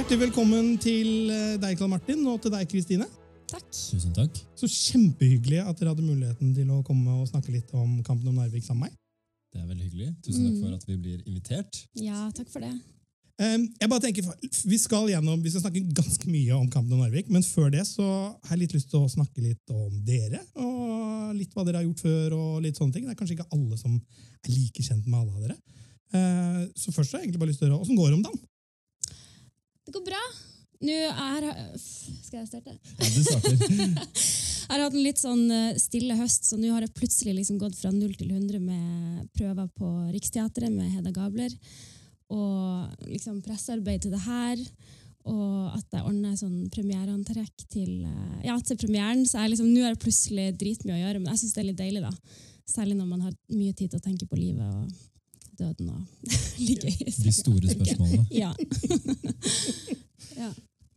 Hjertelig 0.00 0.30
velkommen 0.30 0.68
til 0.80 1.28
eh, 1.28 1.56
deg, 1.60 1.74
Karl 1.76 1.90
Martin, 1.92 2.22
og 2.24 2.38
til 2.40 2.48
deg, 2.54 2.62
Kristine. 2.70 3.04
Takk. 3.50 3.66
Tusen 3.68 4.14
takk. 4.16 4.38
Så 4.56 4.64
kjempehyggelig 4.72 5.58
at 5.60 5.76
dere 5.76 5.90
hadde 5.92 6.06
muligheten 6.06 6.54
til 6.56 6.70
å 6.72 6.78
komme 6.86 7.18
og 7.20 7.26
snakke 7.28 7.52
litt 7.52 7.68
om 7.76 7.98
kampen 8.06 8.30
om 8.30 8.38
Narvik 8.38 8.64
sammen 8.64 8.86
med 8.86 8.94
meg. 8.94 8.94
Det 9.52 9.60
er 9.60 9.66
veldig 9.68 9.88
hyggelig. 9.90 10.08
Tusen 10.24 10.46
takk 10.46 10.54
Mm. 10.54 10.62
for 10.62 10.78
at 10.78 10.86
vi 10.88 10.96
blir 11.04 11.18
invitert. 11.28 11.82
Ja, 12.00 12.30
takk 12.32 12.48
for 12.48 12.64
det. 12.64 12.72
Jeg 13.44 13.90
bare 13.92 14.00
tenker, 14.00 14.24
Vi 14.64 14.78
skal 14.78 15.10
gjennom, 15.12 15.42
vi 15.42 15.50
skal 15.50 15.66
snakke 15.66 15.92
ganske 15.92 16.32
mye 16.32 16.56
om 16.56 16.70
kampen 16.70 16.96
om 16.96 17.04
Narvik, 17.04 17.28
men 17.28 17.42
før 17.42 17.68
det 17.70 17.84
så 17.84 18.02
har 18.40 18.56
jeg 18.56 18.60
litt 18.60 18.72
lyst 18.72 18.88
til 18.88 19.04
å 19.04 19.10
snakke 19.12 19.44
litt 19.44 19.68
om 19.68 20.00
dere. 20.02 20.40
Og 20.56 21.36
litt 21.36 21.52
hva 21.52 21.66
dere 21.66 21.76
har 21.76 21.84
gjort 21.84 22.00
før. 22.00 22.32
og 22.40 22.62
litt 22.62 22.80
sånne 22.80 22.94
ting. 22.94 23.04
Det 23.04 23.12
er 23.12 23.20
kanskje 23.20 23.36
ikke 23.36 23.52
alle 23.52 23.76
som 23.76 24.00
er 24.00 24.48
like 24.48 24.80
kjent 24.80 25.04
med 25.04 25.20
alle 25.20 25.36
av 25.36 25.42
dere. 25.44 25.58
Uh, 26.10 26.72
så 26.72 26.88
først 26.88 27.12
har 27.12 27.20
jeg 27.20 27.28
egentlig 27.28 27.44
bare 27.44 27.52
lyst 27.52 27.60
til 27.60 27.68
å 27.68 27.76
høre, 27.76 27.84
Åssen 27.84 28.00
går 28.00 28.08
det 28.08 28.16
om 28.16 28.24
dagen? 28.24 28.40
Det 29.90 29.98
går 29.98 30.06
bra. 30.06 30.18
Nå 30.86 30.94
er 30.94 31.46
Skal 31.82 32.38
jeg 32.38 32.46
starte? 32.46 32.76
Ja, 32.78 33.08
du 33.10 33.24
starter. 33.26 34.04
Jeg 34.70 34.76
har 34.76 34.84
hatt 34.84 34.94
en 34.94 35.02
litt 35.02 35.18
sånn 35.18 35.48
eh, 35.50 35.78
stille 35.82 36.14
høst, 36.14 36.44
så 36.46 36.54
nå 36.54 36.68
har 36.70 36.84
jeg 36.84 36.92
plutselig 36.94 37.32
liksom 37.40 37.56
gått 37.58 37.74
fra 37.74 37.90
0 37.90 38.12
til 38.14 38.28
100 38.30 38.60
med 38.62 39.24
prøver 39.34 39.66
på 39.74 39.88
Riksteatret 40.12 40.70
med 40.70 40.92
Hedda 40.94 41.10
Gabler. 41.16 41.56
Og 42.30 43.08
liksom 43.08 43.40
pressearbeid 43.42 44.04
til 44.04 44.14
det 44.14 44.22
her. 44.22 44.62
Og 45.26 45.74
at 45.74 45.98
jeg 45.98 46.06
ordner 46.06 46.38
sånn 46.38 46.70
premiereantrekk 46.70 47.66
til, 47.66 48.04
eh, 48.06 48.46
ja, 48.46 48.54
til 48.62 48.78
premieren. 48.78 49.26
Så 49.26 49.42
jeg 49.42 49.56
liksom, 49.56 49.74
nå 49.74 49.82
er 49.82 49.98
det 49.98 50.04
plutselig 50.06 50.46
dritmye 50.62 51.00
å 51.00 51.02
gjøre, 51.02 51.18
men 51.18 51.34
jeg 51.34 51.42
syns 51.42 51.58
det 51.58 51.64
er 51.64 51.70
litt 51.72 51.82
deilig. 51.82 52.06
da. 52.06 52.38
Særlig 52.70 53.00
når 53.00 53.10
man 53.10 53.26
har 53.26 53.34
mye 53.50 53.74
tid 53.74 53.90
til 53.90 53.98
å 53.98 54.06
tenke 54.06 54.30
på 54.30 54.38
livet 54.38 54.70
og 54.70 55.09
døden 55.60 55.92
og 55.92 56.00
ligge 56.68 56.90
i 56.90 57.12
De 57.12 57.32
store 57.34 57.76
spørsmålene. 57.76 58.26
Ja. 58.42 58.50
ja. 60.42 60.50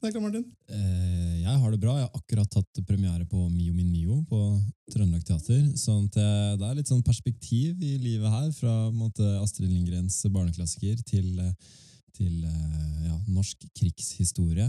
Der, 0.03 0.19
Martin. 0.19 0.43
Eh, 0.67 1.41
Jeg 1.43 1.59
har 1.59 1.71
det 1.71 1.79
bra. 1.79 1.93
Jeg 1.95 2.07
har 2.09 2.17
akkurat 2.17 2.49
tatt 2.51 2.81
premiere 2.87 3.23
på 3.27 3.45
Mio 3.49 3.73
min 3.73 3.91
Mio 3.91 4.17
på 4.27 4.39
Trøndelag 4.91 5.23
Teater. 5.27 5.61
Sånn 5.79 6.09
at 6.09 6.17
det 6.59 6.67
er 6.67 6.75
litt 6.75 6.91
sånn 6.91 7.03
perspektiv 7.07 7.79
i 7.79 7.93
livet 8.01 8.27
her, 8.31 8.49
fra 8.57 8.73
måte, 8.91 9.23
Astrid 9.39 9.71
Lindgrens 9.71 10.17
barneklassiker 10.27 10.99
til, 11.07 11.29
eh, 11.39 11.53
til 12.19 12.43
ja, 12.43 13.15
norsk 13.31 13.63
krigshistorie. 13.79 14.67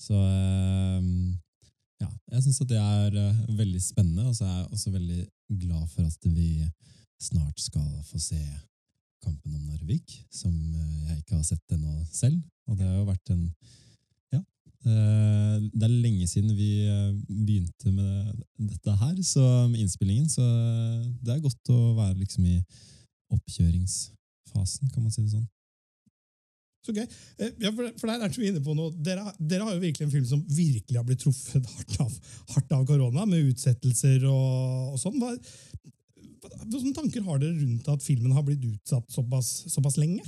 Så 0.00 0.16
eh, 0.20 1.08
ja, 2.04 2.10
jeg 2.34 2.44
syns 2.44 2.60
at 2.66 2.72
det 2.74 2.82
er 2.82 3.16
veldig 3.56 3.80
spennende, 3.80 4.28
og 4.28 4.36
så 4.36 4.44
er 4.44 4.58
jeg 4.58 4.72
også 4.76 4.92
veldig 4.92 5.22
glad 5.64 5.88
for 5.94 6.04
at 6.04 6.28
vi 6.36 6.50
snart 7.22 7.60
skal 7.60 7.88
få 8.04 8.20
se 8.20 8.42
Kampen 9.26 9.56
om 9.58 9.64
Narvik, 9.72 10.14
som 10.30 10.52
eh, 10.54 11.08
jeg 11.10 11.18
ikke 11.22 11.40
har 11.40 11.46
sett 11.48 11.74
ennå 11.74 11.96
selv. 12.14 12.38
Og 12.70 12.78
det 12.78 12.86
har 12.86 13.00
jo 13.00 13.08
vært 13.10 13.34
en 13.34 13.42
Ja. 14.34 14.40
eh, 14.86 15.56
Det 15.72 15.82
er 15.88 15.96
lenge 16.06 16.28
siden 16.30 16.54
vi 16.56 16.70
eh, 16.86 17.12
begynte 17.26 17.92
med 17.92 18.44
dette 18.70 18.96
her, 19.02 19.18
så 19.22 19.66
med 19.68 19.80
innspillingen, 19.82 20.28
så 20.30 20.46
det 21.22 21.34
er 21.34 21.44
godt 21.44 21.74
å 21.74 21.80
være 21.98 22.20
liksom 22.22 22.46
i 22.46 22.56
oppkjøringsfasen, 23.34 24.90
kan 24.94 25.02
man 25.02 25.10
si 25.12 25.22
det 25.26 25.34
sånn. 25.34 25.48
Så 26.86 26.94
gøy. 26.94 27.06
Ja, 27.58 27.72
for, 27.74 28.06
der 28.06 28.22
er 28.22 28.30
vi 28.30 28.46
inne 28.46 28.62
på 28.62 28.74
noe. 28.78 28.92
Dere, 29.02 29.24
dere 29.42 29.66
har 29.66 29.74
jo 29.74 29.82
virkelig 29.82 30.06
en 30.06 30.12
film 30.12 30.26
som 30.28 30.44
virkelig 30.46 31.00
har 31.00 31.06
blitt 31.08 31.24
truffet 31.24 31.66
hardt 31.72 31.96
av, 32.76 32.84
korona, 32.86 33.24
med 33.26 33.48
utsettelser 33.50 34.22
og, 34.30 34.92
og 34.94 35.00
sånn. 35.02 35.18
Hva, 35.18 35.32
hvilke 36.66 36.94
tanker 36.96 37.24
har 37.26 37.38
dere 37.42 37.58
rundt 37.60 37.88
at 37.92 38.04
filmen 38.04 38.34
har 38.36 38.44
blitt 38.46 38.64
utsatt 38.64 39.08
såpass, 39.12 39.64
såpass 39.72 39.98
lenge? 40.00 40.24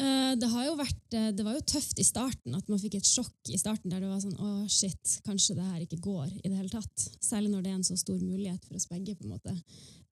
Eh, 0.00 0.34
Det, 0.40 0.48
vært, 0.78 1.12
eh, 1.12 1.30
det 1.34 1.44
var 1.44 1.56
jo 1.56 1.66
tøft 1.66 1.98
i 2.00 2.06
starten, 2.06 2.54
at 2.54 2.68
man 2.70 2.78
fikk 2.80 2.96
et 2.96 3.08
sjokk 3.08 3.50
i 3.50 3.58
starten 3.60 3.90
der 3.90 4.00
det 4.00 4.08
var 4.08 4.20
sånn 4.22 4.38
Å, 4.38 4.68
shit, 4.70 5.20
kanskje 5.26 5.56
det 5.58 5.66
her 5.66 5.80
ikke 5.84 6.00
går 6.00 6.30
i 6.40 6.48
det 6.48 6.56
hele 6.56 6.72
tatt. 6.72 7.08
Særlig 7.20 7.50
når 7.50 7.62
det 7.62 7.72
er 7.72 7.78
en 7.80 7.88
så 7.90 7.96
stor 7.98 8.18
mulighet 8.18 8.64
for 8.64 8.78
oss 8.78 8.88
begge. 8.88 9.16
på 9.18 9.26
en 9.26 9.34
måte. 9.34 9.56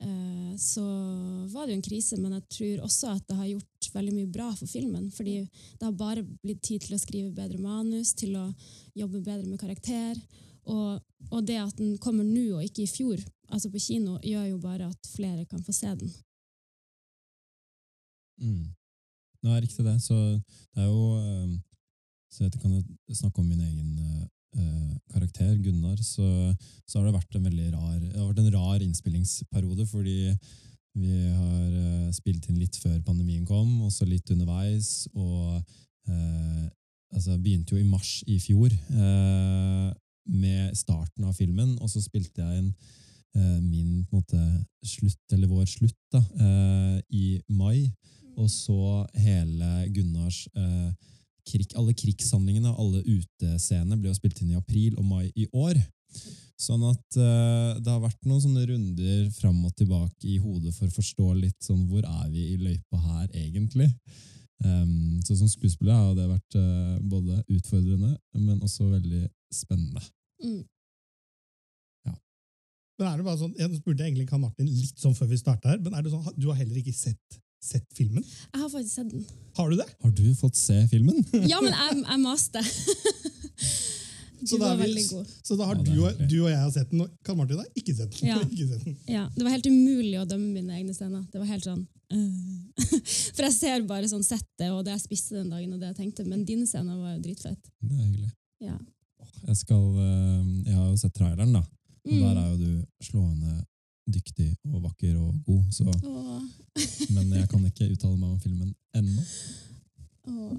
Eh, 0.01 0.57
Så 0.59 0.83
var 1.53 1.67
det 1.67 1.73
jo 1.73 1.79
en 1.79 1.89
krise, 1.89 2.19
men 2.19 2.33
jeg 2.33 2.49
tror 2.49 2.85
også 2.85 3.15
at 3.15 3.27
det 3.29 3.37
har 3.37 3.47
gjort 3.47 3.91
veldig 3.95 4.15
mye 4.15 4.33
bra 4.33 4.51
for 4.55 4.67
filmen. 4.67 5.11
Fordi 5.11 5.49
det 5.79 5.85
har 5.87 5.93
bare 5.93 6.27
blitt 6.43 6.63
tid 6.63 6.83
til 6.83 6.97
å 6.97 7.01
skrive 7.01 7.35
bedre 7.35 7.59
manus, 7.59 8.13
til 8.13 8.35
å 8.37 8.55
jobbe 8.95 9.23
bedre 9.23 9.47
med 9.47 9.61
karakter. 9.61 10.19
Og, 10.67 11.01
og 11.31 11.47
det 11.47 11.57
at 11.57 11.77
den 11.77 11.97
kommer 11.99 12.25
nå 12.25 12.59
og 12.59 12.65
ikke 12.65 12.83
i 12.83 12.91
fjor, 12.91 13.23
altså 13.49 13.71
på 13.73 13.81
kino, 13.83 14.19
gjør 14.23 14.47
jo 14.53 14.59
bare 14.63 14.89
at 14.89 15.13
flere 15.15 15.45
kan 15.49 15.63
få 15.65 15.73
se 15.73 15.93
den. 16.01 16.11
Mm. 18.39 18.67
Er 19.49 19.63
riktig 19.63 19.85
det. 19.85 19.97
Så 20.03 20.15
det 20.15 20.83
er 20.83 20.87
jo 20.91 21.17
eh, 21.19 21.59
Så 22.31 22.45
jeg 22.45 22.53
kan 22.61 22.85
snakke 23.15 23.41
om 23.41 23.47
min 23.49 23.61
egen 23.61 23.99
eh, 23.99 24.25
eh, 24.61 24.97
karakter, 25.13 25.55
Gunnar, 25.63 25.97
så, 26.03 26.55
så 26.87 26.99
har 26.99 27.07
det 27.07 27.15
vært 27.15 27.37
en 27.37 27.45
veldig 27.45 27.69
rar 27.73 28.01
Det 28.01 28.19
har 28.19 28.27
vært 28.29 28.43
en 28.43 28.55
rar 28.55 28.83
innspillingsperiode, 28.85 29.87
fordi 29.87 30.19
vi 30.99 31.15
har 31.31 31.71
eh, 31.79 32.11
spilt 32.13 32.49
inn 32.51 32.59
litt 32.59 32.77
før 32.83 32.99
pandemien 33.07 33.47
kom, 33.47 33.71
og 33.87 33.93
så 33.95 34.07
litt 34.09 34.31
underveis, 34.35 35.07
og 35.15 35.57
eh, 36.11 36.67
altså, 37.15 37.39
begynte 37.39 37.77
jo 37.77 37.83
i 37.83 37.89
mars 37.89 38.19
i 38.27 38.39
fjor 38.43 38.73
eh, 38.73 39.89
med 40.29 40.77
starten 40.77 41.29
av 41.29 41.37
filmen, 41.39 41.77
og 41.79 41.91
så 41.93 42.03
spilte 42.05 42.45
jeg 42.45 42.65
inn 42.65 42.73
min 43.37 44.05
på 44.09 44.17
en 44.17 44.23
måte, 44.23 44.41
slutt, 44.87 45.21
eller 45.33 45.51
vår 45.51 45.67
slutt, 45.69 45.99
da, 46.13 46.23
eh, 46.41 47.01
i 47.11 47.27
mai. 47.49 47.91
Og 48.39 48.51
så 48.51 49.07
hele 49.19 49.89
Gunnars 49.95 50.47
eh, 50.55 50.91
krig, 51.49 51.73
Alle 51.77 51.95
krigshandlingene, 51.97 52.75
alle 52.79 53.03
utescenene 53.03 53.99
ble 53.99 54.13
jo 54.13 54.19
spilt 54.19 54.43
inn 54.43 54.53
i 54.53 54.59
april 54.59 54.99
og 54.99 55.07
mai 55.09 55.31
i 55.35 55.49
år. 55.53 55.79
Sånn 56.59 56.83
at 56.89 57.19
eh, 57.19 57.79
det 57.79 57.93
har 57.93 58.01
vært 58.03 58.25
noen 58.27 58.43
sånne 58.43 58.65
runder 58.67 59.29
fram 59.37 59.61
og 59.67 59.75
tilbake 59.79 60.27
i 60.27 60.39
hodet 60.43 60.75
for 60.75 60.89
å 60.89 60.97
forstå 60.97 61.35
litt 61.39 61.59
sånn 61.63 61.85
hvor 61.91 62.03
er 62.03 62.27
vi 62.33 62.49
i 62.55 62.59
løypa 62.59 62.99
her 62.99 63.29
egentlig. 63.31 63.93
Um, 64.59 65.21
så 65.23 65.37
som 65.39 65.47
skuespiller 65.47 65.95
har 65.95 66.17
det 66.19 66.27
vært 66.27 66.57
eh, 66.59 66.97
både 67.07 67.45
utfordrende, 67.55 68.17
men 68.35 68.59
også 68.59 68.89
veldig 68.91 69.29
spennende. 69.55 70.03
Mm. 70.43 70.65
Men 72.99 73.07
er 73.13 73.17
det 73.21 73.25
bare 73.29 73.39
sånn, 73.39 73.53
Jeg 73.59 73.77
spurte 73.79 74.03
egentlig 74.07 74.27
Karl 74.29 74.41
Martin 74.43 74.67
litt 74.67 74.99
sånn 74.99 75.15
før 75.15 75.29
vi 75.31 75.39
starta 75.39 75.71
her, 75.71 75.79
men 75.85 75.95
er 75.95 76.03
det 76.03 76.11
sånn, 76.11 76.25
du 76.37 76.49
har 76.51 76.59
heller 76.59 76.81
ikke 76.81 76.95
sett, 76.97 77.39
sett 77.63 77.87
filmen? 77.95 78.25
Jeg 78.25 78.61
har 78.63 78.71
faktisk 78.73 78.95
sett 79.01 79.13
den. 79.13 79.25
Har 79.59 79.71
du 79.71 79.77
det? 79.79 79.87
Har 80.03 80.11
du 80.19 80.25
fått 80.35 80.59
se 80.59 80.81
filmen? 80.91 81.21
Ja, 81.47 81.61
men 81.63 81.73
jeg, 81.75 82.03
jeg 82.05 82.21
maste. 82.25 82.65
Du 84.39 84.47
Så 84.47 84.59
var 84.61 84.77
vi- 84.77 84.83
veldig 84.85 85.03
god. 85.11 85.31
Så 85.43 85.57
da 85.59 85.65
har 85.67 85.75
Ja, 85.75 85.83
du, 85.83 85.97
og, 86.07 86.19
du 86.31 86.37
og 86.45 86.51
jeg 86.51 86.59
har 86.63 86.71
sett 86.71 86.91
den, 86.93 87.01
og 87.03 87.11
Karl 87.27 87.37
Martin 87.41 87.59
har 87.59 87.67
ikke 87.75 87.95
sett 87.99 88.13
den. 88.15 88.29
Ja. 88.29 88.37
ikke 88.55 88.69
sett 88.69 88.85
den. 88.85 88.95
Ja, 89.11 89.25
det 89.35 89.43
var 89.43 89.51
helt 89.51 89.67
umulig 89.67 90.15
å 90.21 90.27
dømme 90.31 90.53
mine 90.55 90.77
egne 90.79 90.95
scener. 90.95 91.25
Det 91.33 91.41
var 91.43 91.51
helt 91.55 91.67
sånn 91.67 91.87
Uh. 92.09 92.71
For 93.37 93.43
jeg 93.45 93.53
ser 93.53 93.83
bare 93.85 94.09
sånn 94.09 94.23
settet 94.25 94.71
og 94.73 94.79
det 94.87 94.95
jeg 94.95 95.03
spiste 95.03 95.35
den 95.37 95.51
dagen, 95.53 95.75
og 95.75 95.81
det 95.83 95.91
jeg 95.91 95.97
tenkte, 95.99 96.25
men 96.25 96.41
dine 96.49 96.65
scener 96.65 96.97
var 96.97 97.11
jo 97.19 97.19
dritfett. 97.27 97.59
Det 97.83 97.91
er 97.93 97.99
hyggelig. 98.07 98.31
Ja. 98.65 98.77
Jeg, 99.43 99.57
skal, 99.59 99.83
eh, 100.01 100.47
jeg 100.71 100.77
har 100.79 100.87
jo 100.89 100.97
sett 101.03 101.13
traileren, 101.19 101.53
da. 101.53 101.61
Og 102.09 102.15
Mm. 102.15 102.23
der 102.25 102.41
er 102.41 102.49
jo 102.51 102.57
du 102.57 102.87
slående 103.05 103.65
dyktig 104.09 104.57
og 104.73 104.83
vakker 104.83 105.17
og 105.21 105.35
god, 105.45 105.65
så, 105.71 105.85
Åh, 105.85 106.43
men 107.13 107.33
jeg 107.37 107.49
kan 107.51 107.65
ikke 107.69 107.91
uttale 107.93 108.17
meg 108.17 108.31
om 108.31 108.41
filmen 108.41 108.75
ennå. 108.97 109.23
åh. 110.29 110.59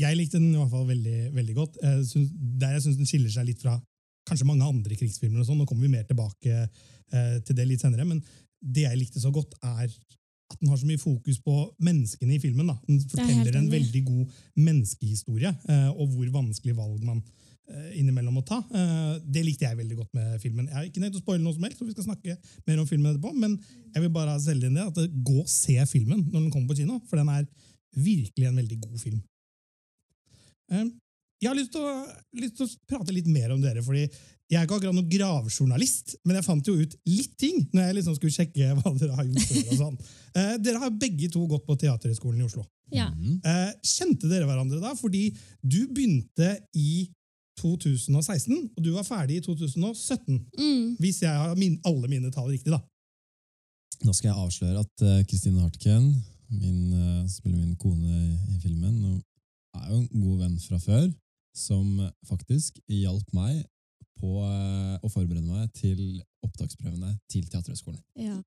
Jeg 0.00 0.16
likte 0.16 0.38
den 0.38 0.54
i 0.54 0.56
hvert 0.56 0.70
fall 0.72 0.86
veldig, 0.88 1.18
veldig 1.34 1.54
godt. 1.54 1.76
Jeg 1.82 2.06
synes, 2.08 2.30
der 2.60 2.72
jeg 2.76 2.82
syns 2.82 2.96
den 2.96 3.06
skiller 3.10 3.32
seg 3.34 3.46
litt 3.50 3.60
fra 3.60 3.74
kanskje 4.28 4.46
mange 4.48 4.64
andre 4.64 4.96
krigsfilmer. 4.96 5.40
og 5.42 5.46
sånn. 5.48 5.58
Nå 5.60 5.66
kommer 5.68 5.82
vi 5.84 5.92
mer 5.92 6.06
tilbake 6.08 6.54
eh, 7.12 7.36
til 7.44 7.56
det 7.58 7.66
litt 7.68 7.82
senere. 7.82 8.06
Men 8.06 8.22
det 8.62 8.86
jeg 8.86 8.96
likte 9.00 9.20
så 9.20 9.32
godt, 9.34 9.52
er 9.62 9.90
at 10.50 10.60
den 10.60 10.70
har 10.70 10.78
så 10.80 10.88
mye 10.88 11.00
fokus 11.00 11.38
på 11.44 11.56
menneskene 11.82 12.34
i 12.34 12.40
filmen. 12.42 12.70
Da. 12.72 12.76
Den 12.86 12.98
er 12.98 13.12
forteller 13.12 13.58
en 13.58 13.70
veldig 13.70 14.02
god 14.06 14.40
menneskehistorie, 14.56 15.52
eh, 15.68 15.90
og 15.90 16.10
hvor 16.14 16.32
vanskelig 16.34 16.76
valg 16.76 17.04
man 17.06 17.20
eh, 17.70 17.98
innimellom 18.00 18.38
må 18.38 18.44
ta. 18.46 18.60
Eh, 18.74 19.12
det 19.24 19.44
likte 19.46 19.68
jeg 19.68 19.78
veldig 19.78 19.98
godt 20.00 20.14
med 20.18 20.38
filmen. 20.42 20.68
Jeg 20.68 20.76
har 20.76 20.88
ikke 20.88 21.04
nødt 21.04 21.14
til 21.16 21.22
å 21.22 21.24
spoile 21.24 21.44
noe 21.44 21.56
som 21.56 21.66
helst, 21.66 21.78
så 21.78 21.88
vi 21.88 21.94
skal 21.96 22.08
snakke 22.08 22.38
mer 22.66 22.82
om 22.82 22.88
filmen 22.90 23.12
etterpå, 23.12 23.34
men 23.38 23.58
jeg 23.94 24.06
vil 24.06 24.14
bare 24.14 24.38
selge 24.42 24.70
inn 24.70 24.80
det 24.80 24.88
at 24.88 25.20
gå 25.30 25.38
og 25.44 25.50
se 25.50 25.78
filmen 25.90 26.26
når 26.30 26.40
den 26.40 26.50
kommer 26.54 26.72
på 26.72 26.80
kino, 26.82 26.98
for 27.10 27.20
den 27.20 27.30
er 27.32 27.46
virkelig 27.96 28.50
en 28.50 28.60
veldig 28.62 28.82
god 28.86 28.98
film. 29.02 29.22
Eh, 31.40 31.44
Jeg 31.44 31.48
har 31.48 31.56
lyst 31.56 31.72
til, 31.72 31.80
å, 31.80 31.94
lyst 32.36 32.56
til 32.58 32.66
å 32.66 32.74
prate 32.88 33.12
litt 33.12 33.26
mer 33.26 33.50
om 33.54 33.60
dere, 33.62 33.82
fordi 33.82 34.04
jeg 34.50 34.58
er 34.58 34.66
ikke 34.66 34.80
akkurat 34.80 34.96
noen 34.96 35.08
gravjournalist, 35.08 36.16
men 36.26 36.36
jeg 36.36 36.44
fant 36.44 36.66
jo 36.66 36.74
ut 36.74 36.96
litt 37.06 37.36
ting 37.38 37.68
når 37.72 37.84
jeg 37.84 37.96
liksom 38.00 38.16
skulle 38.16 38.34
sjekke 38.34 38.74
hva 38.80 38.92
dere 38.98 39.14
har 39.14 39.28
gjort 39.28 39.70
og 39.70 39.76
sånn. 39.78 40.00
Eh, 40.34 40.56
Dere 40.58 40.82
har 40.82 40.90
begge 40.90 41.30
to 41.30 41.44
gått 41.46 41.64
på 41.66 41.76
Teaterhøgskolen 41.78 42.40
i 42.40 42.44
Oslo. 42.48 42.64
Ja. 42.90 43.08
Mhm. 43.14 43.40
Eh, 43.46 43.72
Kjente 43.86 44.28
dere 44.28 44.48
hverandre 44.48 44.80
da? 44.82 44.92
Fordi 44.98 45.30
du 45.62 45.86
begynte 45.86 46.58
i 46.74 47.08
2016, 47.60 48.70
og 48.74 48.82
du 48.82 48.90
var 48.92 49.06
ferdig 49.06 49.38
i 49.38 49.44
2017. 49.44 50.40
Mm. 50.58 50.96
Hvis 50.98 51.22
jeg 51.22 51.30
har 51.30 51.54
min, 51.56 51.78
alle 51.86 52.08
mine 52.08 52.30
tall 52.34 52.50
riktig, 52.50 52.72
da. 52.72 52.80
Nå 54.02 54.14
skal 54.16 54.32
jeg 54.32 54.38
avsløre 54.40 54.80
at 54.80 54.94
Kristine 54.96 55.26
Kristine 55.28 55.60
Hartken, 55.60 56.06
min, 56.50 56.92
uh, 56.94 57.26
spiller 57.28 57.58
min 57.60 57.76
kone 57.76 58.08
i, 58.08 58.54
i 58.56 58.60
filmen, 58.62 58.96
og 59.12 59.20
er 59.76 59.90
jo 59.92 59.98
en 60.00 60.22
god 60.24 60.38
venn 60.40 60.56
fra 60.64 60.78
før, 60.82 61.10
som 61.56 61.86
faktisk 62.28 62.78
hjalp 62.86 63.34
meg 63.36 63.64
på 64.20 64.40
eh, 64.44 64.96
å 65.00 65.10
forberede 65.10 65.46
meg 65.46 65.70
til 65.76 66.20
opptaksprøvene 66.44 67.14
til 67.30 67.46
Teaterhøgskolen. 67.48 68.00
Ja. 68.20 68.38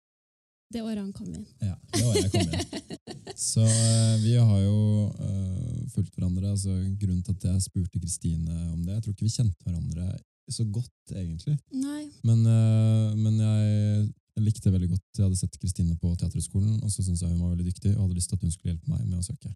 Det 0.73 0.81
året 0.81 1.03
han 1.03 1.13
kom 1.13 1.29
inn. 1.29 1.45
Ja, 1.61 1.75
det 1.93 2.01
året 2.07 2.23
jeg 2.23 2.31
kom 2.33 2.49
inn. 2.49 2.93
Så 3.37 3.61
eh, 3.65 4.15
vi 4.23 4.33
har 4.37 4.59
jo 4.61 5.09
uh, 5.09 5.81
fulgt 5.93 6.13
hverandre. 6.15 6.49
altså 6.49 6.73
Grunnen 7.01 7.21
til 7.25 7.35
at 7.35 7.45
jeg 7.49 7.65
spurte 7.65 7.99
Kristine 7.99 8.55
om 8.71 8.81
det 8.85 8.95
Jeg 8.95 9.03
tror 9.03 9.13
ikke 9.13 9.27
vi 9.27 9.33
kjente 9.33 9.65
hverandre 9.65 10.07
så 10.51 10.65
godt, 10.67 11.13
egentlig. 11.15 11.53
Nei. 11.71 12.03
Men, 12.27 12.41
uh, 12.45 13.13
men 13.15 13.37
jeg, 13.39 14.07
jeg 14.35 14.43
likte 14.43 14.73
veldig 14.73 14.89
godt 14.91 15.19
Jeg 15.19 15.23
hadde 15.23 15.39
sett 15.39 15.59
Kristine 15.61 15.95
på 16.01 16.11
Teaterhøgskolen, 16.19 16.81
og 16.83 16.91
så 16.91 17.05
syntes 17.05 17.23
jeg 17.23 17.31
hun 17.31 17.41
var 17.45 17.53
veldig 17.53 17.69
dyktig 17.69 17.93
og 17.95 18.05
hadde 18.05 18.17
lyst 18.17 18.33
til 18.33 18.39
at 18.39 18.45
hun 18.45 18.53
skulle 18.53 18.73
hjelpe 18.73 18.91
meg 18.91 19.05
med 19.07 19.21
å 19.21 19.25
søke. 19.25 19.53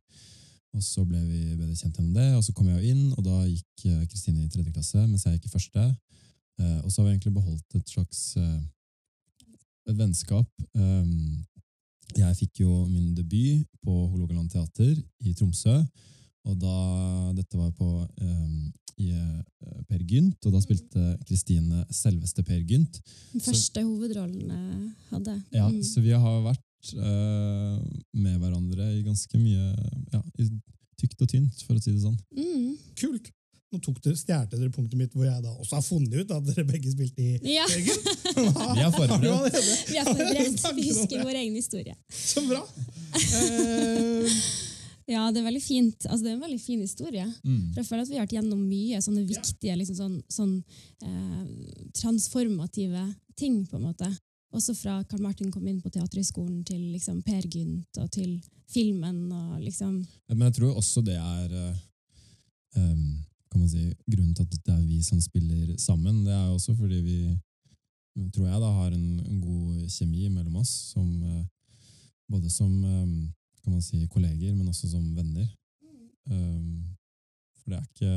Og 0.76 0.84
så 0.84 1.06
ble 1.08 1.20
vi 1.26 1.56
bedre 1.56 1.76
kjent 1.76 1.96
gjennom 1.98 2.14
det, 2.14 2.36
og 2.38 2.44
så 2.44 2.54
kom 2.54 2.68
jeg 2.68 2.78
jo 2.84 2.90
inn, 2.94 3.14
og 3.18 3.24
da 3.24 3.38
gikk 3.48 3.86
eh, 3.86 4.06
Kristine 4.12 4.44
i 4.44 4.50
tredje 4.52 4.72
klasse, 4.76 5.00
mens 5.08 5.24
jeg 5.26 5.38
gikk 5.40 5.46
i 5.50 5.54
første. 5.56 5.86
Eh, 6.60 6.80
Og 6.84 6.92
så 6.92 7.02
har 7.02 7.08
vi 7.08 7.16
egentlig 7.16 7.34
beholdt 7.34 7.76
et 7.80 7.90
slags 7.90 8.36
eh, 8.38 8.60
et 9.88 9.96
vennskap. 9.98 10.50
Jeg 12.18 12.36
fikk 12.40 12.60
jo 12.64 12.86
min 12.90 13.14
debut 13.16 13.64
på 13.86 13.94
Hålogaland 14.12 14.50
teater 14.52 14.94
i 15.24 15.34
Tromsø, 15.38 15.78
og 16.48 16.58
da, 16.60 16.74
dette 17.38 17.58
var 17.60 17.72
på 17.76 17.88
i 18.98 19.12
Per 19.88 20.02
Gynt, 20.10 20.40
og 20.48 20.56
da 20.56 20.60
spilte 20.64 21.04
Kristine 21.28 21.84
selveste 21.94 22.44
Per 22.48 22.60
Gynt. 22.68 23.00
Den 23.34 23.42
Så- 23.42 23.52
første 23.52 23.84
hovedrollen 23.86 24.50
jeg 24.50 24.92
hadde. 25.12 25.36
Ja, 25.54 25.68
Mm. 25.70 25.84
Så 25.84 26.02
vi 26.02 26.10
har 26.12 26.42
vært 26.44 26.64
eh, 26.94 27.80
med 28.18 28.38
hverandre 28.42 28.92
i 28.98 29.02
ganske 29.06 29.40
mye 29.42 29.74
ja, 30.14 30.22
i 30.40 30.50
tykt 30.98 31.22
og 31.22 31.30
tynt, 31.30 31.66
for 31.66 31.78
å 31.78 31.82
si 31.82 31.94
det 31.94 32.04
sånn. 32.04 32.18
Mm. 32.38 32.78
Kult! 32.98 33.32
Nå 33.68 33.82
tok 33.84 33.98
dere, 34.00 34.16
stjerte 34.16 34.56
dere 34.56 34.72
punktet 34.72 34.96
mitt, 34.96 35.12
hvor 35.12 35.28
jeg 35.28 35.42
da 35.44 35.52
også 35.52 35.76
har 35.76 35.84
funnet 35.84 36.14
ut 36.16 36.30
at 36.32 36.46
dere 36.48 36.64
begge 36.70 36.94
spilte 36.94 37.20
i 37.20 37.58
Ja, 37.58 37.66
Jørgen. 37.68 38.00
Vi 38.78 38.86
er 38.86 38.94
forberedt. 38.96 39.58
vi 39.92 40.06
forberedt. 40.08 40.64
Vi 40.78 40.88
husker 40.88 41.28
vår 41.28 41.42
egen 41.44 41.60
historie. 41.60 41.98
Så 42.08 42.46
bra! 42.48 42.64
Uh, 43.18 44.40
Ja, 45.08 45.30
det 45.32 45.40
er 45.40 45.46
veldig 45.48 45.64
fint. 45.64 46.06
Altså, 46.10 46.26
det 46.26 46.32
er 46.34 46.36
en 46.36 46.44
veldig 46.44 46.60
fin 46.60 46.82
historie. 46.84 47.26
Mm. 47.48 47.70
For 47.72 47.80
jeg 47.80 47.88
føler 47.88 48.04
at 48.04 48.10
vi 48.12 48.18
har 48.18 48.26
vært 48.26 48.34
gjennom 48.36 48.64
mye 48.68 49.00
sånne 49.04 49.24
viktige 49.30 49.78
liksom 49.80 49.96
sånn, 49.96 50.18
sånn, 50.28 50.56
eh, 51.08 51.86
transformative 51.96 53.06
ting, 53.40 53.62
på 53.70 53.80
en 53.80 53.86
måte. 53.88 54.10
Også 54.56 54.74
fra 54.78 55.02
Karl 55.04 55.22
Martin 55.22 55.52
kom 55.52 55.66
inn 55.68 55.82
på 55.84 55.92
Teaterhøgskolen 55.92 56.62
til 56.66 56.80
liksom, 56.94 57.20
Per 57.26 57.44
Gynt 57.52 58.00
og 58.00 58.12
til 58.12 58.38
filmen. 58.72 59.32
og 59.32 59.60
liksom... 59.62 60.00
Men 60.30 60.48
jeg 60.48 60.54
tror 60.60 60.78
også 60.80 61.02
det 61.02 61.18
er 61.18 61.58
um, 62.78 63.26
kan 63.52 63.60
man 63.60 63.70
si, 63.70 63.84
grunnen 64.08 64.36
til 64.36 64.44
at 64.48 64.56
det 64.56 64.74
er 64.74 64.88
vi 64.88 65.02
som 65.04 65.22
spiller 65.22 65.76
sammen. 65.78 66.26
Det 66.26 66.34
er 66.34 66.46
jo 66.46 66.54
også 66.54 66.76
fordi 66.76 67.02
vi 67.02 67.20
tror 68.34 68.48
jeg 68.48 68.62
da 68.62 68.72
har 68.80 68.92
en, 68.92 69.20
en 69.20 69.42
god 69.42 69.90
kjemi 69.94 70.28
mellom 70.30 70.56
oss, 70.62 70.72
som, 70.94 71.08
eh, 71.24 71.46
både 72.32 72.50
som 72.50 72.72
kan 73.64 73.74
man 73.74 73.82
si, 73.82 74.08
kolleger, 74.08 74.56
men 74.56 74.68
også 74.68 74.90
som 74.90 75.04
venner. 75.16 75.48
Um, 76.32 76.84
for 77.60 77.72
det 77.72 77.78
er, 77.78 77.84
ikke, 77.84 78.12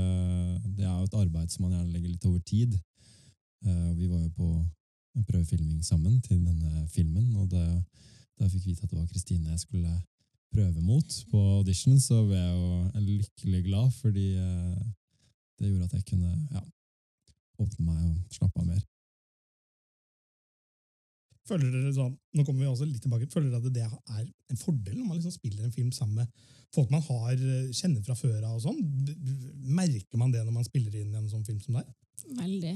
det 0.76 0.84
er 0.84 0.94
jo 0.94 1.06
et 1.08 1.16
arbeid 1.20 1.48
som 1.50 1.64
man 1.66 1.74
gjerne 1.74 1.92
legger 1.92 2.12
litt 2.12 2.26
over 2.30 2.38
tid. 2.46 2.76
Uh, 3.66 3.90
vi 3.98 4.08
var 4.08 4.22
jo 4.22 4.30
på 4.36 4.48
prøvefilming 5.26 5.84
sammen 5.84 6.20
til 6.22 6.38
denne 6.44 6.86
filmen, 6.92 7.34
og 7.36 7.50
da, 7.50 7.64
da 8.38 8.46
jeg 8.46 8.54
fikk 8.56 8.66
vite 8.70 8.86
at 8.86 8.92
det 8.92 8.98
var 8.98 9.10
Kristine 9.10 9.50
jeg 9.50 9.62
skulle 9.64 9.94
prøve 10.54 10.82
mot 10.82 11.16
på 11.30 11.40
audition, 11.58 11.98
så 12.02 12.22
ble 12.26 12.38
jeg 12.38 12.54
jo 12.56 13.02
lykkelig 13.06 13.64
glad, 13.66 13.90
fordi 14.00 14.28
eh, 14.34 14.86
det 15.58 15.70
gjorde 15.70 15.90
at 15.90 15.98
jeg 15.98 16.06
kunne 16.12 16.30
ja, 16.54 16.62
åpne 17.60 17.86
meg 17.86 18.00
og 18.08 18.38
slappe 18.38 18.62
av 18.62 18.72
mer. 18.72 18.86
føler 21.50 21.72
dere 21.74 21.90
sånn, 21.94 22.12
nå 22.36 22.44
kommer 22.46 22.62
vi 22.62 22.70
også 22.70 22.86
litt 22.86 23.02
tilbake, 23.02 23.26
føler 23.32 23.50
dere 23.50 23.58
at 23.58 23.74
det 23.74 23.82
er 23.82 24.26
en 24.52 24.60
fordel 24.60 24.98
når 25.00 25.06
man 25.08 25.16
liksom 25.18 25.34
spiller 25.34 25.66
en 25.66 25.74
film 25.74 25.90
sammen 25.94 26.20
med 26.22 26.44
folk 26.74 26.92
man 26.94 27.02
har, 27.02 27.32
eh, 27.34 27.72
kjenner 27.74 28.04
fra 28.06 28.14
før 28.14 28.36
av? 28.44 28.58
og 28.58 28.62
sånn? 28.62 28.78
Merker 29.66 30.20
man 30.20 30.30
det 30.30 30.44
når 30.44 30.54
man 30.54 30.66
spiller 30.68 30.94
inn 31.00 31.14
en 31.18 31.30
sånn 31.32 31.46
film 31.46 31.58
som 31.64 31.80
deg? 31.80 31.88
Veldig. 32.38 32.74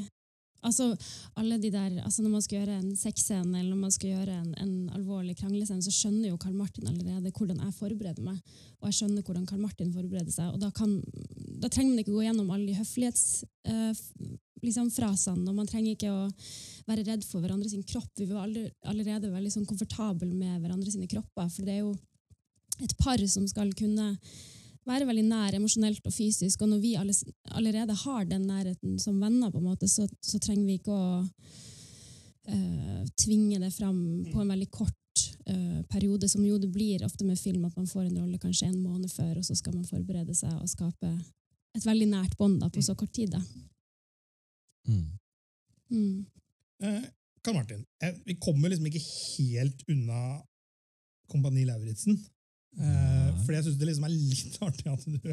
Altså, 0.64 0.96
alle 1.36 1.58
de 1.60 1.70
der, 1.70 1.98
altså 2.02 2.22
Når 2.22 2.30
man 2.30 2.42
skal 2.44 2.58
gjøre 2.58 2.78
en 2.80 2.96
sexscene 2.96 3.58
eller 3.58 3.70
når 3.74 3.80
man 3.82 3.94
skal 3.94 4.14
gjøre 4.14 4.36
en, 4.40 4.54
en 4.62 4.90
alvorlig 4.96 5.36
kranglescene, 5.36 5.84
så 5.84 5.92
skjønner 5.92 6.30
jo 6.30 6.38
Karl 6.40 6.56
Martin 6.56 6.88
allerede 6.88 7.32
hvordan 7.36 7.60
jeg 7.60 7.76
forbereder 7.76 8.24
meg. 8.24 8.38
Og 8.80 8.88
jeg 8.88 8.98
skjønner 9.00 9.26
hvordan 9.26 9.46
Karl 9.50 9.60
Martin 9.60 9.92
forbereder 9.92 10.32
seg. 10.32 10.54
og 10.54 10.62
Da, 10.62 10.70
kan, 10.74 10.96
da 11.60 11.68
trenger 11.68 11.92
man 11.92 12.00
ikke 12.04 12.16
gå 12.16 12.24
gjennom 12.24 12.50
alle 12.54 12.70
de 12.70 12.78
høflighetsfrasene, 12.78 13.44
eh, 13.68 13.92
liksom, 14.64 15.44
man 15.52 15.68
trenger 15.68 15.92
ikke 15.92 16.14
å 16.14 16.24
være 16.88 17.06
redd 17.10 17.28
for 17.28 17.44
hverandre 17.44 17.68
sin 17.68 17.84
kropp. 17.84 18.10
Vi 18.16 18.30
var 18.32 18.48
allerede 18.48 19.32
veldig 19.32 19.52
sånn 19.52 19.68
komfortable 19.68 20.32
med 20.32 20.60
hverandre 20.64 20.92
sine 20.92 21.08
kropper. 21.10 21.48
For 21.52 21.68
det 21.68 21.76
er 21.76 21.84
jo 21.84 21.94
et 22.82 22.96
par 22.98 23.20
som 23.30 23.46
skal 23.48 23.72
kunne 23.76 24.14
være 24.88 25.06
veldig 25.08 25.24
nær 25.28 25.56
emosjonelt 25.56 26.04
og 26.06 26.14
fysisk. 26.14 26.62
Og 26.62 26.72
når 26.72 26.82
vi 26.82 26.94
alle, 27.00 27.14
allerede 27.56 27.96
har 28.04 28.26
den 28.28 28.44
nærheten 28.48 28.98
som 29.02 29.20
venner, 29.20 29.52
på 29.52 29.62
en 29.62 29.70
måte, 29.70 29.88
så, 29.88 30.06
så 30.20 30.40
trenger 30.42 30.66
vi 30.68 30.78
ikke 30.80 30.92
å 30.92 31.22
uh, 31.24 33.00
tvinge 33.20 33.60
det 33.62 33.72
fram 33.76 33.98
på 34.32 34.42
en 34.42 34.52
veldig 34.52 34.68
kort 34.74 35.24
uh, 35.48 35.80
periode, 35.92 36.28
som 36.28 36.44
jo 36.44 36.58
det 36.60 36.72
blir 36.74 37.04
ofte 37.06 37.24
med 37.24 37.40
film, 37.40 37.64
at 37.64 37.76
man 37.80 37.88
får 37.90 38.08
en 38.08 38.20
rolle 38.22 38.40
kanskje 38.42 38.68
en 38.70 38.82
måned 38.82 39.12
før, 39.12 39.38
og 39.40 39.48
så 39.48 39.56
skal 39.58 39.76
man 39.78 39.88
forberede 39.88 40.36
seg 40.36 40.52
og 40.58 40.70
skape 40.70 41.12
et 41.74 41.86
veldig 41.86 42.10
nært 42.12 42.36
bånd 42.38 42.62
på 42.72 42.84
så 42.84 42.94
kort 42.98 43.12
tid. 43.16 43.34
Da. 43.34 43.40
Mm. 44.88 45.06
Mm. 45.90 46.26
Eh, 46.84 47.04
Karl 47.44 47.56
Martin, 47.58 47.84
eh, 48.02 48.14
vi 48.24 48.36
kommer 48.40 48.70
liksom 48.70 48.86
ikke 48.88 49.02
helt 49.04 49.82
unna 49.88 50.20
Kompani 51.28 51.64
Lauritzen. 51.64 52.18
Eh, 52.74 53.26
fordi 53.38 53.44
for 53.44 53.54
jeg 53.54 53.64
syns 53.66 53.76
det 53.78 53.88
liksom 53.88 54.06
er 54.08 54.14
litt 54.14 54.56
artig 54.66 54.88
at 54.90 55.04
du, 55.06 55.28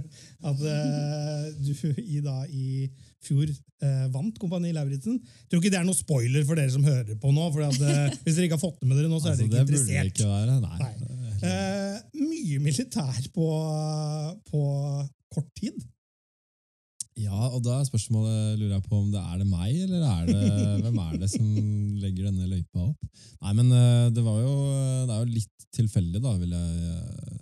at, 0.52 0.60
uh, 0.62 1.48
du 1.58 1.72
i, 2.04 2.20
da, 2.22 2.36
i 2.46 2.90
fjor 3.26 3.48
uh, 3.50 4.06
vant 4.14 4.38
Kompani 4.42 4.74
Lauritzen. 4.76 5.18
Tror 5.50 5.62
ikke 5.62 5.74
det 5.74 5.80
er 5.80 5.88
noe 5.88 5.98
spoiler 5.98 6.46
for 6.46 6.60
dere 6.60 6.74
som 6.74 6.86
hører 6.86 7.18
på 7.22 7.34
nå. 7.34 7.48
For 7.56 7.66
at, 7.66 7.80
hvis 8.26 8.38
dere 8.38 8.50
ikke 8.50 8.60
har 8.60 8.66
fått 8.66 8.82
det 8.84 8.92
med 8.92 9.00
dere 9.00 9.10
nå, 9.10 9.22
så 9.22 9.32
er 9.32 9.38
Altså, 9.38 9.48
dere 9.48 9.64
ikke 9.64 9.72
det 9.72 9.80
interessert. 9.80 10.14
ikke 10.14 10.30
være. 10.30 10.60
Nei. 10.62 10.78
Nei. 10.84 11.56
er 11.56 11.98
mye 12.20 12.62
militær 12.68 13.32
på, 13.34 13.50
på 14.52 14.62
kort 15.34 15.50
tid. 15.58 15.82
Og 17.52 17.62
da 17.66 17.78
er 17.78 17.88
spørsmålet, 17.88 18.58
lurer 18.60 18.76
jeg 18.78 18.86
på 18.88 18.98
om 19.00 19.12
det 19.14 19.22
er 19.22 19.38
det 19.42 19.48
meg, 19.50 19.76
eller 19.86 20.06
er 20.08 20.32
det, 20.32 20.42
hvem 20.86 21.00
er 21.04 21.16
det 21.22 21.30
som 21.34 21.48
legger 22.02 22.30
denne 22.30 22.50
løypa 22.50 22.88
opp? 22.88 23.22
Nei, 23.42 23.54
men 23.60 23.72
eh, 23.78 24.10
det 24.16 24.26
var 24.26 24.42
jo, 24.42 24.56
det 25.08 25.16
er 25.16 25.24
jo 25.24 25.38
litt 25.38 25.70
tilfeldig 25.76 26.24
da, 26.24 26.36
vil 26.42 26.56
jeg, 26.58 26.96
eh, 26.96 27.40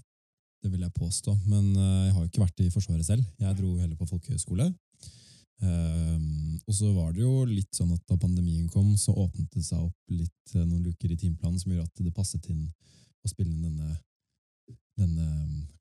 det 0.66 0.74
vil 0.74 0.86
jeg 0.86 0.98
påstå. 0.98 1.36
Men 1.48 1.72
eh, 1.74 2.06
jeg 2.10 2.14
har 2.16 2.22
jo 2.24 2.30
ikke 2.32 2.46
vært 2.46 2.66
i 2.66 2.72
Forsvaret 2.74 3.08
selv. 3.08 3.26
Jeg 3.42 3.58
dro 3.58 3.74
heller 3.80 3.98
på 4.00 4.10
folkehøyskole. 4.10 4.70
Ehm, 5.60 6.60
og 6.68 6.76
så 6.76 6.92
var 6.96 7.12
det 7.12 7.24
jo 7.26 7.44
litt 7.50 7.74
sånn 7.76 7.92
at 7.92 8.04
da 8.08 8.16
pandemien 8.20 8.68
kom, 8.72 8.94
så 8.98 9.12
åpnet 9.12 9.50
det 9.52 9.66
seg 9.66 9.82
opp 9.84 10.14
litt 10.14 10.54
eh, 10.56 10.64
noen 10.64 10.86
luker 10.88 11.12
i 11.12 11.20
timeplanen 11.20 11.60
som 11.60 11.74
gjorde 11.74 11.90
at 11.90 12.06
det 12.06 12.16
passet 12.16 12.46
inn 12.52 12.64
å 13.20 13.32
spille 13.32 13.52
inn 13.52 13.66
denne, 13.66 13.98
denne 15.00 15.28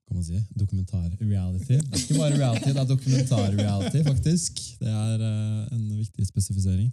kan 0.09 0.17
man 0.17 0.25
si, 0.25 0.39
dokumentar-reality. 0.57 1.77
Ikke 2.01 2.17
bare 2.17 2.37
reality, 2.39 2.71
det 2.73 2.81
er 2.81 2.89
dokumentar-reality, 2.89 4.03
faktisk. 4.07 4.61
Det 4.81 4.89
er 4.89 5.21
uh, 5.21 5.77
en 5.77 5.99
viktig 5.99 6.27
spesifisering. 6.27 6.89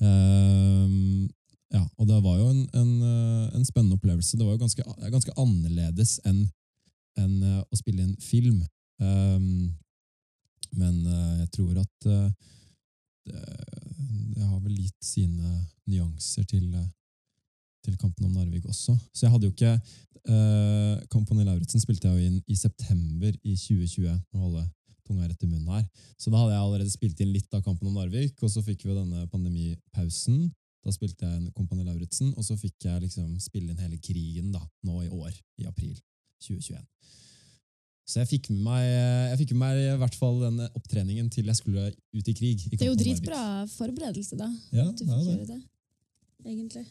Uh, 0.00 1.28
ja, 1.74 1.82
og 1.98 2.08
det 2.08 2.22
var 2.24 2.38
jo 2.40 2.48
en, 2.48 2.62
en, 2.80 2.92
uh, 3.02 3.56
en 3.58 3.64
spennende 3.68 3.98
opplevelse. 3.98 4.38
Det 4.38 4.46
var 4.46 4.56
jo 4.56 4.62
ganske, 4.64 4.84
ganske 5.12 5.36
annerledes 5.36 6.16
enn 6.24 6.46
en, 7.20 7.34
eh, 7.46 7.60
å 7.70 7.76
spille 7.78 8.02
inn 8.02 8.16
film. 8.18 8.64
Ehm, 8.98 9.68
men 10.74 10.96
jeg 11.06 11.50
tror 11.54 11.76
at 11.78 12.06
det, 12.08 13.42
det 14.34 14.42
har 14.42 14.58
vel 14.64 14.80
gitt 14.80 15.06
sine 15.06 15.60
nyanser 15.86 16.42
til, 16.50 16.66
til 17.84 17.96
Kampen 18.00 18.26
om 18.28 18.34
Narvik 18.34 18.66
også. 18.70 18.96
Så 19.12 19.26
jeg 19.26 19.34
hadde 19.34 19.48
jo 19.48 19.54
ikke 19.54 19.74
uh, 20.30 20.96
Kompani 21.12 21.44
Lauritzen 21.46 21.82
spilte 21.82 22.08
jeg 22.08 22.16
jo 22.16 22.30
inn 22.30 22.40
i 22.48 22.56
september 22.58 23.30
i 23.42 23.54
2020. 23.60 24.18
Nå 24.32 24.42
holder 24.46 24.66
tunga 25.04 25.28
rett 25.28 25.44
i 25.44 25.50
munnen 25.50 25.68
her. 25.68 25.84
Så 26.16 26.32
da 26.32 26.40
hadde 26.40 26.54
jeg 26.54 26.64
allerede 26.64 26.92
spilt 26.92 27.20
inn 27.20 27.34
litt 27.34 27.56
av 27.56 27.64
Kampen 27.66 27.90
om 27.90 27.98
Narvik, 27.98 28.38
og 28.40 28.52
så 28.52 28.64
fikk 28.64 28.86
vi 28.86 28.96
denne 28.96 29.26
pandemipausen. 29.32 30.46
Da 30.84 30.92
spilte 30.92 31.28
jeg 31.28 31.40
en 31.40 31.52
Kompani 31.56 31.84
Lauritzen, 31.84 32.32
og 32.36 32.44
så 32.44 32.56
fikk 32.60 32.88
jeg 32.88 33.04
liksom 33.04 33.36
spille 33.40 33.72
inn 33.72 33.80
hele 33.80 34.00
krigen 34.00 34.50
da, 34.52 34.60
nå 34.84 35.04
i 35.04 35.12
år, 35.12 35.32
i 35.60 35.68
april 35.68 35.94
2021. 36.44 36.80
Så 38.04 38.20
jeg 38.20 38.28
fikk 38.34 38.50
med 38.52 38.66
meg, 38.66 38.82
jeg 39.30 39.38
fikk 39.40 39.54
med 39.54 39.62
meg 39.62 39.78
i 39.80 40.00
hvert 40.02 40.16
fall 40.20 40.42
den 40.42 40.60
opptreningen 40.66 41.30
til 41.32 41.48
jeg 41.48 41.56
skulle 41.56 41.86
ut 41.88 42.28
i 42.28 42.34
krig. 42.36 42.66
i 42.68 42.76
Det 42.76 42.84
er 42.84 42.90
jo 42.90 42.98
dritbra 43.00 43.40
forberedelse, 43.78 44.36
da. 44.36 44.50
Ja, 44.76 44.90
At 44.90 44.98
du 44.98 45.06
fikk 45.06 45.14
det. 45.14 45.36
gjøre 45.38 45.48
det. 45.54 45.60
Egentlig. 46.44 46.84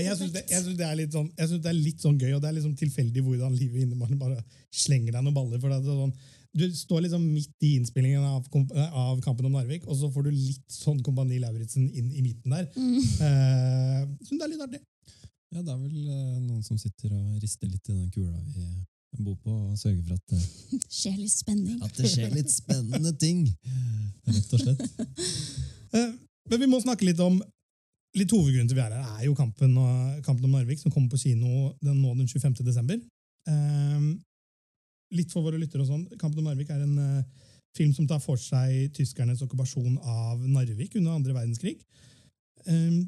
Jeg 0.00 0.16
syns 0.16 0.32
det, 0.34 0.42
jeg 0.48 0.62
synes 0.64 0.76
det, 0.78 0.86
er 0.86 0.98
litt 0.98 1.14
sånn, 1.14 1.30
jeg 1.36 1.48
synes 1.48 1.62
det 1.64 1.70
er 1.70 1.78
litt 1.78 2.02
sånn 2.02 2.18
gøy, 2.20 2.34
og 2.36 2.42
det 2.42 2.50
er 2.50 2.56
liksom 2.56 2.76
tilfeldig 2.78 3.22
hvordan 3.24 3.56
livet 3.56 3.84
innebar 3.84 4.12
bare 4.20 4.42
slenger 4.72 5.16
deg 5.16 5.24
noen 5.24 5.36
baller. 5.36 5.60
for 5.60 5.72
det 5.72 5.80
er 5.80 5.88
sånn, 5.88 6.12
Du 6.56 6.64
står 6.74 7.04
liksom 7.04 7.24
midt 7.30 7.66
i 7.66 7.76
innspillingen 7.78 8.24
av, 8.26 8.46
av 8.90 9.20
Kampen 9.24 9.46
om 9.46 9.54
Narvik, 9.54 9.86
og 9.86 9.98
så 9.98 10.10
får 10.10 10.26
du 10.26 10.30
litt 10.34 10.64
sånn 10.72 11.02
Kompani 11.06 11.38
Lauritzen 11.42 11.88
inn 11.90 12.10
i 12.10 12.24
midten 12.24 12.54
der. 12.54 12.66
Eh, 12.70 14.06
synes 14.24 14.38
det 14.38 14.46
er 14.46 14.52
litt 14.54 14.64
artig. 14.64 14.80
Ja, 15.50 15.62
det 15.66 15.72
er 15.74 15.78
vel 15.82 16.06
uh, 16.06 16.38
noen 16.46 16.62
som 16.62 16.78
sitter 16.78 17.10
og 17.10 17.38
rister 17.42 17.66
litt 17.66 17.88
i 17.90 17.94
den 17.96 18.10
kula 18.14 18.38
vi 18.54 19.24
bor 19.24 19.34
på, 19.42 19.50
og 19.50 19.78
sørger 19.78 20.04
for 20.06 20.14
at, 20.14 20.26
det 20.30 20.82
Skjer 21.00 21.16
litt 21.18 21.34
spenning. 21.34 21.80
at 21.82 21.96
det 21.98 22.10
skjer 22.12 22.34
litt 22.34 22.52
spennende 22.54 23.10
ting. 23.18 23.42
Rett 24.30 24.54
og 24.54 24.62
slett. 24.62 24.84
uh, 25.96 26.12
men 26.50 26.62
vi 26.62 26.68
må 26.70 26.78
snakke 26.82 27.08
litt 27.08 27.22
om 27.22 27.40
litt 28.18 28.32
hovedgrunnen 28.34 28.70
til 28.70 28.78
vi 28.78 28.82
er 28.82 28.96
her, 28.96 29.20
er 29.20 29.26
jo 29.28 29.36
kampen, 29.38 29.76
kampen 30.26 30.48
om 30.48 30.56
Narvik, 30.56 30.80
som 30.80 30.90
kommer 30.90 31.12
på 31.12 31.20
kino 31.22 31.70
den, 31.82 32.00
nå 32.02 32.14
den 32.18 32.28
25. 32.28 32.58
desember. 32.66 32.98
Eh, 33.50 34.08
litt 35.16 35.32
for 35.34 35.46
våre 35.46 35.60
lyttere 35.60 35.84
og 35.84 35.90
sånn, 35.90 36.04
Kampen 36.20 36.42
om 36.42 36.50
Narvik 36.50 36.70
er 36.70 36.82
en 36.84 36.98
eh, 37.02 37.46
film 37.76 37.94
som 37.94 38.08
tar 38.10 38.20
for 38.22 38.40
seg 38.40 38.90
tyskernes 38.96 39.42
okkupasjon 39.46 39.96
av 40.02 40.42
Narvik 40.42 40.96
under 40.98 41.16
andre 41.16 41.36
verdenskrig. 41.36 41.78
Eh, 42.66 43.00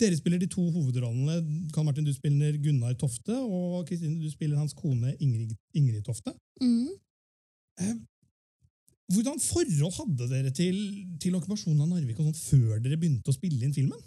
dere 0.00 0.18
spiller 0.18 0.40
de 0.42 0.48
to 0.50 0.64
hovedrollene. 0.74 1.68
Karl 1.74 1.86
Martin, 1.86 2.06
du 2.06 2.14
spiller 2.14 2.56
Gunnar 2.62 2.96
Tofte, 2.98 3.36
og 3.36 3.84
Kristine, 3.86 4.18
du 4.18 4.30
spiller 4.30 4.58
hans 4.58 4.74
kone 4.74 5.14
Ingrid, 5.22 5.54
Ingrid 5.78 6.02
Tofte. 6.06 6.34
Mm. 6.62 6.90
Eh, 7.82 7.94
Hvordan 9.12 9.36
forhold 9.42 9.92
hadde 9.98 10.26
dere 10.30 10.50
til, 10.56 10.76
til 11.20 11.34
okkupasjonen 11.36 11.82
av 11.84 11.90
Narvik 11.90 12.18
og 12.22 12.30
sånt 12.30 12.40
før 12.40 12.78
dere 12.80 12.96
begynte 12.96 13.30
å 13.30 13.36
spille 13.36 13.66
inn 13.66 13.74
filmen? 13.76 14.00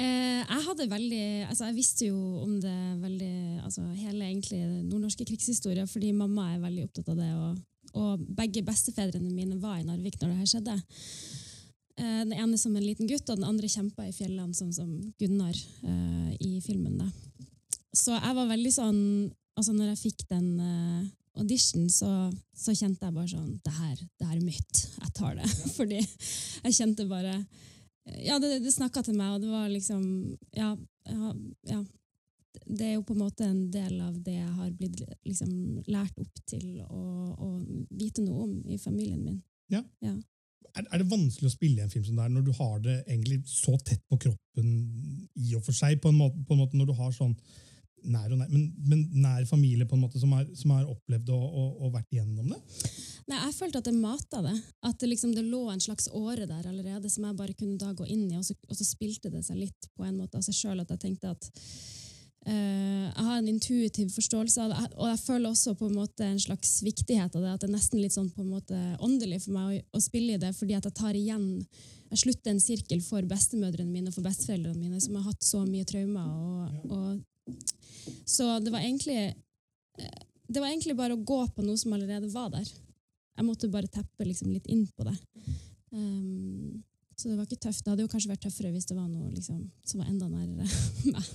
Eh, 0.00 0.40
jeg 0.40 0.64
hadde 0.64 0.86
veldig 0.88 1.24
altså 1.50 1.66
Jeg 1.68 1.76
visste 1.76 2.06
jo 2.06 2.16
om 2.40 2.54
det 2.62 2.76
veldig 3.02 3.34
altså 3.60 3.84
hele 3.92 4.24
egentlig 4.24 4.62
nordnorske 4.86 5.26
krigshistorie, 5.28 5.84
fordi 5.86 6.14
mamma 6.16 6.54
er 6.54 6.62
veldig 6.62 6.86
opptatt 6.88 7.10
av 7.12 7.20
det. 7.20 7.30
Og, 7.36 7.58
og 8.00 8.26
begge 8.40 8.64
bestefedrene 8.64 9.32
mine 9.34 9.60
var 9.60 9.80
i 9.80 9.86
Narvik 9.86 10.16
når 10.20 10.32
det 10.32 10.40
her 10.40 10.50
skjedde. 10.54 10.78
Eh, 12.00 12.22
den 12.24 12.36
ene 12.38 12.60
som 12.60 12.76
en 12.76 12.86
liten 12.86 13.10
gutt, 13.10 13.28
og 13.28 13.36
den 13.36 13.48
andre 13.48 13.68
kjempa 13.68 14.08
i 14.08 14.16
fjellene, 14.16 14.56
sånn 14.56 14.72
som 14.72 14.94
Gunnar 15.20 15.56
eh, 15.56 16.30
i 16.40 16.54
filmen. 16.64 16.96
da. 17.02 17.10
Så 17.92 18.16
jeg 18.16 18.38
var 18.38 18.48
veldig 18.48 18.72
sånn 18.72 19.02
altså 19.52 19.74
Når 19.76 19.90
jeg 19.90 19.98
fikk 20.00 20.22
den 20.30 20.46
audition, 21.36 21.84
så, 21.92 22.08
så 22.56 22.72
kjente 22.72 23.04
jeg 23.04 23.12
bare 23.12 23.28
sånn 23.28 23.50
det 23.60 23.72
her, 23.76 23.98
det 24.16 24.28
her 24.30 24.38
er 24.38 24.46
mitt. 24.46 24.80
Jeg 24.96 25.12
tar 25.18 25.36
det. 25.36 25.48
Fordi 25.76 25.98
jeg 26.00 26.76
kjente 26.78 27.04
bare 27.10 27.34
ja, 28.04 28.38
det, 28.42 28.58
det 28.64 28.72
snakka 28.74 29.02
til 29.06 29.16
meg, 29.18 29.36
og 29.36 29.42
det 29.44 29.50
var 29.52 29.68
liksom 29.70 30.02
ja, 30.56 30.72
ja, 31.08 31.34
ja. 31.70 31.82
Det 32.66 32.84
er 32.84 32.96
jo 32.98 33.04
på 33.06 33.14
en 33.14 33.22
måte 33.22 33.46
en 33.46 33.62
del 33.72 33.94
av 34.04 34.16
det 34.22 34.34
jeg 34.34 34.50
har 34.58 34.72
blitt 34.76 34.98
liksom, 35.24 35.52
lært 35.88 36.18
opp 36.20 36.42
til 36.50 36.82
å, 36.84 37.54
vite 37.88 38.24
noe 38.26 38.44
om 38.44 38.52
i 38.68 38.76
familien 38.80 39.22
min. 39.22 39.38
Er, 40.76 40.84
er 40.84 41.00
det 41.00 41.08
vanskelig 41.08 41.48
å 41.48 41.54
spille 41.54 41.80
i 41.80 41.84
en 41.86 41.92
film 41.92 42.04
som 42.04 42.18
det 42.18 42.26
er, 42.26 42.34
når 42.34 42.44
du 42.44 42.52
har 42.58 42.76
det 42.84 42.98
egentlig 43.06 43.40
så 43.48 43.78
tett 43.80 44.04
på 44.08 44.18
kroppen 44.26 44.68
i 45.40 45.54
og 45.56 45.64
for 45.64 45.76
seg, 45.76 45.96
på 46.02 46.12
en 46.12 46.20
måte, 46.20 46.44
på 46.44 46.54
en 46.54 46.60
måte 46.60 46.78
når 46.80 46.90
du 46.92 46.94
har 47.00 47.16
sånn 47.16 47.32
nær 48.04 48.32
og 48.32 48.38
nær, 48.40 48.50
men, 48.50 48.68
men 48.88 49.02
nær 49.22 49.46
familie 49.48 49.86
på 49.88 49.96
en 49.96 50.04
måte 50.04 50.20
som 50.20 50.32
har, 50.36 50.46
som 50.58 50.74
har 50.74 50.88
opplevd 50.90 51.32
og, 51.34 51.44
og, 51.46 51.70
og 51.86 51.94
vært 51.96 52.14
igjennom 52.14 52.52
det? 52.52 52.60
Nei, 53.30 53.38
Jeg 53.38 53.56
følte 53.56 53.82
at 53.82 53.88
det 53.88 53.94
mata 53.96 54.42
det. 54.44 54.54
At 54.88 54.98
det, 55.00 55.12
liksom, 55.12 55.34
det 55.36 55.46
lå 55.46 55.62
en 55.70 55.82
slags 55.82 56.08
åre 56.12 56.46
der 56.48 56.68
allerede 56.68 57.10
som 57.12 57.26
jeg 57.28 57.38
bare 57.38 57.56
kunne 57.58 57.78
da 57.80 57.92
gå 57.96 58.06
inn 58.10 58.28
i, 58.30 58.38
og 58.38 58.46
så, 58.46 58.56
og 58.68 58.78
så 58.78 58.86
spilte 58.86 59.32
det 59.32 59.44
seg 59.46 59.60
litt 59.62 59.90
på 59.96 60.06
en 60.06 60.18
måte 60.18 60.40
av 60.40 60.46
seg 60.46 60.58
sjøl. 60.58 60.82
At 60.82 60.92
jeg 60.94 61.04
tenkte 61.06 61.32
at 61.32 61.48
eh, 62.46 63.06
jeg 63.06 63.28
har 63.28 63.38
en 63.38 63.50
intuitiv 63.52 64.12
forståelse 64.16 64.66
av 64.66 64.74
det, 64.74 64.90
og 64.98 65.10
jeg 65.12 65.22
føler 65.24 65.50
også 65.52 65.76
på 65.78 65.88
en 65.88 65.98
måte 66.02 66.28
en 66.28 66.42
slags 66.42 66.76
viktighet 66.84 67.38
av 67.38 67.46
det. 67.46 67.56
At 67.56 67.64
det 67.64 67.70
er 67.70 67.76
nesten 67.78 68.02
litt 68.02 68.16
sånn 68.16 68.30
på 68.34 68.44
en 68.44 68.52
måte 68.52 68.84
åndelig 69.00 69.44
for 69.46 69.56
meg 69.56 69.80
å, 69.80 69.82
å 69.98 70.04
spille 70.04 70.36
i 70.36 70.42
det, 70.42 70.54
fordi 70.58 70.78
at 70.78 70.90
jeg 70.90 70.98
tar 71.02 71.18
igjen 71.18 71.50
jeg 72.12 72.26
slutter 72.26 72.52
en 72.52 72.60
sirkel 72.60 73.00
for 73.00 73.24
bestemødrene 73.24 73.88
mine 73.88 74.10
og 74.10 74.16
for 74.18 74.26
besteforeldrene 74.26 74.76
mine, 74.76 74.98
som 75.00 75.14
har 75.16 75.30
hatt 75.30 75.46
så 75.46 75.62
mye 75.64 75.86
traumer. 75.88 76.26
Og, 76.28 76.90
og, 76.92 77.22
så 78.26 78.58
det 78.62 78.72
var 78.74 78.80
egentlig 78.84 79.18
eh, 79.98 80.22
det 80.52 80.60
var 80.60 80.68
egentlig 80.68 80.96
bare 80.98 81.14
å 81.16 81.22
gå 81.24 81.40
på 81.56 81.64
noe 81.64 81.78
som 81.80 81.94
allerede 81.96 82.28
var 82.32 82.50
der. 82.52 82.66
Jeg 83.38 83.46
måtte 83.46 83.70
bare 83.72 83.88
teppe 83.88 84.26
liksom 84.26 84.50
litt 84.52 84.66
inn 84.68 84.82
på 84.92 85.06
det. 85.08 85.14
Um, 85.92 86.82
så 87.16 87.30
det 87.30 87.36
var 87.38 87.46
ikke 87.46 87.62
tøft. 87.62 87.84
Det 87.84 87.92
hadde 87.92 88.04
jo 88.04 88.10
kanskje 88.12 88.32
vært 88.34 88.42
tøffere 88.44 88.72
hvis 88.74 88.88
det 88.90 88.96
var 88.98 89.06
noe 89.08 89.30
liksom, 89.32 89.62
som 89.88 90.02
var 90.02 90.10
enda 90.12 90.28
nærere 90.28 90.66
meg. 91.14 91.30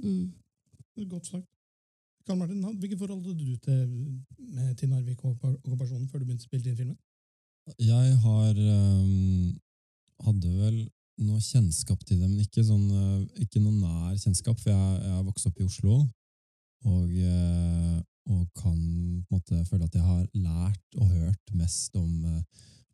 Mm. 0.00 0.30
Godt 1.10 1.28
sagt. 1.28 1.48
Karl 2.24 2.38
Martin, 2.38 2.62
Hvilke 2.80 2.96
forhold 3.00 3.26
hadde 3.26 3.44
du 3.44 3.56
til, 3.66 3.86
med- 4.38 4.76
til 4.78 4.88
Narvik 4.92 5.24
og 5.26 5.36
okkupasjonen 5.42 6.08
før 6.08 6.22
du 6.22 6.28
begynte 6.28 6.46
å 6.46 6.48
spille 6.48 6.70
inn 6.70 6.78
filmen? 6.78 6.98
Jeg 7.82 8.16
har 8.24 8.58
um, 8.62 9.52
hadde 10.24 10.52
vel 10.56 10.78
noe 11.20 11.40
kjennskap 11.40 12.00
til 12.06 12.20
det, 12.20 12.28
men 12.28 12.40
ikke, 12.42 12.64
sånn, 12.64 12.86
eh, 12.88 13.42
ikke 13.44 13.60
noe 13.60 13.74
nær 13.76 14.16
kjennskap, 14.16 14.58
for 14.60 14.72
jeg, 14.72 15.10
har 15.12 15.26
vokst 15.26 15.48
opp 15.50 15.60
i 15.60 15.66
Oslo, 15.66 15.98
og, 16.88 17.10
eh, 17.10 17.98
og 18.32 18.46
kan 18.58 18.78
måte 19.30 19.64
føle 19.68 19.84
at 19.84 19.94
jeg 19.98 20.06
har 20.06 20.24
lært 20.34 20.98
og 20.98 21.10
hørt 21.10 21.54
mest 21.58 21.94
om, 21.96 22.24
eh, 22.24 22.42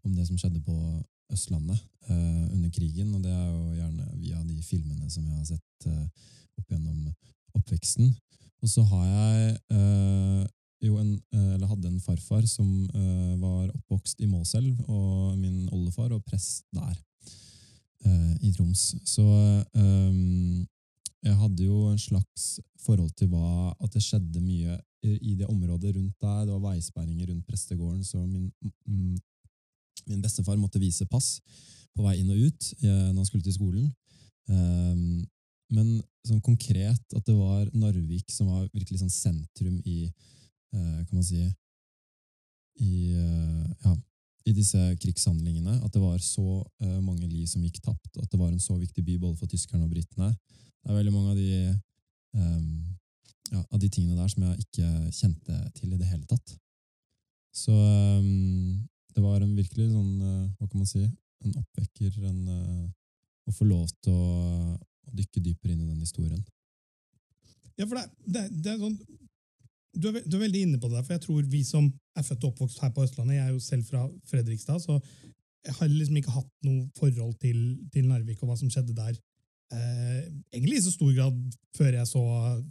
om 0.04 0.14
det 0.14 0.26
som 0.26 0.38
skjedde 0.40 0.60
på 0.64 0.76
Østlandet 1.32 1.78
eh, 2.08 2.44
under 2.54 2.70
krigen, 2.72 3.14
og 3.14 3.22
det 3.22 3.32
er 3.32 3.48
jo 3.48 3.74
gjerne 3.76 4.06
via 4.16 4.42
de 4.44 4.62
filmene 4.64 5.10
som 5.12 5.26
jeg 5.26 5.36
har 5.36 5.48
sett 5.50 5.88
eh, 5.90 6.06
opp 6.58 6.70
gjennom 6.72 7.10
oppveksten. 7.58 8.14
Og 8.62 8.70
så 8.72 8.82
har 8.90 9.04
jeg 9.06 9.58
eh, 9.76 10.46
jo 10.88 10.96
en, 10.98 11.12
eller 11.34 11.68
hadde 11.68 11.90
en 11.90 12.00
farfar 12.00 12.44
som 12.46 12.66
var 13.42 13.66
oppvokst 13.72 14.20
i 14.22 14.28
Målselv, 14.30 14.78
og 14.86 15.34
min 15.38 15.66
oldefar 15.74 16.12
og 16.14 16.22
prest 16.26 16.64
der 16.70 16.94
i 18.40 18.52
Troms. 18.54 18.94
Så 19.04 19.24
eh, 19.74 20.66
jeg 21.26 21.36
hadde 21.40 21.64
jo 21.64 21.88
en 21.90 21.98
slags 21.98 22.58
forhold 22.84 23.10
til 23.18 23.30
hva, 23.32 23.72
at 23.82 23.94
det 23.94 24.02
skjedde 24.04 24.42
mye 24.42 24.78
i, 25.02 25.34
det 25.38 25.46
området 25.46 25.94
rundt 25.96 26.14
der. 26.20 26.44
Det 26.46 26.54
var 26.54 26.72
veisperringer 26.72 27.30
rundt 27.30 27.46
prestegården, 27.46 28.04
så 28.04 28.22
min, 28.26 28.50
mm, 28.86 29.16
min 30.06 30.22
bestefar 30.22 30.56
måtte 30.56 30.80
vise 30.82 31.06
pass 31.06 31.38
på 31.96 32.04
vei 32.06 32.18
inn 32.20 32.30
og 32.30 32.38
ut 32.48 32.70
eh, 32.82 33.08
når 33.10 33.18
han 33.20 33.28
skulle 33.28 33.46
til 33.46 33.58
skolen. 33.58 33.90
Eh, 34.48 35.24
men 35.74 35.98
sånn 36.24 36.42
konkret 36.44 37.16
at 37.16 37.24
det 37.26 37.36
var 37.36 37.68
Narvik 37.76 38.30
som 38.32 38.48
var 38.52 38.68
virkelig 38.72 39.02
sånn 39.02 39.12
sentrum 39.12 39.80
i 39.84 40.04
eh, 40.06 41.00
kan 41.04 41.14
man 41.18 41.26
si 41.26 41.42
i, 42.78 43.10
eh, 43.10 43.64
ja, 43.84 43.94
i 44.48 44.54
disse 44.56 44.78
krigshandlingene. 45.02 45.78
At 45.84 45.94
det 45.94 46.02
var 46.02 46.18
så 46.24 46.62
uh, 46.82 47.00
mange 47.04 47.28
liv 47.28 47.46
som 47.50 47.64
gikk 47.64 47.80
tapt. 47.84 48.10
At 48.16 48.30
det 48.32 48.40
var 48.40 48.52
en 48.52 48.62
så 48.62 48.76
viktig 48.78 49.04
by 49.04 49.18
både 49.20 49.36
for 49.40 49.50
tyskerne 49.50 49.84
og 49.86 49.92
britene. 49.92 50.30
Det 50.82 50.92
er 50.92 50.98
veldig 51.00 51.14
mange 51.14 51.34
av 51.34 51.38
de, 51.38 51.74
um, 52.38 52.68
ja, 53.52 53.62
av 53.62 53.82
de 53.82 53.90
tingene 53.92 54.18
der 54.18 54.30
som 54.32 54.46
jeg 54.46 54.64
ikke 54.64 54.90
kjente 55.20 55.58
til 55.76 55.92
i 55.92 56.00
det 56.00 56.08
hele 56.08 56.24
tatt. 56.30 56.54
Så 57.54 57.74
um, 57.74 58.88
det 59.14 59.24
var 59.24 59.42
en 59.42 59.56
virkelig 59.56 59.90
sånn, 59.90 60.12
uh, 60.22 60.46
hva 60.58 60.68
kan 60.68 60.82
man 60.82 60.90
si, 60.90 61.04
en 61.44 61.56
oppvekker, 61.58 62.20
en, 62.28 62.40
uh, 62.46 62.86
å 63.48 63.54
få 63.54 63.66
lov 63.68 63.88
til 64.04 64.14
å, 64.14 64.76
å 64.78 65.16
dykke 65.16 65.42
dypere 65.42 65.74
inn 65.74 65.84
i 65.84 65.90
den 65.90 66.04
historien. 66.04 66.40
Ja, 67.78 67.86
for 67.86 67.98
det, 67.98 68.08
det, 68.26 68.44
det 68.64 68.74
er 68.74 68.80
sånn 68.82 68.98
du 69.98 70.08
er, 70.10 70.20
du 70.24 70.36
er 70.36 70.44
veldig 70.46 70.60
inne 70.66 70.80
på 70.80 70.88
det, 70.88 70.98
der, 70.98 71.06
for 71.06 71.16
jeg 71.16 71.24
tror 71.24 71.48
vi 71.50 71.62
som 71.66 71.88
er 72.16 72.26
født 72.26 72.44
og 72.44 72.52
oppvokst 72.52 72.82
her 72.82 72.92
på 72.94 73.04
Østlandet, 73.06 73.38
jeg 73.38 73.46
er 73.46 73.54
jo 73.54 73.62
selv 73.62 73.84
fra 73.88 74.04
Fredrikstad, 74.30 74.78
så 74.84 74.98
jeg 75.66 75.74
har 75.74 75.90
liksom 75.90 76.20
ikke 76.20 76.36
hatt 76.36 76.52
noe 76.66 76.86
forhold 76.98 77.34
til, 77.42 77.58
til 77.92 78.06
Narvik 78.08 78.42
og 78.42 78.52
hva 78.52 78.56
som 78.58 78.70
skjedde 78.72 78.96
der. 78.96 79.18
Eh, 79.74 80.20
egentlig 80.54 80.78
i 80.78 80.84
så 80.86 80.94
stor 80.94 81.10
grad 81.16 81.36
før 81.76 81.98
jeg 81.98 82.08
så 82.08 82.22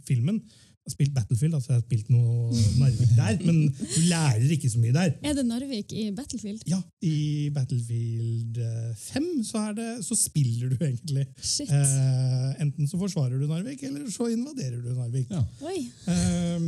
filmen. 0.08 0.40
Har 0.88 0.94
spilt 0.94 1.12
Battlefield, 1.12 1.52
altså 1.58 1.74
jeg 1.74 1.82
har 1.82 1.84
spilt 1.84 2.06
noe 2.08 2.62
Narvik 2.80 3.10
der, 3.12 3.34
men 3.44 3.58
du 3.76 3.98
lærer 4.08 4.52
ikke 4.54 4.70
så 4.72 4.78
mye 4.80 4.94
der. 4.94 5.10
Er 5.20 5.34
det 5.36 5.44
Narvik 5.44 5.92
i 5.92 6.06
Battlefield? 6.16 6.62
Ja, 6.70 6.78
i 7.04 7.50
Battlefield 7.52 8.56
eh, 8.64 8.94
5 8.96 9.26
så, 9.44 9.66
er 9.68 9.76
det, 9.76 9.88
så 10.06 10.16
spiller 10.16 10.72
du 10.72 10.78
egentlig. 10.80 11.26
Shit. 11.44 11.68
Eh, 11.68 12.62
enten 12.64 12.88
så 12.88 12.96
forsvarer 13.02 13.36
du 13.36 13.44
Narvik, 13.50 13.84
eller 13.84 14.08
så 14.14 14.30
invaderer 14.32 14.80
du 14.80 14.88
Narvik. 14.96 15.28
Ja. 15.34 15.42
Oi. 15.68 15.82
Eh, 16.08 16.66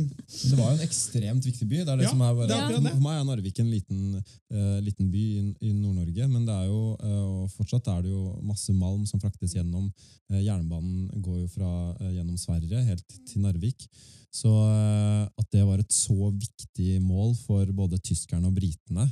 Det 0.51 0.59
var 0.59 0.69
jo 0.69 0.77
en 0.77 0.85
ekstremt 0.85 1.49
viktig 1.49 1.67
by. 1.71 1.81
Det 1.81 1.89
er 1.95 2.03
det 2.03 2.05
Ja, 2.05 2.13
som 2.13 2.21
er 2.21 2.37
bare, 2.37 2.47
det 2.51 2.59
er 2.59 2.77
det. 2.77 2.93
For 2.93 3.05
meg 3.07 3.17
er 3.23 3.27
Narvik 3.31 3.59
en 3.65 3.73
liten, 3.73 4.05
uh, 4.53 4.77
liten 4.85 5.09
by 5.11 5.25
i, 5.39 5.43
i 5.65 5.73
Nord-Norge, 5.73 6.29
men 6.29 6.45
det 6.45 6.61
er 6.61 6.69
jo, 6.69 6.81
uh, 7.01 7.41
og 7.41 7.51
fortsatt 7.57 7.89
er 7.97 8.05
det 8.05 8.13
jo 8.13 8.35
masse 8.45 8.73
malm 8.77 9.07
som 9.09 9.21
fraktes 9.23 9.57
gjennom. 9.57 9.89
Uh, 10.29 10.39
jernbanen 10.45 11.09
går 11.25 11.41
jo 11.41 11.47
fra 11.51 11.69
eh, 11.99 12.13
gjennom 12.17 12.37
Sverige 12.39 12.81
helt 12.87 13.15
til 13.27 13.43
Narvik. 13.43 13.87
Så 14.31 14.49
eh, 14.49 15.23
at 15.27 15.47
det 15.51 15.63
var 15.67 15.81
et 15.81 15.93
så 15.93 16.31
viktig 16.31 17.01
mål 17.03 17.35
for 17.43 17.67
både 17.75 17.99
tyskerne 17.99 18.47
og 18.47 18.55
britene, 18.55 19.07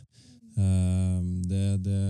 eh, 0.56 1.18
det, 1.50 1.66
det 1.84 2.04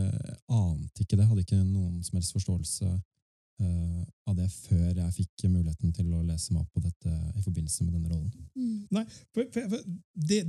ante 0.46 1.04
ikke 1.04 1.18
det. 1.18 1.26
Hadde 1.30 1.46
ikke 1.46 1.64
noen 1.64 2.04
som 2.06 2.20
helst 2.20 2.36
forståelse 2.38 2.90
eh, 2.90 4.04
av 4.30 4.38
det 4.38 4.50
før 4.54 4.92
jeg 4.92 5.16
fikk 5.16 5.48
muligheten 5.48 5.96
til 5.96 6.12
å 6.14 6.22
lese 6.28 6.54
meg 6.54 6.62
opp 6.64 6.76
på 6.76 6.84
dette 6.86 7.16
i 7.34 7.42
forbindelse 7.46 7.88
med 7.88 7.98
denne 7.98 8.14
rollen. 8.14 8.30
Mm. 8.54 9.10
For, 9.34 9.50
for, 9.56 9.74
for 9.74 9.90
det, 10.30 10.44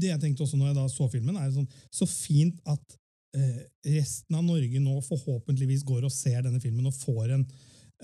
det 0.00 0.12
jeg 0.12 0.20
tenkte 0.26 0.44
også 0.44 0.60
når 0.60 0.72
jeg 0.72 0.78
da 0.82 0.86
så 0.92 1.08
filmen, 1.12 1.40
er 1.40 1.56
sånn, 1.56 1.70
så 1.88 2.08
fint 2.10 2.60
at 2.68 2.98
eh, 3.36 3.64
resten 3.96 4.38
av 4.38 4.44
Norge 4.46 4.80
nå 4.80 5.00
forhåpentligvis 5.08 5.84
går 5.88 6.04
og 6.06 6.12
ser 6.14 6.44
denne 6.44 6.62
filmen 6.62 6.88
og 6.90 6.96
får 6.96 7.36
en 7.38 7.44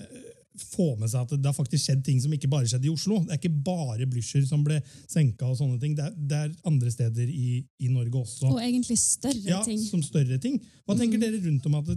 eh, 0.01 0.29
får 0.59 0.97
med 0.99 1.09
seg 1.11 1.21
at 1.23 1.33
det 1.39 1.47
har 1.47 1.55
faktisk 1.55 1.85
skjedd 1.85 2.01
ting 2.05 2.19
som 2.21 2.33
ikke 2.35 2.49
bare 2.51 2.67
skjedde 2.67 2.89
i 2.89 2.91
Oslo. 2.91 3.21
Det 3.23 3.35
er 3.35 3.39
ikke 3.39 3.63
bare 3.65 4.07
Blücher 4.11 4.43
som 4.47 4.63
ble 4.65 4.81
senka, 5.09 5.47
og 5.47 5.57
sånne 5.59 5.79
ting. 5.79 5.95
Det 5.95 6.03
er, 6.05 6.13
det 6.17 6.39
er 6.45 6.53
andre 6.67 6.91
steder 6.91 7.29
i, 7.31 7.61
i 7.79 7.89
Norge 7.91 8.23
også. 8.25 8.49
Og 8.51 8.59
egentlig 8.61 8.97
større 8.99 9.45
ja, 9.47 9.61
ting. 9.63 9.79
som 9.79 10.03
større 10.03 10.37
ting. 10.43 10.59
Hva 10.85 10.97
tenker, 10.99 11.17
Mm. 11.17 11.25
dere 11.25 11.41
rundt 11.47 11.65
om 11.69 11.75
at 11.79 11.89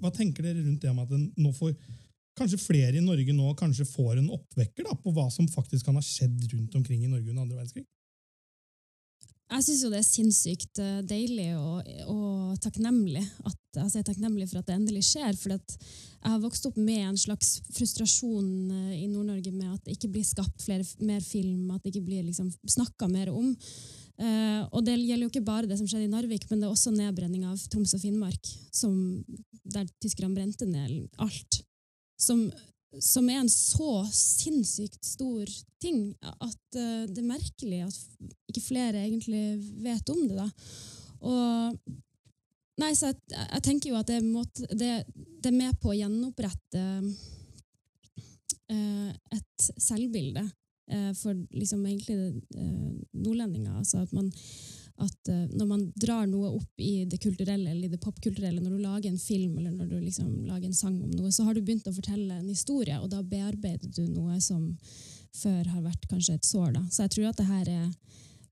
hva 0.00 0.10
tenker 0.14 0.42
dere 0.46 0.62
rundt 0.62 0.82
det 0.82 0.90
om 0.90 0.98
at 1.02 1.14
nå 1.16 1.52
får 1.56 1.74
Kanskje 2.36 2.58
flere 2.60 2.98
i 2.98 3.00
Norge 3.00 3.32
nå 3.32 3.54
kanskje 3.56 3.86
får 3.88 4.18
en 4.20 4.26
oppvekker 4.34 4.84
da, 4.84 4.92
på 5.00 5.08
hva 5.16 5.22
som 5.32 5.46
faktisk 5.48 5.86
kan 5.86 5.96
ha 5.96 6.02
skjedd 6.04 6.42
rundt 6.52 6.74
omkring 6.76 7.00
i 7.00 7.08
Norge 7.08 7.30
under 7.30 7.46
andre 7.46 7.56
verdenskrig? 7.56 7.86
Jeg 9.46 9.62
syns 9.62 9.82
jo 9.84 9.90
det 9.92 10.00
er 10.00 10.06
sinnssykt 10.06 10.80
eh, 10.82 11.02
deilig 11.06 11.52
og, 11.54 11.86
og 12.10 12.56
takknemlig 12.64 13.22
at 13.46 13.60
altså 13.76 13.98
jeg 13.98 14.02
er 14.02 14.08
takknemlig 14.08 14.48
for 14.50 14.60
at 14.60 14.66
det 14.68 14.74
endelig 14.74 15.04
skjer. 15.06 15.36
For 15.38 15.54
jeg 15.54 16.32
har 16.32 16.42
vokst 16.42 16.66
opp 16.66 16.78
med 16.80 17.04
en 17.04 17.20
slags 17.20 17.60
frustrasjon 17.76 18.48
eh, 18.72 18.96
i 19.04 19.06
Nord-Norge 19.10 19.52
med 19.54 19.70
at 19.70 19.84
det 19.86 19.96
ikke 19.96 20.10
blir 20.16 20.26
skapt 20.26 20.64
flere, 20.64 20.86
mer 20.98 21.22
film, 21.24 21.70
at 21.70 21.84
det 21.84 21.94
ikke 21.94 22.08
blir 22.08 22.26
liksom, 22.26 22.50
snakka 22.76 23.10
mer 23.12 23.30
om. 23.34 23.54
Uh, 24.16 24.64
og 24.72 24.80
det 24.86 24.94
gjelder 24.96 25.26
jo 25.26 25.28
ikke 25.28 25.44
bare 25.44 25.68
det 25.68 25.76
som 25.76 25.84
skjedde 25.84 26.06
i 26.06 26.12
Narvik, 26.12 26.46
men 26.48 26.62
det 26.62 26.64
er 26.64 26.72
også 26.72 26.88
nedbrenning 26.94 27.42
av 27.44 27.60
Troms 27.68 27.92
og 27.92 28.00
Finnmark, 28.00 28.48
som, 28.72 28.94
der 29.74 29.84
tyskerne 30.00 30.32
brente 30.32 30.64
ned 30.64 31.10
alt. 31.20 31.58
Som, 32.16 32.46
som 33.02 33.28
er 33.30 33.40
en 33.40 33.50
så 33.50 34.04
sinnssykt 34.14 35.04
stor 35.04 35.44
ting 35.82 36.14
at 36.22 36.78
uh, 36.78 37.04
det 37.08 37.20
er 37.20 37.28
merkelig 37.28 37.82
at 37.86 37.96
ikke 38.50 38.64
flere 38.64 39.04
egentlig 39.04 39.44
vet 39.84 40.12
om 40.12 40.26
det. 40.28 40.36
da. 40.40 40.48
Og 41.26 41.78
Nei, 42.76 42.90
så 42.92 43.08
jeg, 43.08 43.16
jeg 43.32 43.62
tenker 43.64 43.88
jo 43.88 43.96
at 43.96 44.10
det, 44.10 44.18
er 44.20 44.74
det, 44.76 44.88
det 45.40 45.48
er 45.48 45.56
med 45.56 45.78
på 45.80 45.94
å 45.94 45.96
gjenopprette 45.96 46.82
uh, 48.68 49.10
et 49.32 49.68
selvbilde 49.80 50.42
uh, 50.44 51.12
for 51.16 51.32
liksom 51.56 51.86
egentlig 51.88 52.44
nordlendinger. 53.16 53.78
Altså 53.80 54.04
at 54.04 54.12
man 54.12 54.28
at 55.02 55.28
eh, 55.28 55.44
når 55.52 55.66
man 55.68 55.82
drar 56.00 56.26
noe 56.30 56.54
opp 56.56 56.80
i 56.80 57.04
det 57.08 57.18
kulturelle 57.22 57.70
eller 57.70 57.88
i 57.88 57.92
det 57.92 58.00
popkulturelle, 58.00 58.62
når 58.62 58.76
du 58.76 58.84
lager 58.84 59.10
en 59.10 59.20
film 59.20 59.58
eller 59.58 59.74
når 59.74 59.90
du 59.90 59.96
liksom 60.00 60.30
lager 60.48 60.70
en 60.70 60.78
sang 60.78 60.96
om 61.02 61.10
noe, 61.12 61.32
så 61.32 61.44
har 61.44 61.56
du 61.56 61.60
begynt 61.60 61.88
å 61.88 61.94
fortelle 61.96 62.38
en 62.38 62.48
historie, 62.48 62.96
og 63.00 63.10
da 63.12 63.20
bearbeider 63.22 63.92
du 63.92 64.06
noe 64.08 64.40
som 64.40 64.70
før 65.36 65.68
har 65.68 65.84
vært 65.84 66.08
kanskje 66.08 66.38
et 66.38 66.48
sår. 66.48 66.72
Da. 66.78 66.82
Så 66.90 67.04
jeg 67.04 67.14
tror 67.16 67.28
at 67.30 67.40
det 67.40 67.48
her 67.50 67.68
er 67.68 67.90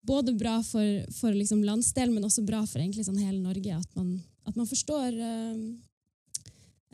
både 0.05 0.35
bra 0.37 0.59
for, 0.63 0.85
for 1.17 1.33
liksom 1.33 1.65
landsdelen, 1.65 2.15
men 2.15 2.29
også 2.29 2.45
bra 2.45 2.61
for 2.69 2.85
sånn 3.01 3.23
hele 3.23 3.41
Norge. 3.41 3.79
At 3.79 3.97
man, 3.97 4.19
at 4.45 4.57
man 4.57 4.69
forstår 4.69 5.17
uh, 5.17 5.57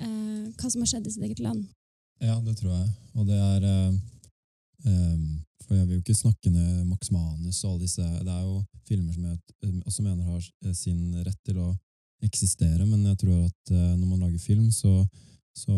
uh, 0.05 0.45
hva 0.55 0.71
som 0.71 0.85
har 0.85 0.93
skjedd 0.93 1.11
i 1.11 1.15
sitt 1.17 1.27
eget 1.27 1.43
land. 1.43 1.67
Ja, 2.23 2.39
det 2.45 2.55
tror 2.61 2.77
jeg. 2.77 2.91
Og 3.17 3.27
det 3.27 3.39
er 3.41 3.67
uh, 3.67 3.99
em, 4.87 5.25
For 5.71 5.79
jeg 5.79 5.87
vil 5.87 6.01
jo 6.01 6.03
ikke 6.03 6.19
snakke 6.19 6.51
ned 6.51 6.83
Max 6.89 7.13
Manus 7.15 7.61
og 7.63 7.77
alle 7.77 7.85
disse 7.85 8.03
Det 8.03 8.33
er 8.35 8.43
jo 8.43 8.57
filmer 8.89 9.15
som 9.15 9.29
jeg 9.29 9.37
eh, 9.63 9.77
også 9.87 10.03
mener 10.03 10.25
har 10.27 10.41
eh, 10.67 10.75
sin 10.75 11.15
rett 11.23 11.39
til 11.47 11.61
å 11.63 11.69
eksistere, 12.27 12.83
men 12.85 13.05
jeg 13.07 13.21
tror 13.23 13.45
at 13.45 13.71
eh, 13.71 13.93
når 13.95 14.09
man 14.09 14.25
lager 14.25 14.43
film, 14.43 14.67
så, 14.75 14.91
så 15.55 15.77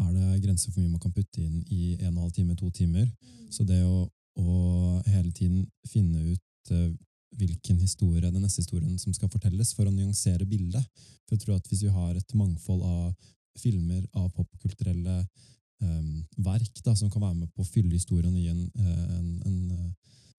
er 0.00 0.08
det 0.14 0.40
grenser 0.46 0.72
for 0.72 0.80
mye 0.80 0.94
man 0.94 1.02
kan 1.02 1.12
putte 1.12 1.44
inn 1.44 1.60
i 1.68 1.92
en 1.98 2.08
og 2.08 2.08
en 2.14 2.22
halv 2.22 2.32
time, 2.38 2.56
to 2.56 2.70
timer. 2.72 3.04
Så 3.52 3.68
det 3.68 3.82
å, 3.84 4.06
å 4.40 4.56
hele 5.12 5.28
tiden 5.36 5.68
finne 5.92 6.24
ut 6.32 6.72
hvilken 7.36 7.78
historie, 7.84 8.24
den 8.24 8.40
neste 8.42 8.64
historien 8.64 8.96
som 8.98 9.12
skal 9.12 9.28
fortelles, 9.28 9.74
for 9.76 9.84
å 9.86 9.92
nyansere 9.92 10.48
bildet. 10.48 11.04
For 11.28 11.36
jeg 11.36 11.44
tror 11.44 11.60
at 11.60 11.68
hvis 11.68 11.84
vi 11.84 11.92
har 11.92 12.16
et 12.16 12.34
mangfold 12.34 12.80
av 12.88 13.12
filmer, 13.60 14.02
av 14.16 14.32
popkulturelle 14.32 15.20
verk 16.44 16.80
da, 16.84 16.94
som 16.98 17.10
kan 17.10 17.22
være 17.22 17.34
med 17.42 17.50
på 17.54 17.62
å 17.64 17.68
fylle 17.68 17.92
historien 17.94 18.34
en, 18.34 18.64
eh, 18.74 19.18
en, 19.18 19.30
en 19.46 19.70
eh, 19.70 19.92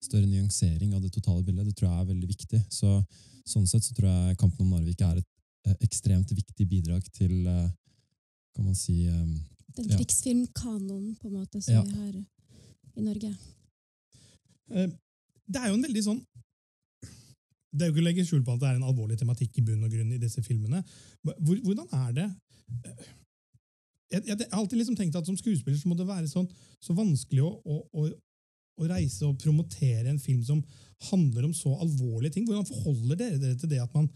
større 0.04 0.26
nyansering 0.28 0.94
av 0.94 1.02
det 1.02 1.12
totale 1.14 1.42
bildet, 1.44 1.66
det 1.66 1.76
tror 1.78 1.90
jeg 1.90 2.00
er 2.04 2.10
veldig 2.12 2.28
viktig. 2.30 2.60
Så, 2.70 2.92
sånn 3.48 3.66
sett 3.66 3.84
så 3.86 3.94
tror 3.96 4.08
jeg 4.10 4.38
Kampen 4.40 4.66
om 4.66 4.74
Narvik 4.76 5.00
er 5.06 5.18
et 5.22 5.28
eh, 5.66 5.76
ekstremt 5.86 6.30
viktig 6.36 6.68
bidrag 6.70 7.02
til 7.12 7.42
kan 8.56 8.64
man 8.64 8.74
si 8.78 9.02
eh, 9.06 9.26
Den 9.76 9.90
Ja. 9.90 9.96
krigsfilmkanonen 9.98 11.16
på 11.20 11.28
en 11.28 11.34
måte 11.36 11.60
som 11.60 11.74
Ja. 11.74 11.82
vi 11.82 11.90
har 11.98 12.14
i 12.96 13.02
Norge. 13.04 13.34
Eh, 14.70 14.88
Det 15.48 15.60
er 15.60 15.68
jo 15.68 15.74
en 15.74 15.82
veldig 15.84 16.02
sånn 16.02 16.22
Det 17.76 17.82
er 17.84 17.90
jo 17.90 17.92
ikke 17.92 18.02
å 18.02 18.08
legge 18.08 18.24
skjul 18.24 18.42
på 18.44 18.54
at 18.54 18.60
det 18.60 18.68
er 18.70 18.76
en 18.78 18.86
alvorlig 18.88 19.18
tematikk 19.20 19.58
i 19.58 19.62
bunn 19.66 19.84
og 19.84 19.90
grunn 19.92 20.12
i 20.14 20.18
disse 20.18 20.40
filmene. 20.42 20.82
Hvordan 21.24 21.86
er 21.92 22.12
det 22.16 22.30
jeg, 24.12 24.22
jeg, 24.22 24.36
jeg 24.38 24.50
har 24.52 24.60
alltid 24.60 24.80
liksom 24.80 24.96
tenkt 24.98 25.18
at 25.18 25.26
som 25.28 25.38
skuespiller 25.38 25.78
så 25.78 25.90
må 25.90 25.96
det 25.98 26.06
være 26.08 26.30
sånn, 26.30 26.46
så 26.82 26.94
vanskelig 26.96 27.42
å, 27.46 27.52
å, 27.64 27.78
å, 27.90 28.06
å 28.80 28.88
reise 28.90 29.26
og 29.26 29.38
promotere 29.42 30.10
en 30.10 30.22
film 30.22 30.42
som 30.46 30.62
handler 31.10 31.48
om 31.48 31.54
så 31.56 31.72
alvorlige 31.82 32.36
ting. 32.36 32.46
Hvordan 32.48 32.68
forholder 32.68 33.18
dere 33.20 33.40
dere 33.42 33.58
til 33.60 33.72
det 33.72 33.82
at 33.84 33.94
man 33.96 34.10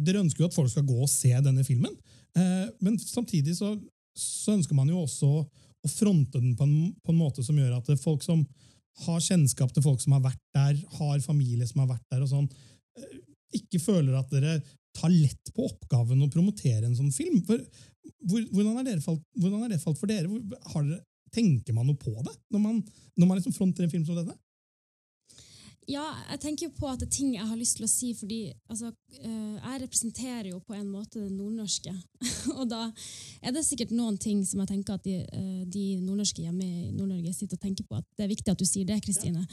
Dere 0.00 0.20
ønsker 0.22 0.44
jo 0.44 0.46
at 0.46 0.54
folk 0.54 0.70
skal 0.70 0.84
gå 0.86 0.94
og 1.02 1.08
se 1.10 1.32
denne 1.42 1.64
filmen, 1.66 1.90
eh, 2.38 2.68
men 2.80 2.94
samtidig 3.02 3.56
så, 3.58 3.72
så 4.16 4.54
ønsker 4.54 4.76
man 4.78 4.88
jo 4.88 5.00
også 5.02 5.28
å 5.34 5.90
fronte 5.90 6.38
den 6.38 6.54
på 6.56 6.64
en, 6.64 6.92
på 7.02 7.10
en 7.10 7.18
måte 7.18 7.42
som 7.44 7.58
gjør 7.58 7.74
at 7.80 7.90
folk 8.00 8.22
som 8.24 8.44
har 9.02 9.24
kjennskap 9.24 9.74
til 9.74 9.84
folk 9.84 10.00
som 10.00 10.14
har 10.14 10.22
vært 10.24 10.40
der, 10.56 10.78
har 10.94 11.18
familie 11.26 11.66
som 11.68 11.82
har 11.82 11.90
vært 11.90 12.06
der, 12.14 12.22
og 12.22 12.30
sånn, 12.30 12.46
eh, 13.02 13.18
ikke 13.60 13.82
føler 13.82 14.14
at 14.20 14.30
dere 14.32 14.60
tar 14.96 15.12
lett 15.12 15.52
på 15.54 15.66
oppgaven 15.66 16.22
å 16.22 16.30
promotere 16.32 16.86
en 16.86 16.96
sånn 16.96 17.12
film. 17.14 17.42
For, 17.46 17.60
hvor, 18.28 18.44
hvordan, 18.52 18.86
er 18.86 19.00
falt, 19.04 19.22
hvordan 19.36 19.64
er 19.64 19.74
det 19.74 19.82
falt 19.82 19.98
for 20.00 20.10
dere? 20.10 20.28
Hvor, 20.28 20.84
dere? 20.84 21.04
Tenker 21.30 21.74
man 21.76 21.86
noe 21.86 21.94
på 21.94 22.10
det 22.26 22.32
når 22.50 22.58
man, 22.58 22.78
når 23.14 23.28
man 23.28 23.38
liksom 23.38 23.54
fronter 23.54 23.84
en 23.84 23.90
film 23.92 24.02
som 24.02 24.16
dette? 24.18 24.34
Ja, 25.90 26.04
jeg 26.30 26.40
tenker 26.42 26.66
jo 26.66 26.74
på 26.76 26.88
at 26.90 27.00
det 27.00 27.08
er 27.08 27.14
ting 27.14 27.30
jeg 27.34 27.46
har 27.46 27.58
lyst 27.58 27.78
til 27.78 27.86
å 27.86 27.90
si, 27.90 28.10
fordi 28.14 28.40
altså, 28.70 28.92
eh, 29.16 29.56
jeg 29.56 29.80
representerer 29.82 30.50
jo 30.52 30.60
på 30.62 30.76
en 30.76 30.90
måte 30.90 31.22
det 31.22 31.32
nordnorske. 31.32 31.94
og 32.58 32.68
da 32.70 32.82
er 33.40 33.54
det 33.54 33.64
sikkert 33.66 33.94
noen 33.96 34.18
ting 34.20 34.44
som 34.46 34.62
jeg 34.62 34.70
tenker 34.70 34.98
at 34.98 35.06
de, 35.06 35.16
eh, 35.24 35.64
de 35.66 35.86
nordnorske 36.04 36.44
hjemme 36.44 36.66
i 36.66 36.90
Nord-Norge 36.92 37.32
sitter 37.34 37.58
og 37.58 37.64
tenker 37.64 37.88
på 37.88 37.98
at 37.98 38.06
det 38.18 38.26
er 38.26 38.30
viktig 38.34 38.52
at 38.52 38.60
du 38.60 38.68
sier 38.68 38.86
det, 38.86 39.00
Kristine. 39.06 39.46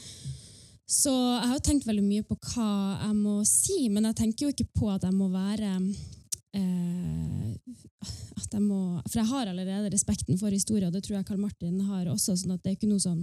Så 0.88 1.12
jeg 1.12 1.48
har 1.48 1.56
jo 1.56 1.64
tenkt 1.66 1.88
veldig 1.88 2.06
mye 2.06 2.24
på 2.28 2.38
hva 2.52 2.68
jeg 3.02 3.16
må 3.18 3.34
si, 3.48 3.80
men 3.92 4.06
jeg 4.08 4.20
tenker 4.22 4.46
jo 4.46 4.54
ikke 4.54 4.70
på 4.78 4.92
at 4.94 5.08
jeg 5.08 5.16
må 5.16 5.28
være 5.32 5.74
eh, 6.58 7.54
at 8.38 8.54
jeg 8.54 8.62
må, 8.62 9.00
For 9.08 9.20
jeg 9.20 9.28
har 9.30 9.50
allerede 9.50 9.90
respekten 9.92 10.38
for 10.40 10.54
historie, 10.54 10.86
og 10.86 10.94
det 10.94 11.02
tror 11.04 11.18
jeg 11.18 11.26
Karl 11.28 11.40
Martin 11.42 11.80
har 11.88 12.10
også. 12.10 12.36
sånn 12.38 12.54
at 12.54 12.62
det 12.62 12.72
er 12.72 12.76
ikke 12.78 12.90
noe 12.90 13.02
sånn 13.02 13.22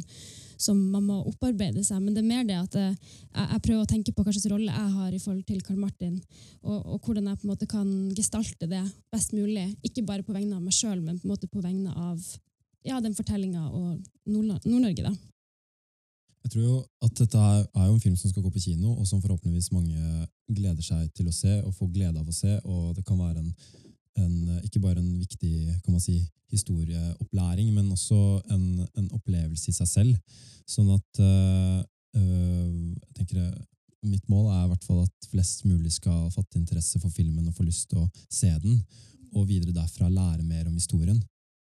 som 0.57 0.79
man 0.91 1.03
må 1.03 1.19
opparbeide 1.27 1.83
seg, 1.83 1.99
men 2.01 2.15
det 2.15 2.23
er 2.23 2.29
mer 2.29 2.45
det 2.47 2.57
at 2.59 2.77
jeg, 2.79 2.95
jeg 3.35 3.61
prøver 3.67 3.83
å 3.83 3.89
tenke 3.91 4.13
på 4.15 4.23
hva 4.23 4.31
slags 4.31 4.47
rolle 4.51 4.71
jeg 4.71 4.95
har 4.95 5.13
i 5.15 5.19
forhold 5.19 5.45
til 5.49 5.61
Karl 5.67 5.81
Martin, 5.81 6.17
og, 6.63 6.79
og 6.79 6.99
hvordan 7.03 7.27
jeg 7.31 7.41
på 7.41 7.47
en 7.47 7.53
måte 7.53 7.69
kan 7.69 7.93
gestalte 8.15 8.69
det 8.71 8.83
best 9.11 9.35
mulig. 9.35 9.67
Ikke 9.83 10.05
bare 10.07 10.23
på 10.23 10.35
vegne 10.35 10.55
av 10.55 10.63
meg 10.63 10.75
sjøl, 10.75 11.01
men 11.03 11.19
på 11.19 11.27
en 11.27 11.35
måte 11.35 11.51
på 11.51 11.63
vegne 11.63 11.91
av 11.91 12.19
ja, 12.85 12.99
den 13.01 13.15
fortellinga 13.17 13.67
og 13.71 13.99
Nord- 14.29 14.65
Nord-Norge. 14.65 15.09
da. 15.09 15.15
Jeg 16.45 16.51
tror 16.53 16.61
jo 16.61 16.75
at 17.01 17.13
dette 17.17 17.41
er, 17.41 17.85
jo 17.87 17.93
en 17.95 18.03
film 18.03 18.15
som 18.21 18.29
skal 18.29 18.43
gå 18.45 18.51
på 18.53 18.61
kino, 18.61 18.91
og 18.93 19.07
som 19.09 19.21
forhåpentligvis 19.21 19.71
mange 19.73 20.27
gleder 20.53 20.85
seg 20.85 21.07
til 21.17 21.31
å 21.31 21.33
se 21.33 21.55
og 21.63 21.73
får 21.73 21.89
glede 21.95 22.21
av 22.21 22.27
å 22.29 22.35
se. 22.35 22.59
og 22.69 22.91
Det 22.93 23.01
kan 23.07 23.17
være 23.17 23.41
en, 23.41 23.49
en, 24.21 24.35
ikke 24.61 24.83
bare 24.83 25.01
en 25.01 25.15
viktig 25.17 25.55
kan 25.81 25.95
man 25.95 26.03
si, 26.03 26.19
historieopplæring, 26.53 27.71
men 27.73 27.89
også 27.89 28.19
en, 28.53 28.85
en 28.85 29.07
opplevelse 29.17 29.71
i 29.71 29.73
seg 29.73 29.89
selv. 29.89 30.39
Sånn 30.69 30.91
at 30.93 31.21
øh, 31.25 31.81
jeg 32.13 33.15
tenker 33.17 33.47
Mitt 34.05 34.27
mål 34.29 34.51
er 34.53 34.67
i 34.67 34.69
hvert 34.69 34.83
fall 34.85 34.99
at 35.01 35.27
flest 35.31 35.63
mulig 35.65 35.95
skal 35.95 36.27
fatte 36.29 36.59
interesse 36.59 36.99
for 37.01 37.09
filmen 37.09 37.47
og 37.49 37.55
få 37.57 37.63
lyst 37.65 37.87
til 37.89 38.03
å 38.03 38.09
se 38.29 38.51
den, 38.61 38.75
og 39.33 39.47
videre 39.49 39.73
derfra 39.73 40.11
lære 40.13 40.45
mer 40.45 40.67
om 40.69 40.75
historien. 40.77 41.17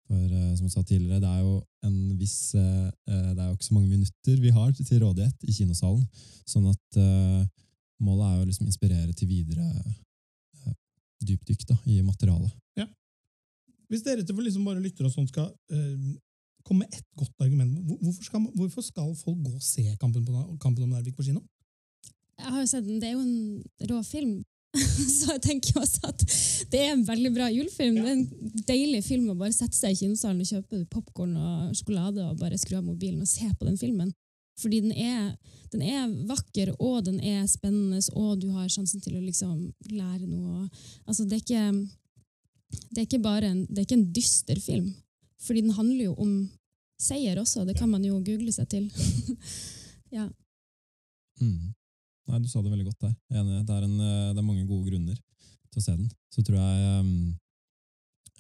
For 0.09 0.25
eh, 0.25 0.53
som 0.57 0.65
jeg 0.67 0.73
sa 0.73 0.83
tidligere, 0.83 1.21
det 1.21 1.31
er 1.31 1.43
jo 1.45 1.55
en 1.85 1.97
viss 2.19 2.55
eh, 2.57 2.89
eh, 2.89 3.31
Det 3.35 3.43
er 3.43 3.49
jo 3.49 3.57
ikke 3.57 3.69
så 3.69 3.77
mange 3.77 3.91
minutter 3.93 4.41
vi 4.41 4.53
har 4.57 4.73
til 4.73 5.03
rådighet 5.05 5.49
i 5.49 5.57
kinosalen. 5.61 6.05
Sånn 6.49 6.69
at 6.71 7.01
eh, 7.01 7.43
målet 8.05 8.31
er 8.31 8.39
jo 8.39 8.49
liksom 8.49 8.71
inspirere 8.71 9.13
til 9.13 9.29
videre 9.29 9.67
eh, 9.69 10.79
dypdykk 11.29 11.67
da, 11.69 11.77
i 11.93 12.01
materialet. 12.07 12.55
Hvis 13.89 14.05
dere 14.05 14.25
til 14.25 14.37
liksom 14.45 14.67
bare 14.69 14.83
lytter 14.85 15.07
og 15.09 15.13
sånn 15.15 15.29
skal 15.31 15.47
uh, 15.49 16.09
komme 16.67 16.85
med 16.85 16.97
ett 16.99 17.07
godt 17.17 17.45
argument, 17.45 17.79
hvorfor 17.89 18.27
skal, 18.27 18.43
hvorfor 18.53 18.85
skal 18.85 19.15
folk 19.17 19.39
gå 19.47 19.55
og 19.57 19.65
se 19.65 19.85
Kampen, 20.01 20.27
på, 20.27 20.43
Kampen 20.61 20.85
om 20.85 20.93
Nervik 20.93 21.17
på 21.17 21.25
kino? 21.25 21.41
Jeg 22.39 22.53
har 22.53 22.61
jo 22.61 22.69
sett 22.71 22.85
den, 22.85 23.01
Det 23.01 23.09
er 23.09 23.17
jo 23.17 23.25
en 23.25 23.89
rå 23.91 24.03
film. 24.07 24.35
Så 25.19 25.33
jeg 25.33 25.43
tenker 25.45 25.81
også 25.81 26.11
at 26.11 26.23
det 26.73 26.81
er 26.83 26.93
en 26.93 27.05
veldig 27.07 27.31
bra 27.35 27.49
julefilm. 27.53 27.99
Det 27.99 28.09
er 28.09 28.17
en 28.17 28.63
deilig 28.69 29.03
film 29.07 29.31
å 29.33 29.39
bare 29.39 29.55
sette 29.57 29.77
seg 29.77 29.95
i 29.95 30.01
kinosalen 30.03 30.43
og 30.45 30.51
kjøpe 30.51 30.83
popkorn 30.93 31.37
og 31.41 31.77
sjokolade 31.79 32.25
og 32.27 32.41
bare 32.41 32.59
skru 32.61 32.77
av 32.79 32.87
mobilen 32.87 33.23
og 33.25 33.31
se 33.31 33.49
på 33.49 33.69
den 33.69 33.79
filmen. 33.81 34.13
Fordi 34.59 34.81
den 34.83 34.93
er, 34.93 35.37
den 35.73 35.85
er 35.87 36.11
vakker, 36.27 36.73
og 36.83 37.05
den 37.07 37.21
er 37.23 37.47
spennende, 37.47 38.01
og 38.19 38.41
du 38.43 38.49
har 38.57 38.67
sjansen 38.73 39.03
til 39.05 39.15
å 39.15 39.23
liksom 39.23 39.69
lære 39.93 40.27
noe. 40.27 40.67
Altså, 41.07 41.25
det, 41.25 41.39
er 41.39 41.45
ikke, 41.45 41.67
det, 42.91 42.97
er 42.97 43.07
ikke 43.07 43.23
bare 43.23 43.53
en, 43.53 43.61
det 43.69 43.79
er 43.79 43.87
ikke 43.87 44.01
en 44.01 44.09
dyster 44.17 44.59
film, 44.61 44.91
fordi 45.47 45.63
den 45.63 45.77
handler 45.79 46.09
jo 46.09 46.17
om 46.19 46.33
seier 46.99 47.39
også. 47.39 47.63
Det 47.69 47.79
kan 47.79 47.91
man 47.93 48.03
jo 48.03 48.19
google 48.19 48.51
seg 48.55 48.67
til. 48.73 48.89
ja. 50.19 50.27
Mm. 51.39 51.71
Nei, 52.29 52.41
Du 52.45 52.49
sa 52.49 52.63
det 52.63 52.73
veldig 52.73 52.89
godt 52.91 53.05
der. 53.07 53.13
Jeg 53.31 53.41
er 53.41 53.45
enig. 53.45 53.67
Det 53.67 53.75
er, 53.75 53.85
en, 53.87 54.01
eh, 54.05 54.31
det 54.35 54.41
er 54.41 54.47
mange 54.47 54.65
gode 54.69 54.91
grunner 54.91 55.19
til 55.73 55.81
å 55.81 55.85
se 55.85 55.95
den. 55.97 56.09
Så 56.35 56.45
tror 56.45 56.59
jeg 56.61 56.99
um, 57.01 57.13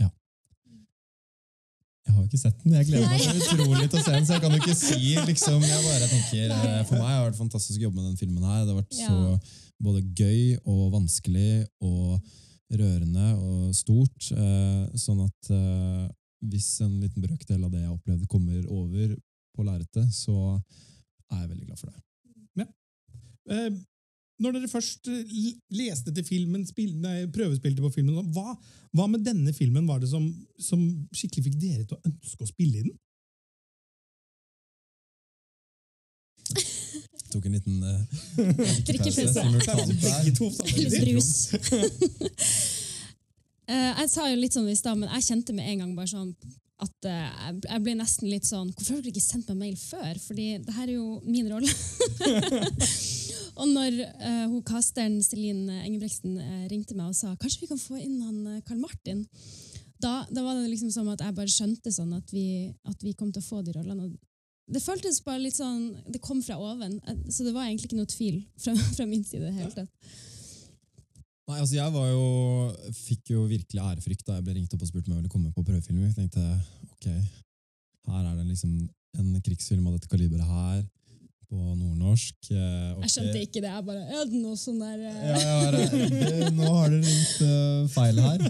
Ja. 0.03 0.09
Jeg 2.09 2.15
har 2.15 2.21
jo 2.23 2.27
ikke 2.29 2.41
sett 2.41 2.59
den. 2.65 2.75
Jeg 2.77 2.89
gleder 2.89 3.13
meg 3.13 3.23
så 3.25 3.55
utrolig 3.55 3.87
til 3.89 4.01
å 4.01 4.05
se 4.05 4.17
den, 4.17 4.27
så 4.29 4.37
jeg 4.37 4.45
kan 4.45 4.57
jo 4.57 4.61
ikke 4.63 4.77
si 4.81 5.15
liksom 5.29 5.65
Jeg 5.65 5.87
bare 5.87 6.11
tenker, 6.11 6.53
eh, 6.57 6.83
For 6.89 6.97
meg 7.01 7.15
har 7.15 7.23
det 7.23 7.31
vært 7.31 7.41
fantastisk 7.45 7.81
å 7.81 7.87
jobbe 7.89 8.01
med 8.01 8.11
den 8.11 8.21
filmen 8.21 8.45
her. 8.49 8.67
Det 8.67 8.75
har 8.75 8.83
vært 8.83 9.01
så 9.01 9.57
både 9.79 10.05
gøy 10.19 10.59
og 10.67 10.85
vanskelig 10.97 11.53
og 11.87 12.19
rørende 12.79 13.29
og 13.39 13.77
stort. 13.77 14.33
Eh, 14.35 14.99
sånn 15.01 15.25
at 15.25 15.53
hvis 16.49 16.69
en 16.85 17.01
liten 17.01 17.25
brøkdel 17.25 17.65
av 17.65 17.73
det 17.73 17.81
jeg 17.83 17.95
opplevde, 17.95 18.29
kommer 18.31 18.61
over 18.69 19.17
på 19.57 19.65
lerretet, 19.67 20.13
så 20.15 20.59
er 21.33 21.41
jeg 21.43 21.51
veldig 21.51 21.67
glad 21.71 21.81
for 21.81 21.91
det. 21.91 22.08
Eh, 23.49 23.71
når 24.39 24.55
dere 24.55 24.69
først 24.71 25.09
eh, 25.11 25.33
leste 25.75 26.13
til 26.15 26.25
filmen, 26.27 26.63
spil, 26.69 26.93
nei, 27.03 27.25
prøvespilte 27.35 27.83
på 27.83 27.91
filmen, 27.97 28.29
hva, 28.37 28.55
hva 28.95 29.07
med 29.11 29.25
denne 29.27 29.53
filmen 29.57 29.87
var 29.89 29.99
det 30.03 30.11
som, 30.13 30.29
som 30.63 30.85
skikkelig 31.17 31.49
fikk 31.49 31.57
dere 31.63 31.85
til 31.89 31.97
å 31.99 32.03
ønske 32.13 32.45
å 32.47 32.51
spille 32.53 32.79
i 32.79 32.87
den? 32.87 32.95
Tok 37.33 37.45
en 37.45 37.53
liten 37.59 37.83
uh, 37.85 38.01
Drikkepause. 38.89 39.43
brus. 41.03 41.33
Eh, 43.69 43.91
jeg 44.01 44.09
sa 44.09 44.25
jo 44.31 44.37
litt 44.41 44.55
sånn 44.57 44.65
i 44.73 44.75
stad, 44.79 44.97
men 44.97 45.11
jeg 45.13 45.27
kjente 45.27 45.53
med 45.53 45.67
en 45.69 45.83
gang 45.83 45.91
bare 45.93 46.09
sånn 46.09 46.31
at 46.81 47.05
uh, 47.05 47.11
jeg- 47.51 47.67
jeg 47.67 47.83
ble 47.85 47.93
nesten 47.99 48.31
litt 48.33 48.47
sånn 48.49 48.71
Hvorfor 48.73 48.95
har 48.95 49.03
dere 49.05 49.13
ikke 49.13 49.21
sendt 49.27 49.51
meg 49.53 49.59
mail 49.61 49.75
før? 49.77 50.15
Fordi 50.25 50.47
det 50.65 50.73
her 50.73 50.87
er 50.89 50.95
jo 50.95 51.19
min 51.29 51.51
rolle. 51.53 51.69
Og 53.59 53.71
når 53.73 53.99
eh, 54.07 54.45
hun 54.47 54.63
casteren 54.67 55.19
Celine 55.25 55.81
Engebretsen 55.83 56.39
eh, 56.39 56.65
ringte 56.71 56.97
meg 56.99 57.11
og 57.11 57.19
sa 57.19 57.35
kanskje 57.41 57.65
vi 57.65 57.71
kan 57.73 57.81
få 57.81 57.99
inn 57.99 58.21
han 58.23 58.39
eh, 58.55 58.63
Karl 58.67 58.81
Martin, 58.81 59.25
da, 59.99 60.23
da 60.31 60.45
var 60.47 60.59
det 60.59 60.71
liksom 60.71 60.93
som 60.95 61.11
at 61.11 61.23
jeg 61.25 61.35
bare 61.35 61.51
skjønte 61.51 61.93
sånn 61.95 62.15
at 62.15 62.33
vi, 62.35 62.71
at 62.87 63.03
vi 63.03 63.17
kom 63.19 63.33
til 63.35 63.43
å 63.43 63.49
få 63.49 63.65
de 63.67 63.75
rollene. 63.75 64.13
Det 64.69 64.83
føltes 64.85 65.23
bare 65.25 65.41
litt 65.41 65.57
sånn 65.57 65.95
Det 66.13 66.21
kom 66.21 66.43
fra 66.45 66.59
oven, 66.61 66.99
eh, 67.09 67.23
så 67.33 67.47
det 67.47 67.55
var 67.57 67.67
egentlig 67.67 67.91
ikke 67.91 68.01
noe 68.01 68.11
tvil 68.11 68.43
fra, 68.61 68.75
fra 68.97 69.09
min 69.11 69.25
side. 69.27 69.43
i 69.43 69.49
det 69.49 69.57
hele 69.59 69.75
tatt. 69.75 70.13
Nei, 71.49 71.63
altså 71.63 71.79
jeg 71.79 71.93
var 71.95 72.11
jo, 72.11 72.25
fikk 72.93 73.31
jo 73.33 73.47
virkelig 73.49 73.81
ærefrykt 73.81 74.27
da 74.27 74.37
jeg 74.37 74.45
ble 74.45 74.59
ringt 74.59 74.75
opp 74.77 74.85
og 74.85 74.91
spurt 74.91 75.07
om 75.09 75.15
jeg 75.15 75.23
ville 75.23 75.33
komme 75.33 75.53
på 75.57 75.65
prøvefilm. 75.65 76.03
Jeg 76.05 76.17
tenkte 76.19 76.45
ok, 76.93 77.07
her 78.13 78.27
er 78.27 78.35
det 78.37 78.45
liksom 78.51 78.75
en 79.19 79.43
krigsfilm 79.45 79.87
av 79.89 79.97
dette 79.97 80.11
kaliberet 80.13 80.45
her, 80.45 80.83
på 81.49 81.59
nordnorsk. 81.59 82.51
eh. 82.53 82.95
Jeg 83.05 83.13
skjønte 83.15 83.43
ikke 83.43 83.63
det. 83.65 83.71
Jeg 83.73 83.85
bare 83.87 84.25
det 84.29 84.41
noe 84.41 84.57
sånn 84.61 84.81
der 84.83 85.05
eh, 85.09 85.29
Ja, 85.33 85.59
det, 85.75 86.51
nå 86.57 86.69
har 86.75 86.91
dere 86.93 87.03
ringt 87.05 87.39
uh, 87.45 87.87
feil 87.93 88.21
her. 88.23 88.45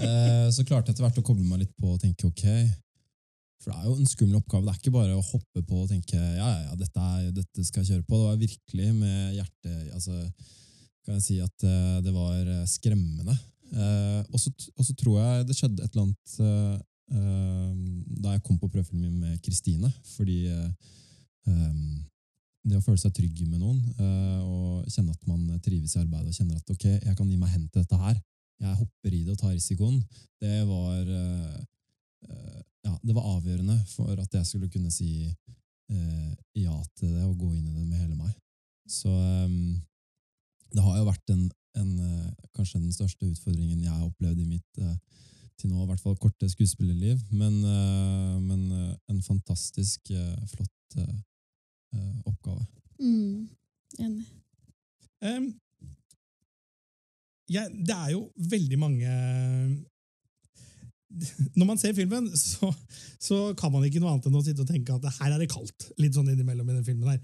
Eh, 0.00 0.46
så 0.54 0.64
klarte 0.64 0.88
jeg 0.90 0.96
etter 0.96 1.04
hvert 1.04 1.20
å 1.20 1.26
koble 1.26 1.44
meg 1.44 1.66
litt 1.66 1.74
på 1.76 1.92
og 1.92 2.00
tenke 2.00 2.30
ok, 2.30 2.46
for 3.60 3.72
det 3.72 3.76
er 3.76 3.90
jo 3.90 3.98
en 3.98 4.08
skummel 4.08 4.40
oppgave. 4.40 4.64
Det 4.64 4.72
er 4.72 4.80
ikke 4.80 4.96
bare 4.96 5.18
å 5.18 5.26
hoppe 5.26 5.60
på 5.68 5.82
og 5.84 5.90
tenke 5.92 6.16
ja, 6.16 6.48
ja, 6.48 6.64
ja 6.70 6.80
dette, 6.80 7.10
er, 7.18 7.28
dette 7.36 7.66
skal 7.68 7.84
jeg 7.84 7.92
kjøre 7.92 8.08
på. 8.08 8.16
Det 8.16 8.30
var 8.30 8.42
virkelig 8.46 8.90
med 8.96 9.36
hjertet 9.36 9.94
altså, 9.98 10.16
kan 11.04 11.18
jeg 11.18 11.26
si 11.26 11.38
at 11.44 11.68
uh, 11.68 12.00
det 12.04 12.12
var 12.16 12.40
eh, 12.40 12.66
skremmende. 12.68 13.36
Eh, 13.70 14.22
og 14.34 14.40
så 14.84 14.94
tror 14.98 15.20
jeg 15.20 15.46
det 15.46 15.54
skjedde 15.54 15.84
et 15.84 15.92
eller 15.94 16.08
annet 16.08 16.32
eh, 16.42 16.78
eh, 17.14 17.74
da 18.24 18.34
jeg 18.34 18.42
kom 18.46 18.58
på 18.58 18.70
prøvefilmen 18.72 19.20
med 19.20 19.36
Kristine. 19.44 19.90
Fordi 20.16 20.38
eh, 20.50 20.70
eh, 21.46 21.76
det 22.68 22.76
å 22.76 22.82
føle 22.84 23.00
seg 23.00 23.12
trygg 23.16 23.40
med 23.48 23.60
noen 23.60 23.78
eh, 23.96 24.40
og 24.44 24.88
kjenne 24.90 25.14
at 25.14 25.28
man 25.28 25.60
trives 25.64 25.94
i 25.96 26.02
arbeidet 26.02 26.28
og 26.28 26.36
kjenner 26.36 26.58
at 26.58 26.72
ok, 26.74 26.86
jeg 26.92 27.16
kan 27.16 27.28
gi 27.30 27.38
meg 27.40 27.52
hen 27.54 27.66
til 27.68 27.84
dette 27.84 28.00
her, 28.00 28.18
jeg 28.60 28.76
hopper 28.82 29.14
i 29.16 29.22
det 29.24 29.32
og 29.32 29.40
tar 29.40 29.54
risikoen, 29.54 30.00
det 30.42 30.58
var, 30.68 30.98
eh, 31.00 31.54
eh, 32.28 32.58
ja, 32.84 32.92
det 33.00 33.16
var 33.16 33.30
avgjørende 33.36 33.78
for 33.94 34.12
at 34.12 34.36
jeg 34.40 34.48
skulle 34.48 34.72
kunne 34.72 34.92
si 34.92 35.30
ja 36.54 36.76
til 37.00 37.16
det 37.16 37.24
og 37.26 37.32
gå 37.34 37.48
inn 37.56 37.64
i 37.66 37.72
det 37.74 37.82
med 37.82 37.98
hele 37.98 38.14
meg. 38.14 38.30
Så 38.86 39.10
det 40.70 40.84
har 40.84 41.00
jo 41.00 41.08
vært 41.08 41.32
en, 41.34 41.48
en, 41.80 41.96
kanskje 42.54 42.78
den 42.78 42.94
største 42.94 43.26
utfordringen 43.26 43.80
jeg 43.82 43.90
har 43.90 44.04
opplevd 44.06 44.38
i 44.38 44.46
mitt 44.52 44.78
til 45.58 45.72
nå, 45.72 45.82
i 45.82 45.88
hvert 45.88 46.04
fall 46.04 46.14
korte 46.22 46.46
skuespillerliv, 46.52 47.18
men, 47.34 47.58
men 48.46 48.94
en 49.10 49.18
fantastisk 49.26 50.12
flott 50.52 51.00
eh, 51.94 52.20
oppgave. 52.30 52.66
mm, 53.00 53.48
Enig. 54.00 54.26
Um, 55.20 55.50
ja, 57.50 57.66
det 57.68 57.92
er 57.92 58.12
jo 58.14 58.22
veldig 58.48 58.78
mange 58.80 59.10
Når 61.58 61.66
man 61.66 61.80
ser 61.80 61.92
filmen, 61.92 62.30
så, 62.38 62.70
så 63.20 63.40
kan 63.58 63.72
man 63.74 63.84
ikke 63.84 64.00
noe 64.00 64.14
annet 64.14 64.28
enn 64.30 64.38
å 64.38 64.42
sitte 64.46 64.62
og 64.64 64.70
tenke 64.70 64.94
at 64.94 65.08
her 65.18 65.34
er 65.34 65.42
det 65.42 65.50
kaldt. 65.50 65.88
Litt 65.98 66.14
sånn 66.14 66.30
innimellom 66.30 66.70
i 66.70 66.76
den 66.76 66.86
filmen 66.86 67.10
her. 67.10 67.18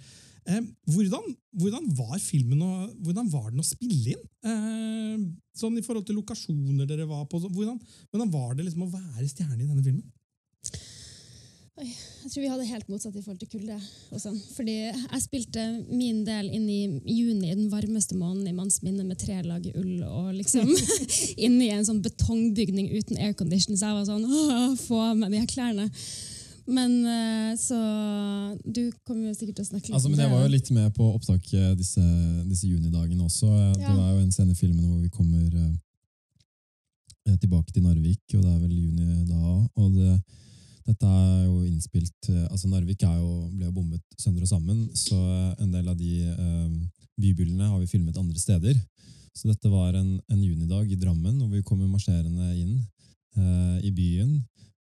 Um, 0.46 0.66
hvordan, 0.94 1.24
hvordan 1.58 1.86
var 1.98 2.18
filmen 2.22 2.60
og 2.62 3.06
hvordan 3.06 3.30
var 3.32 3.48
den 3.50 3.62
å 3.62 3.66
spille 3.66 4.12
inn? 4.14 4.26
Um, 4.46 5.24
sånn 5.58 5.78
I 5.78 5.82
forhold 5.86 6.06
til 6.06 6.18
lokasjoner 6.20 6.86
dere 6.90 7.06
var 7.08 7.24
på. 7.30 7.40
Hvordan, 7.46 7.78
hvordan 8.10 8.34
var 8.34 8.54
det 8.58 8.66
liksom 8.66 8.84
å 8.86 8.92
være 8.92 9.30
stjerne 9.30 9.62
i 9.62 9.66
denne 9.70 9.86
filmen? 9.86 10.04
Jeg 11.76 12.30
tror 12.32 12.40
vi 12.40 12.48
hadde 12.48 12.66
helt 12.70 12.86
motsatt 12.88 13.16
i 13.18 13.20
forhold 13.20 13.40
til 13.42 13.50
kulde. 13.52 13.74
og 14.10 14.20
sånn. 14.22 14.36
Fordi 14.56 14.76
jeg 14.88 15.20
spilte 15.20 15.64
min 15.92 16.22
del 16.24 16.48
inn 16.56 16.68
i 16.72 16.78
juni, 17.12 17.50
den 17.52 17.68
varmeste 17.72 18.16
måneden 18.16 18.48
i 18.48 18.54
manns 18.56 18.78
minne, 18.82 19.04
med 19.04 19.18
tre 19.20 19.42
lag 19.44 19.66
ull 19.76 19.98
og 20.08 20.30
liksom 20.38 20.70
inne 21.46 21.66
i 21.66 21.74
en 21.76 21.84
sånn 21.84 22.00
betongbygning 22.04 22.88
uten 22.96 23.20
aircondition. 23.20 23.76
Så 23.76 23.90
jeg 23.90 23.98
var 23.98 24.08
sånn 24.08 24.24
Åh, 24.24 24.72
Få 24.86 25.02
av 25.10 25.18
meg 25.20 25.34
de 25.36 25.42
her 25.42 25.50
klærne. 25.52 25.90
Men 26.66 26.94
eh, 27.06 27.52
så 27.60 27.76
Du 28.64 28.88
kommer 29.06 29.28
jo 29.28 29.34
sikkert 29.36 29.60
til 29.60 29.66
å 29.66 29.68
snakke 29.68 29.86
litt 29.86 29.94
Altså, 29.94 30.08
om 30.08 30.16
men 30.16 30.24
jeg 30.24 30.32
var 30.32 30.40
jo 30.42 30.54
litt 30.56 30.70
med 30.74 30.94
på 30.96 31.10
opptak 31.14 31.44
eh, 31.54 31.74
disse, 31.78 32.02
disse 32.48 32.66
junidagene 32.72 33.22
også. 33.28 33.52
Det 33.76 33.84
Ja. 33.84 33.92
var 33.94 34.14
jo 34.16 34.24
en 34.24 34.32
scene 34.32 34.56
i 34.56 34.58
filmen 34.58 34.88
hvor 34.88 35.04
vi 35.04 35.12
kommer 35.12 35.44
eh, 37.28 37.36
tilbake 37.36 37.70
til 37.72 37.84
Narvik, 37.84 38.24
og 38.34 38.42
det 38.42 38.50
er 38.54 38.58
vel 38.64 38.74
juni 38.80 39.06
da. 39.28 39.44
Og 39.76 39.92
det, 39.94 40.16
dette 40.86 41.06
er 41.06 41.46
jo 41.46 41.62
innspilt 41.66 42.28
eh, 42.30 42.44
altså 42.46 42.70
Narvik 42.70 43.02
jo, 43.02 43.30
ble 43.52 43.66
jo 43.68 43.74
bombet 43.74 44.02
sønder 44.20 44.44
og 44.46 44.50
sammen, 44.50 44.84
så 44.94 45.16
eh, 45.16 45.64
en 45.64 45.72
del 45.74 45.88
av 45.90 45.96
de 45.98 46.12
eh, 46.30 46.68
bybyllene 47.20 47.70
har 47.72 47.80
vi 47.80 47.90
filmet 47.90 48.18
andre 48.20 48.38
steder. 48.38 48.76
Så 49.36 49.50
dette 49.50 49.68
var 49.68 49.96
en, 49.96 50.16
en 50.32 50.42
junidag 50.42 50.90
i 50.92 50.98
Drammen, 51.00 51.40
hvor 51.40 51.50
vi 51.52 51.64
kommer 51.66 51.90
marsjerende 51.90 52.52
inn 52.56 52.76
eh, 53.36 53.88
i 53.88 53.92
byen 53.92 54.38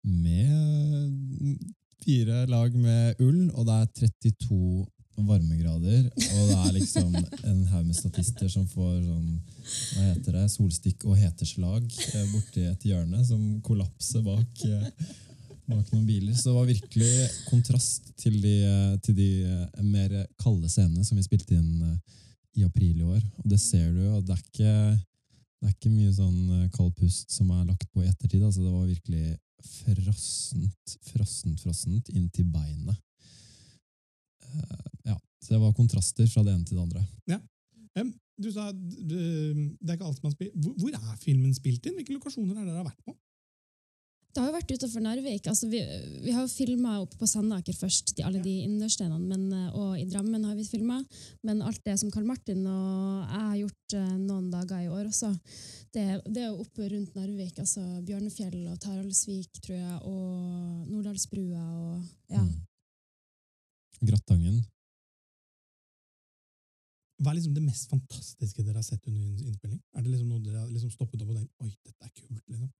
med 0.08 1.58
fire 2.04 2.46
lag 2.48 2.72
med 2.78 3.18
ull, 3.20 3.48
og 3.52 3.66
det 3.68 3.74
er 3.82 3.90
32 4.22 4.86
varmegrader, 5.26 6.04
og 6.14 6.42
det 6.48 6.56
er 6.56 6.74
liksom 6.76 7.14
en 7.18 7.62
haug 7.72 7.86
med 7.88 7.96
statister 7.96 8.50
som 8.52 8.68
får 8.70 9.00
sånn, 9.02 9.32
hva 9.66 10.04
heter 10.12 10.36
det, 10.38 10.44
solstikk 10.52 11.06
og 11.08 11.18
heteslag 11.18 11.82
eh, 11.82 12.28
borti 12.30 12.66
et 12.68 12.86
hjørne 12.86 13.24
som 13.26 13.42
kollapser 13.66 14.22
bak, 14.26 14.62
eh, 14.68 15.08
bak 15.68 15.90
noen 15.92 16.06
biler. 16.08 16.34
Så 16.34 16.50
det 16.50 16.56
var 16.56 16.68
virkelig 16.68 17.10
kontrast 17.48 18.12
til 18.20 18.38
de, 18.42 18.54
eh, 18.64 18.94
til 19.04 19.16
de 19.18 19.28
eh, 19.44 19.82
mer 19.84 20.14
kalde 20.40 20.70
scenene 20.70 21.04
som 21.04 21.18
vi 21.18 21.26
spilte 21.26 21.56
inn 21.56 21.82
eh, 21.84 22.22
i 22.60 22.64
april 22.66 23.02
i 23.02 23.06
år. 23.06 23.20
Og 23.42 23.50
det 23.52 23.60
ser 23.62 23.90
du, 23.92 24.02
og 24.14 24.24
det 24.26 24.34
er 24.34 24.44
ikke, 24.44 24.76
det 25.58 25.68
er 25.68 25.74
ikke 25.74 25.92
mye 25.92 26.14
sånn 26.14 26.70
kald 26.74 26.94
pust 26.98 27.34
som 27.34 27.52
er 27.54 27.68
lagt 27.68 27.86
på 27.92 28.02
i 28.02 28.08
ettertid. 28.08 28.42
Altså, 28.42 28.64
det 28.64 28.72
var 28.72 28.88
virkelig 28.88 29.36
frossent, 29.68 30.96
frossent, 31.10 31.60
frossent 31.62 32.10
inn 32.14 32.28
til 32.34 32.48
beinet. 32.50 32.96
Ja, 35.04 35.18
så 35.42 35.54
det 35.54 35.60
var 35.60 35.76
kontraster 35.76 36.26
fra 36.30 36.44
det 36.46 36.54
ene 36.54 36.64
til 36.66 36.78
det 36.78 36.86
andre. 36.86 37.04
Um, 37.98 38.12
du 38.38 38.48
sa 38.54 38.68
du, 38.70 39.16
det 39.82 39.90
er 39.90 39.96
ikke 39.96 40.06
alt 40.08 40.22
man 40.22 40.34
spiller. 40.34 40.54
Hvor, 40.62 40.74
hvor 40.78 40.94
er 40.94 41.16
filmen 41.20 41.54
spilt 41.56 41.86
inn? 41.86 41.96
Hvilke 41.98 42.14
lokasjoner 42.14 42.54
er 42.54 42.62
det 42.62 42.70
dere 42.70 42.80
har 42.80 42.86
vært 42.86 43.02
på? 43.02 43.14
Det 44.38 44.44
har 44.44 44.52
jo 44.52 44.54
vært 44.54 44.70
utenfor 44.70 45.02
Narvik. 45.02 45.46
Altså, 45.50 45.66
vi, 45.66 45.78
vi 46.22 46.30
har 46.30 46.44
jo 46.44 46.50
filma 46.52 46.92
oppe 47.02 47.16
på 47.18 47.26
Sandaker 47.26 47.74
først, 47.74 48.12
de, 48.14 48.22
alle 48.22 48.38
de 48.38 48.52
innerstenene, 48.68 49.18
men, 49.18 49.48
eh, 49.50 49.72
og 49.74 49.96
i 49.98 50.04
Drammen 50.06 50.44
har 50.46 50.54
vi 50.54 50.62
filma. 50.62 51.00
Men 51.42 51.64
alt 51.66 51.82
det 51.82 51.96
som 51.98 52.12
Karl 52.14 52.28
Martin 52.28 52.60
og 52.70 53.24
jeg 53.24 53.42
har 53.48 53.58
gjort 53.64 53.96
eh, 53.98 54.14
noen 54.28 54.46
dager 54.52 54.84
i 54.84 54.92
år 54.94 55.10
også, 55.10 55.32
det, 55.90 56.06
det 56.30 56.44
er 56.44 56.52
jo 56.52 56.62
oppe 56.62 56.86
rundt 56.86 57.18
Narvik. 57.18 57.58
altså 57.58 57.82
Bjørnefjell 58.06 58.60
og 58.70 58.78
Taraldsvik, 58.86 59.58
tror 59.58 59.80
jeg, 59.80 60.00
og 60.06 60.86
Norddalsbrua 60.94 61.66
og 61.82 62.08
ja. 62.30 62.46
Mm. 62.46 62.54
Grattangen. 64.06 64.62
Hva 67.18 67.32
er 67.32 67.40
liksom 67.40 67.58
det 67.58 67.66
mest 67.66 67.90
fantastiske 67.90 68.62
dere 68.62 68.78
har 68.78 68.86
sett 68.86 69.02
under 69.10 69.48
innspilling? 69.50 69.82
Er 69.98 70.06
det 70.06 70.14
liksom 70.14 70.30
noe 70.30 70.46
dere 70.46 70.62
har 70.62 70.70
liksom 70.70 70.94
stoppet 70.94 71.26
opp 71.26 71.34
og 71.34 71.40
tenkt 71.40 71.64
oi, 71.66 71.72
dette 71.82 72.06
er 72.06 72.20
kult? 72.22 72.44
liksom? 72.46 72.70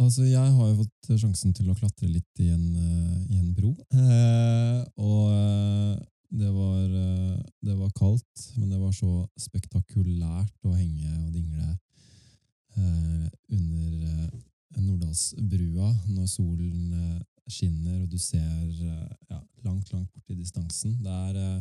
Altså, 0.00 0.24
jeg 0.24 0.52
har 0.56 0.68
jo 0.70 0.78
fått 0.78 1.10
sjansen 1.20 1.52
til 1.52 1.68
å 1.68 1.76
klatre 1.76 2.08
litt 2.08 2.40
i 2.40 2.48
en, 2.54 2.68
eh, 2.72 3.34
i 3.34 3.38
en 3.40 3.50
bro. 3.52 3.74
Eh, 3.92 4.78
og 4.96 5.26
eh, 5.34 5.98
det 6.40 6.48
var, 6.54 6.86
eh, 7.02 7.42
det 7.68 7.76
var 7.76 7.90
kaldt, 7.98 8.46
men 8.56 8.70
det 8.70 8.78
var 8.80 8.94
så 8.96 9.26
spektakulært 9.36 10.56
å 10.64 10.72
henge 10.72 11.10
og 11.26 11.34
dingle 11.34 11.68
eh, 12.78 13.26
under 13.52 14.30
Nordalsbrua 14.80 15.90
når 16.14 16.28
solen 16.30 17.20
skinner 17.50 17.98
og 18.00 18.08
du 18.08 18.16
ser 18.22 18.68
ja, 19.28 19.40
langt, 19.66 19.90
langt 19.92 20.08
bort 20.14 20.30
i 20.32 20.38
distansen. 20.38 20.94
Det 21.02 21.16
er, 21.28 21.60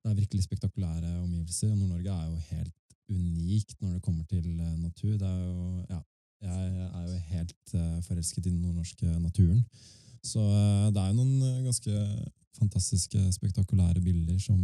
det 0.00 0.12
er 0.12 0.20
virkelig 0.22 0.46
spektakulære 0.46 1.18
omgivelser. 1.18 1.74
og 1.74 1.76
Nord-Norge 1.82 2.14
er 2.14 2.28
jo 2.30 2.38
helt 2.54 2.76
unikt 3.10 3.74
når 3.82 3.98
det 3.98 4.04
kommer 4.06 4.24
til 4.30 4.46
natur. 4.78 5.18
Det 5.18 5.26
er 5.26 5.42
jo, 5.42 5.84
ja, 5.90 6.00
jeg 6.40 6.88
er 6.88 7.06
jo 7.06 7.16
helt 7.34 7.74
eh, 7.74 8.02
forelsket 8.06 8.46
i 8.46 8.50
den 8.50 8.60
nordnorske 8.62 9.06
naturen. 9.20 9.64
Så 10.24 10.40
eh, 10.40 10.88
det 10.94 11.02
er 11.02 11.10
jo 11.10 11.18
noen 11.18 11.42
eh, 11.42 11.64
ganske 11.66 12.04
fantastiske, 12.58 13.20
spektakulære 13.32 14.00
bilder 14.00 14.38
som, 14.38 14.58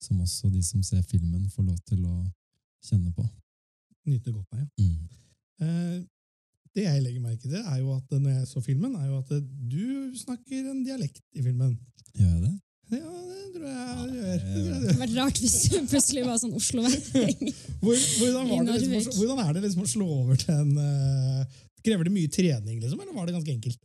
som 0.00 0.20
også 0.20 0.48
de 0.52 0.62
som 0.62 0.82
ser 0.82 1.02
filmen, 1.02 1.48
får 1.50 1.66
lov 1.66 1.78
til 1.88 2.04
å 2.06 2.16
kjenne 2.86 3.12
på. 3.12 3.24
Nyte 4.06 4.32
godt 4.32 4.54
av, 4.54 4.62
ja. 4.62 4.68
Mm. 4.82 6.06
Det 6.72 6.86
jeg 6.86 7.02
legger 7.02 7.20
merke 7.20 7.42
til, 7.48 7.58
er 7.60 7.82
jo 7.82 7.92
at 7.94 8.14
når 8.14 8.30
jeg 8.30 8.46
så 8.48 8.62
filmen, 8.64 8.94
er 8.96 9.10
jo 9.10 9.18
at 9.18 9.32
du 9.70 10.14
snakker 10.16 10.70
en 10.70 10.80
dialekt 10.86 11.20
i 11.36 11.42
filmen. 11.44 11.74
Gjør 12.16 12.30
jeg 12.30 12.40
det? 12.46 12.54
Ja, 12.90 12.98
det 12.98 13.44
tror 13.54 13.66
jeg 13.68 13.76
gjør. 13.76 14.02
Det 14.02 14.12
tror 14.12 14.18
jeg 14.18 14.18
gjør 14.18 14.40
Det 14.42 14.62
gjør. 14.62 14.74
hadde 14.82 14.98
vært 15.02 15.16
rart 15.20 15.38
hvis 15.42 15.56
det 15.72 15.80
plutselig 15.92 16.24
var 16.26 16.36
sånn 16.42 16.56
Oslo-vending. 16.58 17.52
Hvor, 17.82 17.96
hvordan, 18.18 18.48
var 18.50 18.64
det 18.66 18.76
liksom, 18.82 19.12
å- 19.12 19.16
hvordan 19.20 19.38
er 19.46 19.52
det 19.56 19.62
liksom 19.66 19.82
å 19.86 19.90
slå 19.92 20.06
over 20.20 20.36
til 20.42 20.54
en 20.54 20.72
eh, 20.78 21.44
Krever 21.82 22.06
det 22.06 22.12
mye 22.14 22.30
trening, 22.30 22.76
liksom, 22.82 23.00
eller 23.02 23.14
var 23.16 23.26
det 23.26 23.34
ganske 23.34 23.50
enkelt? 23.56 23.78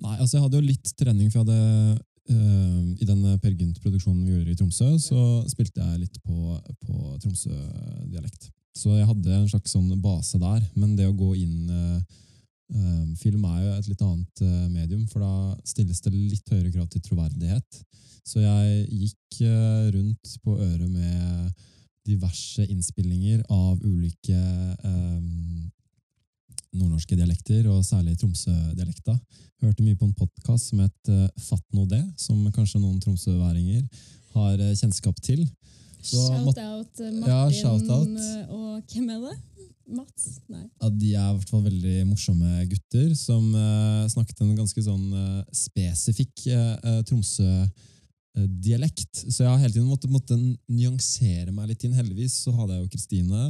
Nei, 0.00 0.14
altså 0.18 0.36
jeg 0.38 0.42
hadde 0.46 0.56
jo 0.60 0.64
litt 0.68 0.92
trening, 0.98 1.28
for 1.30 1.40
jeg 1.40 1.44
hadde 1.44 1.98
øh, 2.32 2.86
I 3.04 3.08
den 3.10 3.20
Per 3.42 3.52
Gynt-produksjonen 3.52 4.22
vi 4.24 4.32
gjorde 4.32 4.54
i 4.54 4.56
Tromsø, 4.58 4.88
så 4.98 5.20
spilte 5.52 5.84
jeg 5.84 6.00
litt 6.06 6.16
på, 6.24 6.56
på 6.86 7.18
Tromsø-dialekt. 7.22 8.48
Så 8.74 8.96
jeg 8.98 9.06
hadde 9.06 9.36
en 9.36 9.48
slags 9.52 9.70
sånn 9.76 9.92
base 10.02 10.40
der. 10.42 10.64
Men 10.74 10.96
det 10.98 11.06
å 11.06 11.14
gå 11.14 11.34
inn 11.38 11.68
øh, 11.70 12.00
Film 13.20 13.44
er 13.44 13.60
jo 13.60 13.74
et 13.74 13.88
litt 13.90 14.02
annet 14.02 14.42
øh, 14.42 14.70
medium, 14.72 15.04
for 15.10 15.20
da 15.20 15.68
stilles 15.68 16.00
det 16.04 16.14
litt 16.14 16.48
høyere 16.50 16.72
krav 16.72 16.88
til 16.92 17.02
troverdighet. 17.04 17.80
Så 18.24 18.40
jeg 18.40 18.86
gikk 18.88 19.42
øh, 19.44 19.92
rundt 19.98 20.34
på 20.44 20.56
øret 20.58 20.90
med 20.90 21.52
diverse 22.04 22.64
innspillinger 22.68 23.44
av 23.52 23.80
ulike 23.84 24.36
øh, 24.36 25.20
nordnorske 26.74 27.16
dialekter, 27.16 27.68
og 27.70 27.84
særlig 27.86 28.16
Tromsø-dialekta. 28.18 29.14
Hørte 29.62 29.84
mye 29.84 29.98
på 29.98 30.08
en 30.08 30.16
podkast 30.16 30.72
som 30.72 30.82
het 30.84 31.12
uh, 31.12 31.28
Fatt 31.40 31.64
nå 31.76 31.86
det, 31.90 32.02
som 32.20 32.40
kanskje 32.54 32.82
noen 32.82 32.98
tromsøværinger 33.02 33.84
har 34.34 34.58
eh, 34.58 34.74
kjennskap 34.74 35.20
til. 35.22 35.44
Så 36.02 36.18
Shout-out 36.18 36.98
Martin 36.98 37.20
Ja, 37.22 37.44
eh, 37.46 38.50
og 38.50 38.82
hvem 38.90 39.12
er 39.14 39.20
det? 39.28 39.36
Mats? 39.86 40.40
Nei. 40.48 40.64
Ja, 40.80 40.88
de 40.88 41.10
er 41.12 41.28
i 41.28 41.36
hvert 41.36 41.50
fall 41.50 41.64
veldig 41.66 42.06
morsomme 42.08 42.64
gutter 42.70 43.10
som 43.18 43.50
uh, 43.52 44.06
snakket 44.10 44.40
en 44.44 44.54
ganske 44.56 44.84
sånn 44.84 45.12
uh, 45.12 45.42
spesifikk 45.54 46.46
eh, 46.48 46.76
eh, 46.78 47.00
Tromsø-dialekt. 47.08 49.24
Så 49.28 49.44
jeg 49.44 49.50
har 49.50 49.58
hele 49.60 49.74
tiden 49.74 49.90
måttet, 49.90 50.10
måtte 50.12 50.38
nyansere 50.70 51.52
meg 51.52 51.68
litt 51.72 51.84
inn. 51.84 51.96
Heldigvis 51.96 52.34
så 52.46 52.50
hadde 52.56 52.74
jeg 52.76 52.82
jo 52.84 52.92
Kristine, 52.94 53.42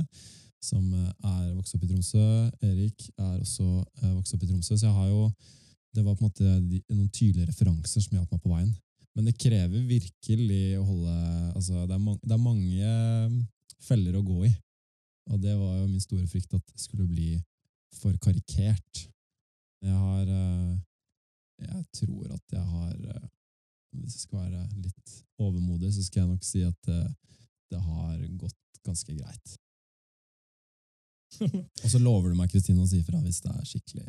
som 0.64 0.84
er 0.94 1.54
vokst 1.54 1.74
opp 1.76 1.84
i 1.84 1.90
Tromsø. 1.90 2.24
Erik 2.64 2.98
er 3.14 3.38
også 3.38 3.84
vokst 4.16 4.34
opp 4.34 4.42
i 4.42 4.48
Tromsø. 4.48 4.74
Så 4.74 4.86
jeg 4.88 4.96
har 4.96 5.08
jo 5.12 5.28
Det 5.94 6.02
var 6.02 6.16
på 6.18 6.24
en 6.24 6.26
måte 6.26 6.42
de, 6.66 6.80
noen 6.90 7.10
tydelige 7.14 7.46
referanser 7.46 8.02
som 8.02 8.16
hjalp 8.16 8.26
meg 8.32 8.40
på 8.42 8.50
veien. 8.50 8.72
Men 9.14 9.28
det 9.28 9.38
krever 9.38 9.84
virkelig 9.86 10.74
å 10.80 10.86
holde 10.88 11.12
altså 11.54 11.84
det, 11.86 11.94
er 11.94 12.02
man, 12.02 12.16
det 12.18 12.34
er 12.34 12.42
mange 12.42 12.88
feller 13.86 14.18
å 14.18 14.24
gå 14.26 14.40
i. 14.48 14.50
Og 15.32 15.40
det 15.40 15.54
var 15.56 15.78
jo 15.78 15.86
min 15.88 16.02
store 16.02 16.26
frykt, 16.28 16.54
at 16.54 16.64
det 16.72 16.80
skulle 16.80 17.06
bli 17.08 17.30
for 17.96 18.16
karikert. 18.22 19.06
Jeg 19.84 19.94
har 19.94 20.26
eh, 20.28 20.74
Jeg 21.64 21.84
tror 21.92 22.32
at 22.34 22.52
jeg 22.52 22.60
har 22.60 22.94
eh, 23.14 23.28
Hvis 23.92 24.14
jeg 24.16 24.24
skal 24.26 24.38
være 24.38 24.68
litt 24.82 25.12
overmodig, 25.38 25.92
så 25.94 26.04
skal 26.04 26.24
jeg 26.24 26.32
nok 26.32 26.44
si 26.44 26.62
at 26.66 26.78
det, 26.88 27.02
det 27.70 27.80
har 27.80 28.16
gått 28.40 28.82
ganske 28.84 29.14
greit. 29.16 29.56
Og 31.84 31.90
så 31.90 31.98
lover 31.98 32.30
du 32.30 32.38
meg, 32.38 32.50
Kristine, 32.52 32.82
å 32.82 32.90
si 32.90 33.00
ifra 33.02 33.20
hvis 33.22 33.40
det 33.44 33.52
er 33.54 33.64
skikkelig 33.68 34.04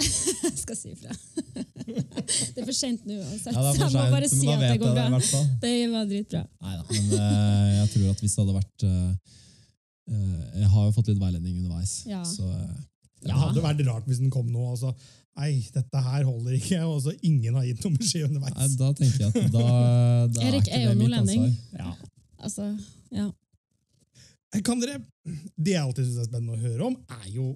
Jeg 0.00 0.56
skal 0.62 0.76
si 0.78 0.92
ifra. 0.94 1.14
det 2.54 2.62
er 2.62 2.66
for 2.66 2.76
seint 2.76 3.04
nå 3.08 3.18
uansett, 3.18 3.52
Ja, 3.52 3.64
det 3.64 3.70
er 3.70 3.74
så 3.74 3.82
for 3.82 3.84
jeg 3.84 3.96
må 3.96 4.14
bare 4.14 4.30
si 4.30 4.48
at 4.54 4.62
det 4.64 4.78
går 4.80 4.94
bra. 4.96 5.08
Det. 5.18 5.42
Det 5.64 5.74
var 5.92 6.08
dritbra. 6.12 6.42
Neida, 6.64 6.84
men 6.90 7.12
eh, 7.18 7.68
jeg 7.80 7.92
tror 7.94 8.12
at 8.14 8.24
hvis 8.24 8.36
det 8.36 8.44
hadde 8.44 8.56
vært 8.60 8.86
eh, 8.86 8.96
eh, 8.96 9.38
Jeg 10.08 10.68
har 10.72 10.86
jo 10.88 10.92
fått 10.96 11.10
litt 11.12 11.20
veiledning 11.20 11.58
underveis, 11.60 12.04
Ja. 12.08 12.22
så 12.26 12.46
ja. 12.50 12.70
Det 13.20 13.36
hadde 13.36 13.62
vært 13.62 13.82
rart 13.86 14.06
hvis 14.08 14.18
den 14.22 14.30
kom 14.32 14.46
nå 14.50 14.70
Altså. 14.70 14.94
så 14.94 15.18
Nei, 15.40 15.62
dette 15.72 16.00
her 16.02 16.24
holder 16.26 16.56
ikke, 16.56 16.80
og 16.84 16.98
så 17.04 17.12
ingen 17.22 17.54
har 17.54 17.64
gitt 17.64 17.84
noen 17.84 17.96
beskjed 17.96 18.26
nei, 18.26 18.40
underveis. 18.40 18.74
da 18.76 18.88
tenker 18.98 19.20
jeg 19.20 19.30
at 19.30 19.52
da, 19.54 19.62
da 20.34 20.42
Erik 20.48 20.66
er, 20.68 20.74
er 20.74 20.82
jo 20.88 20.94
nordlending. 20.98 21.44
Ja. 21.78 21.92
Altså, 22.42 22.66
ja. 23.14 23.28
Kan 24.66 24.80
dere, 24.82 24.98
Det 25.56 25.76
jeg 25.76 25.80
alltid 25.80 26.08
syns 26.08 26.18
er 26.24 26.28
spennende 26.28 26.56
å 26.58 26.60
høre 26.60 26.88
om, 26.90 26.96
er 27.20 27.28
jo 27.30 27.52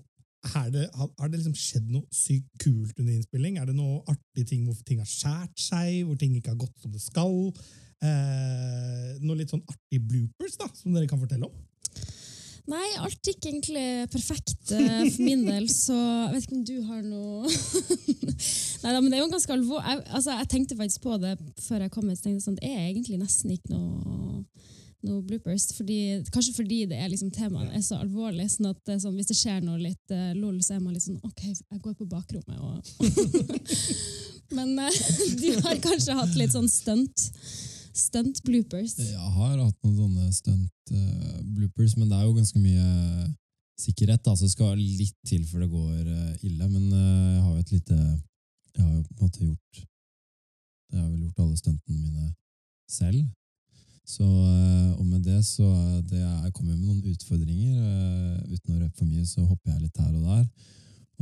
er 0.54 0.70
det, 0.70 0.84
har, 0.94 1.08
har 1.18 1.28
det 1.32 1.38
liksom 1.40 1.56
skjedd 1.56 1.86
noe 1.90 2.04
sykt 2.14 2.50
kult 2.60 2.98
under 3.00 3.12
innspilling? 3.16 3.56
Er 3.58 3.66
det 3.70 3.76
noe 3.78 4.02
artige 4.12 4.46
ting 4.52 4.64
hvor 4.68 4.76
ting 4.84 5.00
har 5.00 5.08
skåret 5.08 5.56
seg, 5.60 6.02
hvor 6.04 6.18
ting 6.20 6.34
ikke 6.36 6.52
har 6.52 6.60
gått 6.60 6.76
som 6.84 6.92
det 6.92 7.00
skal? 7.02 7.36
Eh, 8.04 9.14
noe 9.24 9.38
litt 9.40 9.52
sånn 9.52 9.64
artig 9.72 10.02
bloopers 10.04 10.58
da, 10.60 10.68
som 10.76 10.92
dere 10.94 11.08
kan 11.10 11.20
fortelle 11.20 11.48
om? 11.48 11.54
Nei, 12.64 12.84
alt 12.96 13.28
gikk 13.28 13.44
egentlig 13.50 14.06
perfekt 14.08 14.70
eh, 14.72 15.02
for 15.12 15.20
min 15.20 15.42
del, 15.44 15.66
så 15.84 15.96
jeg 15.96 16.30
vet 16.32 16.46
ikke 16.46 16.56
om 16.56 16.62
du 16.64 16.76
har 16.88 17.02
noe 17.04 17.50
Nei 18.84 18.94
men 18.94 19.10
det 19.10 19.18
er 19.18 19.20
jo 19.20 19.32
ganske 19.32 19.52
alvor... 19.52 19.82
Jeg, 19.84 20.00
altså, 20.08 20.38
jeg 20.38 20.48
tenkte 20.52 20.78
faktisk 20.78 21.04
på 21.04 21.18
det 21.20 21.34
før 21.60 21.84
jeg 21.84 21.92
kom 21.92 22.08
hit. 22.08 22.22
tenkte 22.24 22.44
sånn, 22.44 22.56
Det 22.60 22.70
er 22.70 22.86
egentlig 22.86 23.20
nesten 23.20 23.52
ikke 23.54 23.72
noe, 23.72 24.40
noe 25.04 25.20
bloopers. 25.24 25.70
Fordi, 25.76 25.98
kanskje 26.34 26.56
fordi 26.58 26.80
det 26.90 26.98
er 27.00 27.08
liksom, 27.12 27.30
temaet 27.32 27.72
er 27.72 27.84
så 27.84 28.00
alvorlig. 28.00 28.50
sånn 28.52 28.68
at 28.72 28.80
det 28.88 28.98
sånn, 29.00 29.16
Hvis 29.16 29.30
det 29.32 29.38
skjer 29.38 29.64
noe 29.64 29.80
litt 29.80 30.12
uh, 30.12 30.32
lol, 30.36 30.58
så 30.64 30.76
er 30.76 30.82
man 30.84 30.96
litt 30.96 31.06
sånn 31.06 31.20
OK, 31.24 31.46
jeg 31.48 31.80
går 31.84 31.96
på 32.00 32.08
bakrommet 32.12 32.60
og 32.60 32.92
Men 34.56 34.76
uh, 34.76 35.00
du 35.40 35.48
har 35.64 35.80
kanskje 35.84 36.18
hatt 36.20 36.36
litt 36.36 36.52
sånn 36.52 36.68
stunt. 36.68 37.28
Stunt 37.94 38.40
bloopers. 38.42 38.96
Jeg 38.98 39.32
har 39.36 39.54
hatt 39.54 39.76
noen 39.84 39.96
sånne 39.96 40.32
stunt-bloopers, 40.34 41.94
men 41.96 42.08
det 42.10 42.18
er 42.18 42.24
jo 42.26 42.34
ganske 42.34 42.58
mye 42.58 42.88
sikkerhet. 43.78 44.22
da, 44.24 44.34
Det 44.34 44.50
skal 44.50 44.74
litt 44.78 45.14
til 45.26 45.44
før 45.46 45.64
det 45.64 45.70
går 45.70 46.00
uh, 46.02 46.34
ille. 46.42 46.68
Men 46.68 46.90
uh, 46.90 47.34
jeg 47.34 47.42
har 47.44 47.52
jo 47.52 47.62
et 47.62 47.72
lite 47.76 47.98
Jeg 48.74 48.82
har 48.82 48.94
jo 48.96 49.02
på 49.02 49.14
en 49.14 49.28
måte 49.28 49.44
gjort 49.44 49.78
Jeg 49.78 51.00
har 51.00 51.08
vel 51.08 51.22
gjort 51.22 51.42
alle 51.44 51.56
stuntene 51.62 52.00
mine 52.00 52.34
selv. 52.90 53.22
Så, 54.04 54.24
eh, 54.24 54.90
og 54.98 55.06
med 55.06 55.22
det 55.24 55.40
så 55.46 55.64
er 55.64 56.00
det, 56.02 56.20
Jeg 56.20 56.52
kommer 56.52 56.76
med 56.76 56.86
noen 56.86 57.04
utfordringer. 57.08 57.72
eh, 57.80 58.52
Uten 58.52 58.74
å 58.74 58.80
røpe 58.82 58.98
for 58.98 59.06
mye, 59.08 59.24
så 59.26 59.46
hopper 59.48 59.72
jeg 59.72 59.82
litt 59.82 59.96
her 59.98 60.12
og 60.12 60.24
der. 60.28 60.44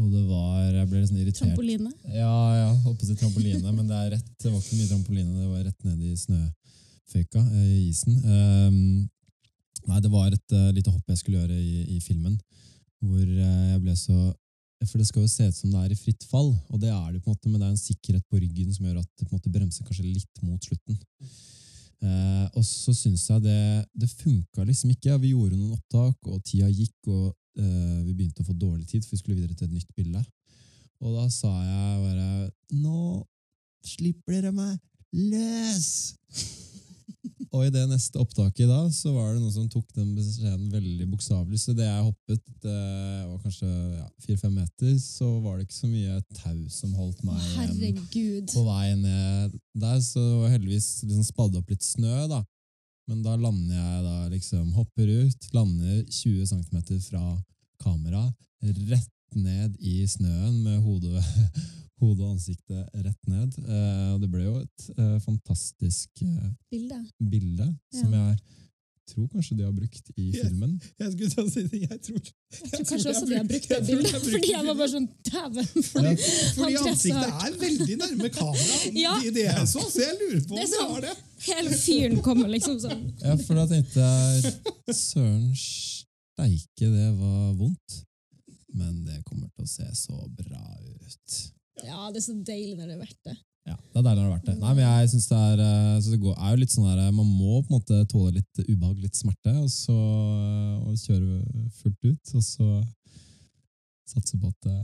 Og 0.01 0.09
det 0.09 0.23
var 0.25 0.61
Jeg 0.73 0.89
ble 0.89 1.01
litt 1.01 1.11
sånn 1.11 1.23
irritert. 1.23 1.49
Trampoline. 1.53 1.91
Ja, 2.09 2.37
ja, 2.57 2.69
holdt 2.85 3.01
på 3.01 3.07
å 3.07 3.09
si 3.09 3.17
trampoline, 3.21 3.73
men 3.77 3.89
det, 3.89 3.97
er 3.99 4.15
rett, 4.17 4.29
det 4.41 4.51
var 4.51 4.61
ikke 4.61 4.79
mye 4.79 4.91
trampoline, 4.91 5.33
det 5.37 5.49
var 5.51 5.65
rett 5.67 5.89
nede 5.89 6.09
i 6.09 6.19
snøføyka, 6.19 7.43
eh, 7.43 7.73
i 7.77 7.83
isen. 7.91 8.17
Um, 8.25 8.79
nei, 9.91 10.01
det 10.03 10.13
var 10.13 10.31
et 10.33 10.57
uh, 10.57 10.71
lite 10.75 10.93
hopp 10.93 11.13
jeg 11.13 11.21
skulle 11.21 11.43
gjøre 11.43 11.59
i, 11.59 11.85
i 11.97 12.01
filmen, 12.05 12.39
hvor 13.03 13.21
uh, 13.21 13.67
jeg 13.75 13.83
ble 13.85 13.99
så 13.99 14.31
For 14.83 14.99
det 14.99 15.07
skal 15.07 15.23
jo 15.23 15.31
se 15.31 15.45
ut 15.47 15.55
som 15.55 15.71
det 15.71 15.81
er 15.85 15.93
i 15.95 15.99
fritt 16.01 16.25
fall, 16.27 16.49
og 16.73 16.81
det 16.83 16.89
er 16.91 17.13
det 17.13 17.21
på 17.23 17.31
en 17.31 17.37
måte, 17.37 17.51
men 17.51 17.61
det 17.61 17.69
er 17.69 17.75
en 17.77 17.79
sikkerhet 17.79 18.25
på 18.27 18.41
ryggen 18.41 18.73
som 18.75 18.89
gjør 18.89 18.99
at 18.99 19.11
det 19.15 19.29
på 19.29 19.31
en 19.31 19.39
måte 19.39 19.53
bremser 19.55 19.87
kanskje 19.87 20.09
litt 20.09 20.41
mot 20.43 20.59
slutten. 20.67 20.99
Uh, 22.03 22.49
og 22.59 22.65
så 22.67 22.91
syns 22.91 23.29
jeg 23.31 23.45
det, 23.45 23.61
det 23.95 24.09
funka 24.11 24.65
liksom 24.67 24.91
ikke. 24.91 25.21
Vi 25.23 25.37
gjorde 25.37 25.55
noen 25.55 25.77
opptak, 25.77 26.19
og 26.27 26.43
tida 26.43 26.67
gikk, 26.67 26.97
og 27.13 27.31
vi 27.59 28.15
begynte 28.15 28.45
å 28.45 28.49
få 28.49 28.55
dårlig 28.57 28.87
tid, 28.89 29.05
for 29.05 29.17
vi 29.17 29.21
skulle 29.21 29.37
videre 29.37 29.57
til 29.59 29.69
et 29.69 29.77
nytt 29.77 29.93
bilde. 29.97 30.23
Og 31.03 31.17
da 31.19 31.27
sa 31.35 31.51
jeg 31.67 32.03
bare 32.07 32.51
Nå 32.79 33.23
slipper 33.85 34.39
dere 34.39 34.53
meg 34.55 34.79
løs! 35.13 35.89
Og 37.53 37.67
i 37.67 37.73
det 37.73 37.83
neste 37.85 38.17
opptaket 38.17 38.65
da, 38.65 38.79
så 38.89 39.11
var 39.13 39.35
det 39.35 39.43
noen 39.43 39.53
som 39.53 39.67
tok 39.69 39.85
den 39.93 40.15
beskjeden 40.17 40.71
veldig 40.73 41.05
bokstavelig. 41.11 41.59
Så 41.61 41.75
det 41.77 41.85
jeg 41.85 42.07
hoppet 42.07 42.65
eh, 42.65 43.27
var 43.29 43.43
kanskje 43.43 43.69
ja, 43.69 44.07
fire-fem 44.25 44.55
meter, 44.57 44.95
så 45.03 45.29
var 45.45 45.59
det 45.59 45.67
ikke 45.67 45.77
så 45.77 45.91
mye 45.91 46.17
tau 46.39 46.63
som 46.73 46.95
holdt 46.97 47.21
meg 47.29 47.43
Herregud. 47.59 48.49
på 48.55 48.65
vei 48.65 48.95
ned 49.03 49.59
der. 49.85 50.01
Så 50.01 50.25
heldigvis 50.49 50.89
liksom 51.05 51.29
spadde 51.29 51.61
opp 51.61 51.75
litt 51.75 51.85
snø, 51.85 52.23
da. 52.33 52.41
Men 53.13 53.21
da 53.27 53.35
lander 53.37 53.77
jeg 53.77 54.05
da 54.07 54.29
liksom, 54.33 54.69
hopper 54.73 55.11
ut, 55.21 55.49
lander 55.53 55.99
20 56.09 56.47
cm 56.49 56.79
fra 57.11 57.25
kamera, 57.83 58.23
rett 58.89 59.37
ned 59.37 59.75
i 59.85 59.99
snøen 60.09 60.63
med 60.65 60.79
hodet, 60.81 61.21
hodet 62.01 62.25
og 62.25 62.31
ansiktet 62.31 63.03
rett 63.05 63.29
ned. 63.29 63.59
Eh, 63.61 64.15
det 64.23 64.31
ble 64.33 64.47
jo 64.47 64.55
et 64.63 64.87
eh, 64.97 65.19
fantastisk 65.27 66.25
eh, 66.25 66.55
Bilde. 66.73 67.03
bilde 67.21 67.69
som 67.99 68.17
jeg 68.17 68.39
tror 69.13 69.27
kanskje 69.33 69.57
de 69.59 69.65
har 69.67 69.73
brukt 69.77 70.11
i 70.17 70.27
filmen. 70.35 70.73
Jeg 71.01 71.13
skulle 71.13 71.31
til 71.33 71.43
å 71.43 71.51
si 71.53 71.63
det, 71.73 71.81
jeg 71.85 71.99
tror 72.07 72.21
Jeg 72.23 72.71
tror 72.73 72.85
kanskje 72.91 73.13
også 73.13 73.27
de 73.31 73.37
har 73.39 73.49
brukt 73.51 73.69
det 73.73 73.81
bildet, 73.89 74.17
fordi 74.27 74.51
jeg 74.53 74.67
var 74.69 74.79
bare 74.81 74.93
sånn 74.93 75.09
Dæven! 75.29 75.69
Ja. 76.07 76.15
Fordi 76.57 76.77
ansiktet 76.83 77.45
er 77.49 77.59
veldig 77.65 77.99
nærme 78.03 78.31
kamera. 78.39 78.79
Ja. 79.05 79.15
i 79.25 79.33
det 79.35 79.47
jeg 79.49 79.69
så, 79.73 79.83
så 79.93 80.03
jeg 80.05 80.17
lurer 80.21 80.43
på 80.49 80.57
om 80.57 80.61
det 80.63 80.69
sånn- 80.73 80.93
var 80.95 81.07
det. 81.09 81.15
Hele 81.49 81.77
fyren 81.85 82.21
kommer 82.25 82.51
liksom 82.53 82.79
sånn. 82.83 83.05
Ja, 83.27 83.37
for 83.47 83.59
da 83.61 83.67
tenkte 83.71 84.09
jeg 84.09 84.97
søren 84.99 85.49
steike, 85.57 86.89
det 86.93 87.09
var 87.21 87.53
vondt. 87.61 88.01
Men 88.73 89.03
det 89.05 89.19
kommer 89.29 89.51
til 89.53 89.67
å 89.67 89.69
se 89.69 89.85
så 89.99 90.17
bra 90.33 90.63
ut. 90.81 91.41
Ja, 91.85 92.07
det 92.13 92.23
er 92.23 92.25
så 92.25 92.37
deilig 92.47 92.79
når 92.79 92.87
det 92.89 92.95
er 92.95 93.03
verdt 93.03 93.19
det. 93.29 93.35
Ja, 93.63 93.77
det 93.77 94.01
er 94.01 94.07
deilig 94.09 94.19
når 94.19 94.23
det 94.23 94.27
har 94.27 94.33
vært 94.33 94.49
det. 94.49 94.57
Nei, 94.59 94.73
men 94.75 94.83
jeg 94.83 95.11
synes 95.13 95.29
det 95.31 95.39
er, 95.39 95.61
eh, 95.63 95.99
så 96.03 96.11
det 96.11 96.19
går, 96.25 96.35
er 96.35 96.51
jo 96.51 96.61
litt 96.63 96.73
sånn 96.73 96.89
der, 96.89 97.13
Man 97.15 97.29
må 97.31 97.61
på 97.61 97.71
en 97.71 97.77
måte 97.77 98.01
tåle 98.11 98.33
litt 98.41 98.63
ubehag, 98.65 98.97
litt 98.99 99.19
smerte, 99.19 99.55
og 99.63 99.71
så 99.71 99.99
og 100.83 100.99
kjøre 100.99 101.69
fullt 101.79 102.09
ut. 102.09 102.35
Og 102.35 102.43
så 102.43 102.69
satse 104.11 104.41
på 104.41 104.51
at 104.51 104.67
det, 104.67 104.81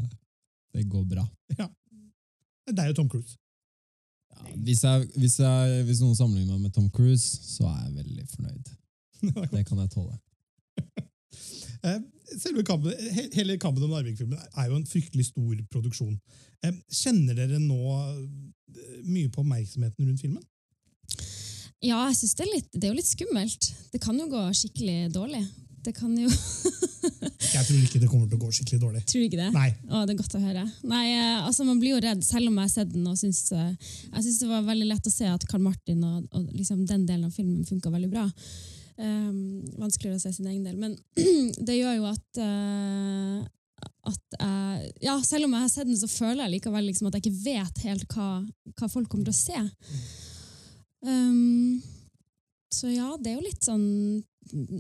det 0.79 0.87
går 0.93 1.05
bra. 1.11 1.27
Ja. 1.59 1.67
Det 2.69 2.85
er 2.85 2.93
jo 2.93 2.99
Tom 3.01 3.11
Cruise. 3.11 3.35
Ja, 4.31 4.55
hvis, 4.55 4.85
jeg, 4.85 5.09
hvis, 5.17 5.39
jeg, 5.41 5.85
hvis 5.89 6.03
noen 6.05 6.15
sammenligner 6.15 6.55
meg 6.55 6.69
med 6.69 6.77
Tom 6.77 6.91
Cruise, 6.95 7.27
så 7.27 7.67
er 7.73 7.85
jeg 7.87 7.97
veldig 7.99 8.27
fornøyd. 8.37 8.75
Det 9.57 9.67
kan 9.67 9.83
jeg 9.83 9.91
tåle. 9.97 10.19
Eh, 11.85 11.99
Selve 12.39 12.61
kampen, 12.67 12.93
he- 13.15 13.31
hele 13.39 13.55
Kampen 13.57 13.85
om 13.87 13.91
Narvik-filmen 13.95 14.37
er 14.61 14.67
jo 14.69 14.77
en 14.77 14.85
fryktelig 14.85 15.25
stor 15.31 15.55
produksjon. 15.73 16.19
Eh, 16.63 16.75
Kjenner 16.93 17.35
dere 17.39 17.59
nå 17.63 17.79
eh, 17.95 18.99
mye 19.09 19.31
på 19.33 19.41
oppmerksomheten 19.45 20.05
rundt 20.11 20.21
filmen? 20.21 20.43
Ja, 21.81 22.03
jeg 22.11 22.17
synes 22.19 22.35
det 22.35 22.45
er 22.45 22.51
litt 22.57 22.69
Det 22.75 22.85
er 22.85 22.93
jo 22.93 22.99
litt 22.99 23.09
skummelt. 23.09 23.69
Det 23.95 24.01
kan 24.03 24.19
jo 24.19 24.27
gå 24.29 24.43
skikkelig 24.61 24.99
dårlig. 25.15 25.45
Det 25.87 25.95
kan 25.97 26.13
jo 26.19 26.29
Jeg 27.55 27.65
tror 27.65 27.79
ikke 27.81 28.01
det 28.03 28.09
kommer 28.11 28.27
til 28.29 28.37
å 28.37 28.43
gå 28.43 28.51
skikkelig 28.53 28.81
dårlig. 28.83 29.03
Tror 29.09 29.23
du 29.23 29.27
ikke 29.29 29.39
det? 29.41 29.51
Nei. 29.55 29.69
Å, 29.89 30.03
det 30.05 30.13
er 30.17 30.19
godt 30.19 30.35
å 30.37 30.41
høre. 30.43 30.65
Nei, 30.91 31.05
altså 31.47 31.65
Man 31.65 31.79
blir 31.81 31.95
jo 31.95 32.01
redd, 32.03 32.25
selv 32.27 32.51
om 32.51 32.59
jeg 32.59 32.67
har 32.69 32.73
sett 32.75 32.91
den. 32.93 33.07
og 33.09 33.17
syns, 33.21 33.45
eh, 33.55 33.71
Jeg 34.11 34.25
syns 34.27 34.41
det 34.43 34.51
var 34.51 34.67
veldig 34.69 34.89
lett 34.91 35.07
å 35.09 35.15
se 35.15 35.31
at 35.33 35.47
Karl 35.49 35.63
Martin 35.65 36.03
og, 36.05 36.27
og 36.35 36.51
liksom 36.59 36.83
den 36.91 37.07
delen 37.09 37.31
av 37.31 37.33
filmen 37.39 37.65
funka 37.69 37.95
veldig 37.95 38.11
bra. 38.13 38.27
Um, 38.99 39.63
vanskeligere 39.79 40.19
å 40.19 40.23
se 40.25 40.33
sin 40.35 40.49
egen 40.51 40.65
del. 40.67 40.79
Men 40.81 40.97
det 41.69 41.77
gjør 41.79 42.01
jo 42.01 42.09
at 42.11 42.41
uh, 42.43 43.47
at 44.09 44.39
jeg, 44.41 44.89
ja, 45.05 45.15
Selv 45.27 45.47
om 45.47 45.55
jeg 45.55 45.65
har 45.65 45.71
sett 45.71 45.89
den, 45.89 45.99
så 45.99 46.09
føler 46.11 46.45
jeg 46.45 46.57
likevel 46.57 46.89
liksom 46.89 47.09
at 47.09 47.19
jeg 47.19 47.27
ikke 47.27 47.45
vet 47.45 47.85
helt 47.87 48.15
hva, 48.15 48.31
hva 48.79 48.89
folk 48.91 49.11
kommer 49.11 49.29
til 49.29 49.35
å 49.35 49.39
se. 49.39 49.61
Um, 51.05 51.79
så 52.75 52.91
ja, 52.91 53.13
det 53.21 53.31
er 53.31 53.39
jo 53.39 53.47
litt 53.47 53.65
sånn 53.65 53.87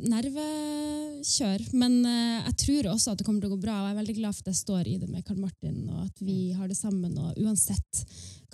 nervekjør. 0.08 1.66
Men 1.78 1.98
uh, 2.06 2.46
jeg 2.48 2.56
tror 2.64 2.90
også 2.94 3.12
at 3.12 3.20
det 3.20 3.26
kommer 3.28 3.42
til 3.42 3.52
å 3.52 3.56
gå 3.56 3.62
bra, 3.62 3.80
og 3.80 3.88
jeg 3.88 3.94
er 3.94 4.00
veldig 4.00 4.16
glad 4.20 4.36
for 4.36 4.46
at 4.46 4.52
jeg 4.52 4.62
står 4.62 4.90
i 4.90 4.96
det 5.02 5.10
med 5.10 5.26
Karl 5.26 5.42
Martin, 5.42 5.82
og 5.92 6.06
at 6.06 6.22
vi 6.24 6.38
har 6.56 6.70
det 6.70 6.78
sammen. 6.78 7.14
og 7.18 7.38
Uansett 7.42 8.04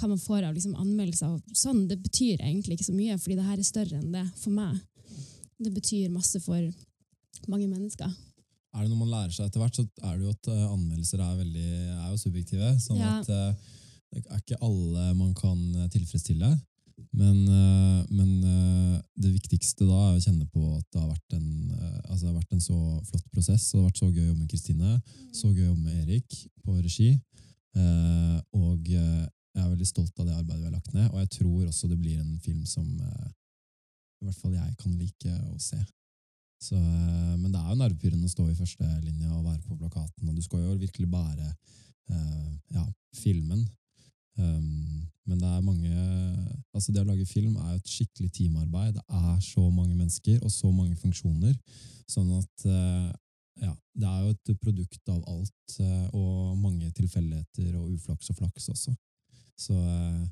hva 0.01 0.11
man 0.11 0.21
får 0.21 0.49
av 0.49 0.57
liksom, 0.57 0.75
anmeldelser, 0.81 1.39
sånn, 1.55 1.87
det 1.91 2.01
betyr 2.03 2.43
egentlig 2.43 2.79
ikke 2.79 2.91
så 2.91 2.97
mye, 2.97 3.19
fordi 3.21 3.39
det 3.39 3.47
her 3.47 3.61
er 3.61 3.69
større 3.69 4.01
enn 4.01 4.17
det 4.17 4.27
for 4.41 4.57
meg. 4.57 4.83
Det 5.65 5.73
betyr 5.75 6.13
masse 6.13 6.41
for 6.45 6.61
mange 7.51 7.67
mennesker. 7.69 8.11
Er 8.75 8.83
det 8.83 8.91
noe 8.91 9.05
man 9.05 9.13
lærer 9.13 9.33
seg 9.35 9.47
etter 9.47 9.63
hvert, 9.63 9.77
så 9.79 9.85
er 10.03 10.17
det 10.19 10.27
jo 10.27 10.33
at 10.35 10.49
eh, 10.51 10.63
anmeldelser 10.67 11.21
er, 11.23 11.35
veldig, 11.39 11.67
er 11.95 12.09
jo 12.11 12.21
subjektive. 12.21 12.71
Sånn 12.83 12.99
Ja. 12.99 13.17
at 13.21 13.29
eh, 13.31 13.75
det 14.15 14.23
er 14.31 14.41
ikke 14.41 14.59
alle 14.67 15.05
man 15.19 15.35
kan 15.39 15.61
eh, 15.79 15.91
tilfredsstille. 15.95 16.51
Men, 17.15 17.39
men 18.11 18.31
det 19.19 19.31
viktigste 19.35 19.87
da 19.87 19.97
er 19.99 20.17
å 20.17 20.23
kjenne 20.23 20.47
på 20.51 20.63
at 20.77 20.85
det 20.95 21.01
har 21.01 21.09
vært 21.11 21.35
en, 21.35 21.49
altså 22.09 22.21
det 22.21 22.29
har 22.29 22.37
vært 22.39 22.55
en 22.55 22.63
så 22.63 22.77
flott 23.09 23.25
prosess. 23.35 23.65
Og 23.73 23.77
det 23.77 23.81
har 23.83 23.89
vært 23.89 24.01
så 24.01 24.09
gøy 24.11 24.23
å 24.23 24.27
jobbe 24.29 24.41
med 24.41 24.51
Kristine, 24.51 24.93
så 25.35 25.51
gøy 25.51 25.65
å 25.65 25.69
jobbe 25.73 25.89
med 25.89 26.01
Erik 26.05 26.37
på 26.63 26.77
regi. 26.79 27.09
Og 28.55 28.91
jeg 28.91 29.63
er 29.63 29.71
veldig 29.73 29.89
stolt 29.91 30.23
av 30.23 30.29
det 30.31 30.37
arbeidet 30.39 30.61
vi 30.63 30.69
har 30.71 30.77
lagt 30.77 30.95
ned. 30.95 31.09
Og 31.11 31.19
jeg 31.23 31.33
tror 31.35 31.67
også 31.67 31.91
det 31.91 31.99
blir 31.99 32.23
en 32.23 32.39
film 32.47 32.63
som 32.67 32.87
i 34.25 34.31
hvert 34.31 34.41
fall 34.41 34.57
jeg 34.57 34.77
kan 34.81 34.97
like 34.99 35.37
å 35.53 35.61
se. 35.63 35.79
Så, 36.65 36.79
eh, 36.79 37.35
men 37.37 37.51
det 37.53 37.61
er 37.61 37.71
jo 37.71 37.81
nervepirrende 37.81 38.29
å 38.29 38.33
stå 38.33 38.49
i 38.49 38.59
førstelinja 38.59 39.31
og 39.37 39.47
være 39.47 39.63
på 39.67 39.79
plakaten, 39.79 40.29
og 40.29 40.37
du 40.37 40.43
skal 40.45 40.65
jo 40.65 40.77
virkelig 40.81 41.11
bære 41.13 41.49
eh, 41.49 42.53
ja, 42.77 42.85
filmen. 43.21 43.67
Um, 44.35 45.05
men 45.31 45.39
det 45.39 45.47
er 45.47 45.61
mange 45.63 45.91
altså 46.75 46.91
Det 46.91 47.05
å 47.05 47.07
lage 47.07 47.25
film 47.29 47.53
er 47.55 47.69
jo 47.71 47.79
et 47.79 47.91
skikkelig 47.93 48.33
teamarbeid. 48.35 48.97
Det 48.97 49.05
er 49.15 49.37
så 49.47 49.69
mange 49.71 49.95
mennesker 49.95 50.41
og 50.43 50.51
så 50.51 50.73
mange 50.75 50.97
funksjoner. 50.99 51.55
Sånn 52.11 52.33
at 52.35 52.65
eh, 52.67 53.13
ja, 53.63 53.71
det 53.95 54.09
er 54.11 54.25
jo 54.25 54.33
et 54.33 54.51
produkt 54.59 55.13
av 55.13 55.21
alt, 55.31 55.77
eh, 55.81 56.09
og 56.19 56.57
mange 56.59 56.91
tilfeldigheter 56.99 57.77
og 57.79 57.93
uflaks 57.95 58.33
og 58.33 58.41
flaks 58.41 58.69
også. 58.75 58.97
Så 59.55 59.77
eh, 59.79 60.25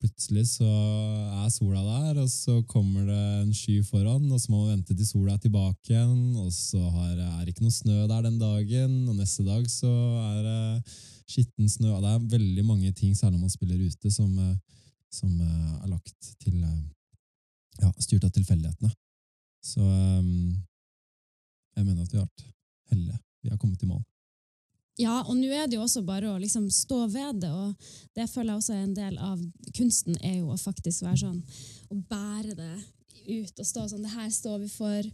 plutselig 0.00 0.46
så 0.54 0.66
er 0.66 1.50
sola 1.52 1.82
der, 1.84 2.22
og 2.22 2.28
så 2.32 2.60
kommer 2.68 3.04
det 3.08 3.20
en 3.42 3.52
sky 3.54 3.80
foran, 3.84 4.24
og 4.32 4.40
så 4.40 4.52
må 4.52 4.62
man 4.62 4.78
vente 4.78 4.96
til 4.96 5.06
sola 5.06 5.36
er 5.36 5.42
tilbake 5.44 5.92
igjen, 5.92 6.36
og 6.40 6.48
så 6.56 6.80
er 7.04 7.18
det 7.18 7.52
ikke 7.52 7.66
noe 7.66 7.76
snø 7.76 7.98
der 8.08 8.24
den 8.26 8.38
dagen, 8.40 8.94
og 9.08 9.18
neste 9.18 9.44
dag 9.46 9.66
så 9.70 9.90
er 10.22 10.40
det 10.46 10.94
skitten 11.30 11.68
snø. 11.70 11.92
Det 12.00 12.14
er 12.14 12.30
veldig 12.36 12.64
mange 12.66 12.92
ting, 12.96 13.12
særlig 13.16 13.38
når 13.38 13.44
man 13.46 13.56
spiller 13.56 13.84
ute, 13.84 14.10
som, 14.14 14.32
eh, 14.38 14.56
som 15.12 15.36
eh, 15.36 15.76
er 15.84 15.92
lagt 15.92 16.32
til 16.42 16.56
eh, 16.56 16.80
ja, 17.84 17.92
styrt 18.00 18.24
av 18.24 18.32
tilfeldighetene. 18.34 18.92
Så 19.62 19.84
eh, 19.84 20.30
jeg 21.76 21.86
mener 21.86 22.02
at 22.02 22.12
vi 22.12 22.18
har 22.18 22.26
vært 22.26 22.48
heldige. 22.94 23.20
Vi 23.44 23.52
har 23.52 23.60
kommet 23.60 23.84
i 23.84 23.90
mål. 23.90 24.02
Ja, 24.98 25.20
og 25.22 25.36
nå 25.38 25.48
er 25.54 25.68
det 25.68 25.78
jo 25.78 25.84
også 25.84 26.02
bare 26.04 26.28
å 26.32 26.38
liksom 26.40 26.66
stå 26.72 27.04
ved 27.12 27.40
det, 27.44 27.50
og 27.50 27.90
det 28.16 28.26
føler 28.30 28.52
jeg 28.52 28.62
også 28.62 28.74
er 28.74 28.82
en 28.84 28.96
del 28.96 29.20
av 29.22 29.42
kunsten, 29.76 30.16
er 30.20 30.40
jo 30.40 30.50
å 30.52 30.58
faktisk 30.60 31.04
være 31.06 31.22
sånn, 31.22 31.38
å 31.90 32.00
bære 32.10 32.56
det 32.58 32.74
ut 33.30 33.60
og 33.62 33.66
stå 33.66 33.84
sånn, 33.88 34.04
det 34.04 34.12
her 34.12 34.28
står 34.32 34.58
vi 34.64 34.68
for, 34.72 35.08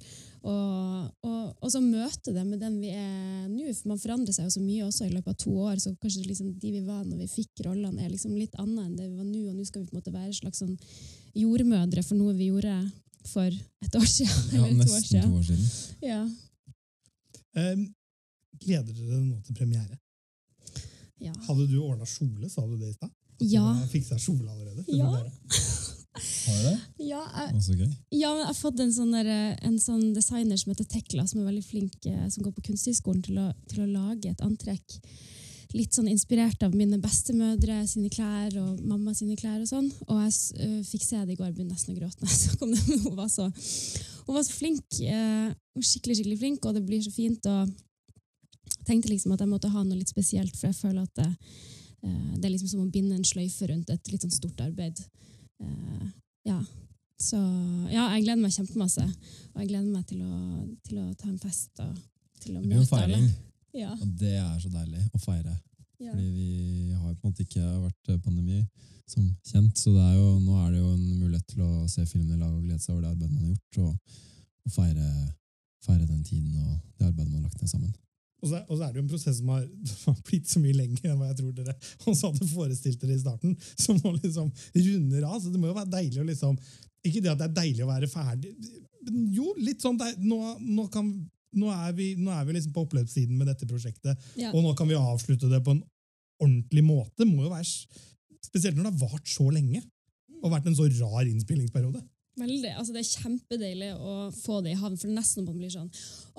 og, 0.46 1.08
og, 1.26 1.40
og 1.60 1.70
så 1.72 1.82
møte 1.82 2.32
det 2.34 2.44
med 2.46 2.60
den 2.62 2.78
vi 2.80 2.92
er 2.94 3.46
nå, 3.50 3.66
for 3.74 3.92
man 3.92 4.00
forandrer 4.00 4.34
seg 4.34 4.46
jo 4.46 4.54
så 4.56 4.62
mye 4.62 4.86
også 4.86 5.08
i 5.08 5.12
løpet 5.12 5.34
av 5.34 5.38
to 5.42 5.54
år, 5.66 5.76
så 5.82 5.92
kanskje 6.00 6.26
liksom 6.26 6.54
de 6.62 6.72
vi 6.78 6.84
var 6.86 7.02
når 7.04 7.24
vi 7.24 7.32
fikk 7.34 7.66
rollene 7.66 8.06
er 8.06 8.14
liksom 8.14 8.36
litt 8.38 8.54
annet 8.62 8.84
enn 8.86 8.96
det 8.98 9.10
vi 9.10 9.18
var 9.18 9.28
nå, 9.28 9.42
og 9.50 9.58
nå 9.58 9.66
skal 9.66 9.82
vi 9.82 9.90
på 9.90 9.96
en 9.96 10.00
måte 10.00 10.14
være 10.14 10.38
slags 10.38 10.62
sånn 10.62 10.76
jordmødre 11.36 12.06
for 12.06 12.18
noe 12.18 12.36
vi 12.38 12.50
gjorde 12.52 12.78
for 13.26 13.50
et 13.50 14.00
år 14.00 14.08
siden, 14.08 14.42
Ja, 14.56 14.64
eller 14.64 14.86
to 14.86 14.94
år 14.94 15.00
nesten 15.02 15.30
to 15.30 15.38
år 15.40 15.46
siden. 15.50 15.70
Ja. 16.06 16.22
Eh, 17.56 17.86
gleder 18.62 18.92
dere 18.92 19.06
dere 19.12 19.22
nå 19.26 19.40
til 19.46 19.54
premiere? 19.58 19.98
Ja. 21.22 21.32
Hadde 21.46 21.66
du 21.70 21.78
ordna 21.80 22.04
kjole, 22.08 22.48
sa 22.52 22.64
du 22.66 22.76
det 22.76 22.90
i 22.92 22.96
stad? 22.96 23.12
Ja. 23.40 23.64
Fiksa 23.92 24.18
kjole 24.20 24.48
allerede? 24.52 24.84
Ja. 24.92 25.08
Har 25.12 26.56
du 26.56 26.62
det? 26.64 26.74
Ja, 27.04 27.22
jeg, 27.36 27.54
Å, 27.56 27.74
gøy. 27.76 27.88
Ja, 28.16 28.30
men 28.32 28.40
jeg 28.42 28.48
har 28.48 28.56
fått 28.56 28.80
en 28.80 28.92
sånn, 28.94 29.12
der, 29.12 29.28
en 29.66 29.78
sånn 29.82 30.12
designer 30.16 30.56
som 30.60 30.72
heter 30.72 30.86
Tekla, 30.88 31.26
som 31.28 31.42
er 31.42 31.48
veldig 31.50 31.64
flink, 31.66 31.96
eh, 32.08 32.26
som 32.32 32.44
går 32.46 32.54
på 32.56 32.64
Kunsthøgskolen, 32.70 33.22
til, 33.26 33.40
å- 33.42 33.52
til 33.68 33.82
å 33.84 33.88
lage 33.90 34.30
et 34.32 34.40
antrekk. 34.46 34.96
Litt 35.76 35.92
sånn 35.98 36.08
inspirert 36.08 36.62
av 36.64 36.72
mine 36.78 36.96
bestemødre 37.02 37.82
sine 37.90 38.08
klær 38.08 38.54
og 38.62 38.80
mamma 38.86 39.12
sine 39.18 39.36
klær. 39.36 39.58
Og 39.60 39.68
sånn. 39.68 39.90
Og 40.06 40.20
jeg 40.22 40.36
øh, 40.64 40.78
fikk 40.88 41.04
se 41.04 41.20
det 41.26 41.34
i 41.34 41.36
går, 41.40 41.50
jeg 41.50 41.56
begynte 41.58 41.74
nesten 41.76 41.96
å 41.96 41.98
gråte. 41.98 42.22
når 42.22 42.32
jeg 42.32 42.40
så 42.46 42.60
kom 42.62 42.72
det, 42.72 42.84
men 42.88 43.02
hun 43.04 43.16
var 43.18 43.28
så, 43.32 43.48
hun 44.28 44.38
var 44.38 44.46
så 44.46 44.56
flink. 44.56 45.00
eh, 45.02 45.50
skikkelig, 45.82 46.20
skikkelig 46.22 46.38
flink, 46.40 46.64
og 46.70 46.78
det 46.78 46.84
blir 46.86 47.02
så 47.04 47.12
fint. 47.12 47.44
Og 47.50 47.74
tenkte 48.86 49.10
liksom 49.10 49.32
at 49.34 49.42
jeg 49.42 49.50
måtte 49.50 49.70
ha 49.72 49.82
noe 49.84 49.98
litt 49.98 50.10
spesielt, 50.12 50.54
for 50.56 50.70
jeg 50.70 50.78
føler 50.78 51.02
at 51.02 51.14
det, 51.20 51.28
eh, 52.06 52.32
det 52.36 52.44
er 52.44 52.54
liksom 52.54 52.70
som 52.72 52.84
å 52.84 52.90
binde 52.90 53.16
en 53.16 53.26
sløyfe 53.26 53.68
rundt 53.70 53.90
et 53.90 54.12
litt 54.12 54.24
sånn 54.26 54.34
stort 54.34 54.60
arbeid. 54.64 55.00
Eh, 55.62 56.06
ja. 56.50 56.60
Så 57.18 57.38
ja, 57.88 58.10
jeg 58.14 58.26
gleder 58.26 58.42
meg 58.42 58.52
kjempemasse. 58.52 59.04
Og 59.54 59.62
jeg 59.62 59.70
gleder 59.70 59.88
meg 59.88 60.04
til 60.08 60.20
å, 60.20 60.64
til 60.84 60.98
å 61.00 61.06
ta 61.16 61.30
en 61.30 61.38
fest 61.40 61.80
og 61.80 61.94
til 62.42 62.58
å 62.58 62.60
Det 62.60 62.68
blir 62.68 62.82
jo 62.82 62.88
feiring, 62.90 63.30
Ja, 63.76 63.92
og 63.92 64.10
det 64.20 64.34
er 64.40 64.58
så 64.60 64.68
deilig 64.72 65.02
å 65.12 65.18
feire. 65.20 65.54
ja. 65.98 66.12
Fordi 66.12 66.28
vi 66.32 66.92
har 66.92 67.14
på 67.14 67.26
en 67.26 67.32
måte 67.32 67.44
ikke 67.46 67.64
vært 67.86 68.12
eh, 68.12 68.20
pandemi 68.20 68.60
som 69.06 69.24
kjent, 69.46 69.78
så 69.78 69.92
det 69.94 70.02
er 70.02 70.14
jo, 70.18 70.38
nå 70.42 70.56
er 70.64 70.70
det 70.74 70.80
jo 70.80 70.92
en 70.92 71.18
mulighet 71.20 71.46
til 71.52 71.62
å 71.62 71.86
se 71.88 72.04
filmen 72.10 72.34
i 72.34 72.40
lag 72.40 72.50
og 72.52 72.64
glede 72.64 72.82
seg 72.82 72.94
over 72.94 73.04
det 73.04 73.10
arbeidet 73.14 73.32
man 73.32 73.44
har 73.44 73.52
gjort, 73.52 73.78
og, 73.78 74.16
og 74.66 74.72
feire, 74.74 75.10
feire 75.86 76.08
den 76.08 76.24
tiden 76.26 76.56
og 76.58 76.72
det 76.98 77.06
arbeidet 77.06 77.30
man 77.30 77.38
har 77.40 77.46
lagt 77.46 77.62
ned 77.62 77.70
sammen. 77.70 77.92
Og 78.46 78.50
så, 78.52 78.60
og 78.70 78.78
så 78.78 78.86
er 78.86 78.92
det 78.94 79.00
jo 79.00 79.04
en 79.04 79.10
prosess 79.10 79.40
som 79.40 79.48
har, 79.50 79.64
har 80.06 80.16
blitt 80.28 80.48
så 80.50 80.60
mye 80.62 80.76
lenger 80.78 81.10
enn 81.10 81.18
hva 81.20 81.28
jeg 81.32 81.38
tror 81.40 81.54
dere 81.58 81.74
også 82.06 82.30
hadde 82.30 82.48
forestilt 82.52 83.00
dere 83.02 83.16
i 83.18 83.22
starten, 83.22 83.56
som 83.84 83.98
må 84.04 84.12
liksom 84.20 84.52
runder 84.78 85.26
av. 85.26 85.40
Så 85.42 85.50
det 85.50 85.58
må 85.62 85.72
jo 85.72 85.76
være 85.80 85.90
deilig 85.98 86.22
å 86.22 86.28
liksom 86.30 86.58
Ikke 87.06 87.22
det 87.24 87.32
at 87.34 87.38
det 87.42 87.46
er 87.50 87.56
deilig 87.60 87.84
å 87.84 87.90
være 87.90 88.08
ferdig, 88.10 88.52
men 89.06 89.26
jo, 89.34 89.52
litt 89.62 89.82
sånn 89.84 89.98
deil- 90.00 90.16
nå, 90.26 90.38
nå, 90.58 90.86
kan, 90.90 91.06
nå 91.54 91.68
er 91.70 91.92
vi, 91.94 92.08
nå 92.18 92.32
er 92.34 92.46
vi 92.48 92.56
liksom 92.56 92.72
på 92.74 92.82
oppløpssiden 92.86 93.36
med 93.38 93.46
dette 93.46 93.68
prosjektet, 93.70 94.18
Ja. 94.40 94.50
og 94.50 94.64
nå 94.64 94.72
kan 94.78 94.88
vi 94.90 94.96
avslutte 94.98 95.46
det 95.52 95.60
på 95.62 95.76
en 95.76 95.84
ordentlig 96.42 96.82
måte. 96.82 97.26
Må 97.28 97.44
jo 97.46 97.52
være 97.52 97.68
Spesielt 98.46 98.76
når 98.78 98.88
det 98.88 98.92
har 98.92 99.10
vart 99.12 99.30
så 99.30 99.46
lenge 99.50 99.80
og 100.42 100.50
vært 100.52 100.66
en 100.70 100.76
så 100.78 100.84
rar 101.00 101.26
innspillingsperiode. 101.26 102.02
Veldig. 102.36 102.70
altså 102.76 102.92
Det 102.92 103.00
er 103.00 103.22
kjempedeilig 103.22 103.88
å 103.96 104.14
få 104.36 104.58
det 104.64 104.74
i 104.74 104.76
havn, 104.76 104.96
for 104.98 105.08
det 105.08 105.14
er 105.14 105.20
nesten 105.22 105.46
man 105.46 105.56
blir 105.56 105.72
sånn 105.72 105.88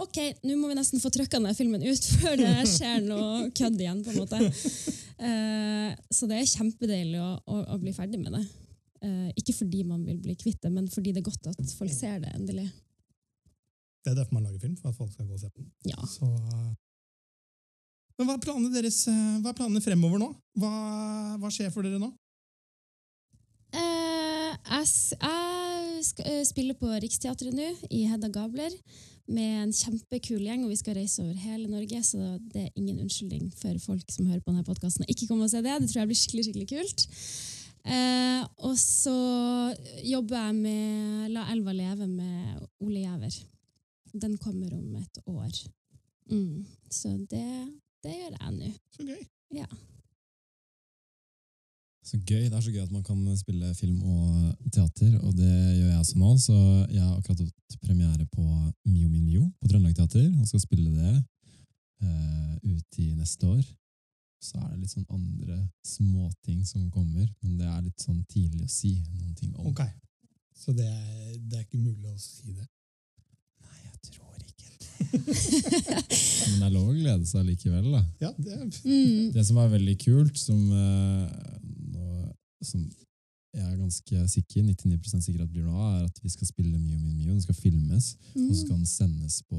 Ok, 0.04 0.20
nå 0.46 0.58
må 0.60 0.70
vi 0.70 0.78
nesten 0.78 1.02
få 1.02 1.10
trykka 1.14 1.40
denne 1.40 1.56
filmen 1.58 1.82
ut 1.82 2.10
før 2.22 2.38
det 2.38 2.54
skjer 2.70 3.02
noe 3.08 3.48
kødd 3.58 3.82
igjen. 3.82 4.04
på 4.06 4.14
en 4.14 4.20
måte. 4.22 4.42
Uh, 5.18 5.90
så 6.14 6.30
det 6.30 6.38
er 6.38 6.52
kjempedeilig 6.52 7.22
å, 7.24 7.32
å, 7.50 7.62
å 7.74 7.80
bli 7.82 7.96
ferdig 7.98 8.22
med 8.22 8.38
det. 8.38 8.44
Uh, 9.02 9.30
ikke 9.42 9.56
fordi 9.58 9.82
man 9.90 10.04
vil 10.06 10.20
bli 10.22 10.38
kvitt 10.38 10.62
det, 10.62 10.74
men 10.74 10.86
fordi 10.94 11.16
det 11.16 11.24
er 11.24 11.30
godt 11.32 11.50
at 11.50 11.74
folk 11.80 11.94
ser 11.94 12.22
det 12.22 12.36
endelig. 12.36 12.68
Det 14.06 14.14
er 14.14 14.20
derfor 14.20 14.38
man 14.38 14.46
lager 14.46 14.62
film, 14.62 14.78
for 14.78 14.94
at 14.94 15.00
folk 15.00 15.12
skal 15.16 15.26
gå 15.26 15.34
og 15.34 15.42
se 15.42 15.50
på 15.50 15.64
den. 15.64 15.74
Ja. 15.90 15.98
Så, 16.06 16.30
uh... 16.30 16.70
men 18.20 18.30
hva 18.30 18.38
er 18.38 18.46
planene 18.46 18.74
deres 18.74 19.02
Hva 19.42 19.50
er 19.50 19.58
planene 19.58 19.82
fremover 19.82 20.22
nå? 20.22 20.30
Hva, 20.62 20.72
hva 21.42 21.54
skjer 21.54 21.74
for 21.74 21.90
dere 21.90 21.98
nå? 22.06 22.14
Eh, 23.74 24.54
jeg, 24.54 24.86
jeg 25.18 25.57
eh, 26.24 26.74
på 26.80 26.90
Riksteatret 27.04 27.56
nå, 27.56 27.70
i 27.92 28.06
Hedda 28.10 28.30
Gabler, 28.34 28.74
med 29.28 29.64
en 29.64 29.74
kjempekul 29.76 30.40
gjeng, 30.46 30.64
og 30.64 30.72
vi 30.72 30.80
skal 30.80 30.96
reise 30.96 31.22
over 31.24 31.36
hele 31.36 31.68
Norge, 31.68 32.00
så 32.04 32.38
det 32.54 32.62
er 32.64 32.80
ingen 32.80 33.02
unnskyldning 33.04 33.50
for 33.60 33.76
folk 33.84 34.12
som 34.14 34.30
hører 34.30 34.44
på 34.44 34.54
denne 34.54 34.64
podkasten 34.68 35.04
og 35.04 35.12
ikke 35.12 35.28
kommer 35.28 35.50
og 35.50 35.52
se 35.52 35.62
det. 35.66 35.76
Det 35.82 35.90
tror 35.92 36.02
jeg 36.02 36.12
blir 36.12 36.20
skikkelig, 36.22 36.46
skikkelig 36.48 36.70
kult. 36.72 37.08
Eh, 37.88 38.42
og 38.68 38.76
så 38.80 39.18
jobber 40.04 40.40
jeg 40.48 40.56
med 40.62 41.36
La 41.36 41.46
elva 41.54 41.76
leve 41.76 42.08
med 42.08 42.64
Ole 42.84 43.04
Giæver. 43.04 43.38
Den 44.14 44.38
kommer 44.40 44.74
om 44.76 44.96
et 45.00 45.20
år. 45.26 45.60
Mm. 46.32 46.66
Så 46.90 47.12
det, 47.32 47.46
det 48.04 48.16
gjør 48.16 48.40
jeg 48.40 48.56
nå. 48.58 48.74
Så 48.96 49.08
gøy. 49.08 49.22
Ja. 49.56 49.68
Så 52.08 52.18
gøy. 52.24 52.46
Det 52.48 52.56
er 52.56 52.62
så 52.64 52.72
gøy 52.72 52.84
at 52.86 52.92
man 52.92 53.04
kan 53.04 53.20
spille 53.36 53.74
film 53.76 53.98
og 54.04 54.28
teater, 54.72 55.18
og 55.20 55.34
det 55.36 55.52
gjør 55.78 55.90
jeg 55.90 56.00
også 56.00 56.20
nå. 56.22 56.30
Så 56.40 56.56
jeg 56.94 57.02
har 57.04 57.18
akkurat 57.18 57.42
hatt 57.44 57.80
premiere 57.84 58.26
på 58.32 58.46
Mio 58.86 59.10
min 59.10 59.26
Mio 59.26 59.44
på 59.60 59.68
Trøndelag 59.68 59.96
Teater, 59.98 60.30
og 60.40 60.48
skal 60.48 60.64
spille 60.64 60.94
det 60.96 61.16
uh, 62.04 62.54
ut 62.64 63.00
i 63.04 63.10
neste 63.18 63.48
år. 63.48 63.64
Så 64.40 64.60
er 64.62 64.70
det 64.70 64.80
litt 64.86 64.94
sånn 64.94 65.10
andre 65.12 65.60
småting 65.84 66.64
som 66.70 66.88
kommer, 66.94 67.28
men 67.42 67.58
det 67.60 67.68
er 67.68 67.84
litt 67.90 68.00
sånn 68.06 68.24
tidlig 68.32 68.64
å 68.64 68.72
si 68.72 68.94
noen 69.18 69.36
ting 69.36 69.52
om. 69.58 69.74
Ok. 69.74 69.84
Så 70.56 70.72
det 70.78 70.88
er, 70.88 71.36
det 71.44 71.60
er 71.60 71.66
ikke 71.66 71.82
mulig 71.82 72.08
å 72.14 72.20
si 72.22 72.54
det. 72.54 72.70
Nei, 73.66 73.82
jeg 73.84 74.00
tror 74.14 74.38
ikke 74.40 74.72
Men 76.48 76.60
det 76.60 76.68
er 76.68 76.74
lov 76.74 76.92
å 76.92 76.96
glede 76.96 77.26
seg 77.30 77.46
likevel, 77.48 77.90
da. 77.94 78.04
Ja, 78.24 78.32
det 78.38 78.54
er, 78.54 78.64
Mm. 78.84 79.34
Det 79.34 79.44
som 79.48 79.58
er 79.62 79.74
veldig 79.74 79.98
kult, 80.04 80.38
som, 80.40 80.62
eh, 80.72 82.32
som 82.64 82.86
jeg 83.58 83.66
er 83.66 83.78
ganske 83.78 84.28
sikker, 84.30 84.64
99% 84.64 85.24
sikker 85.26 85.44
at 85.44 85.52
blir 85.52 85.66
noe 85.66 85.82
av, 85.82 86.02
er 86.02 86.06
at 86.06 86.20
vi 86.24 86.30
skal 86.30 86.50
spille 86.50 86.78
Mio 86.78 87.00
min 87.00 87.18
Mio. 87.18 87.32
Den 87.32 87.42
skal 87.42 87.58
filmes, 87.58 88.16
og 88.36 88.52
så 88.52 88.60
skal 88.62 88.76
den 88.76 88.86
sendes 88.90 89.42
på 89.50 89.58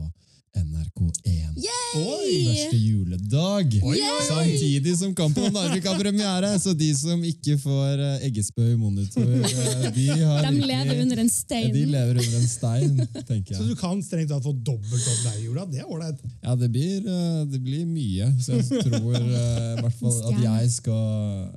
NRK1. 0.57 1.59
Oi! 1.99 2.33
Første 2.49 2.77
juledag! 2.77 3.75
Oi, 3.85 3.99
Samtidig 4.29 4.95
som 4.99 5.15
Kampen 5.17 5.49
om 5.49 5.57
Narvik 5.57 5.87
har 5.89 5.99
premiere! 6.01 6.51
Så 6.63 6.73
de 6.77 6.89
som 6.97 7.23
ikke 7.25 7.59
får 7.61 8.03
eh, 8.05 8.27
eggespø 8.29 8.65
i 8.73 8.77
monitor, 8.79 9.25
eh, 9.25 9.89
de 9.95 10.07
har 10.23 10.49
De 10.49 10.69
lever 10.71 11.03
under 11.03 11.23
en 11.25 11.31
stein. 11.33 11.69
De 11.75 11.85
lever 11.89 12.23
under 12.23 12.39
en 12.41 12.49
stein, 12.49 12.95
tenker 13.29 13.55
jeg. 13.55 13.59
Så 13.61 13.67
du 13.69 13.75
kan 13.79 14.01
strengt 14.05 14.33
tatt 14.33 14.47
få 14.47 14.55
dobbelt 14.55 15.11
opp 15.13 15.21
deg, 15.27 15.43
Jola. 15.47 15.67
Det 15.73 15.83
er 15.83 15.91
ålreit. 15.91 16.25
Ja, 16.43 16.57
det 16.57 16.71
blir, 16.75 17.03
eh, 17.03 17.43
det 17.53 17.61
blir 17.65 17.85
mye. 17.89 18.31
Så 18.43 18.59
jeg 18.59 18.87
tror 18.89 19.19
i 19.19 19.83
hvert 19.83 20.01
fall 20.01 20.19
at 20.33 20.43
jeg 20.47 20.73
skal 20.79 21.05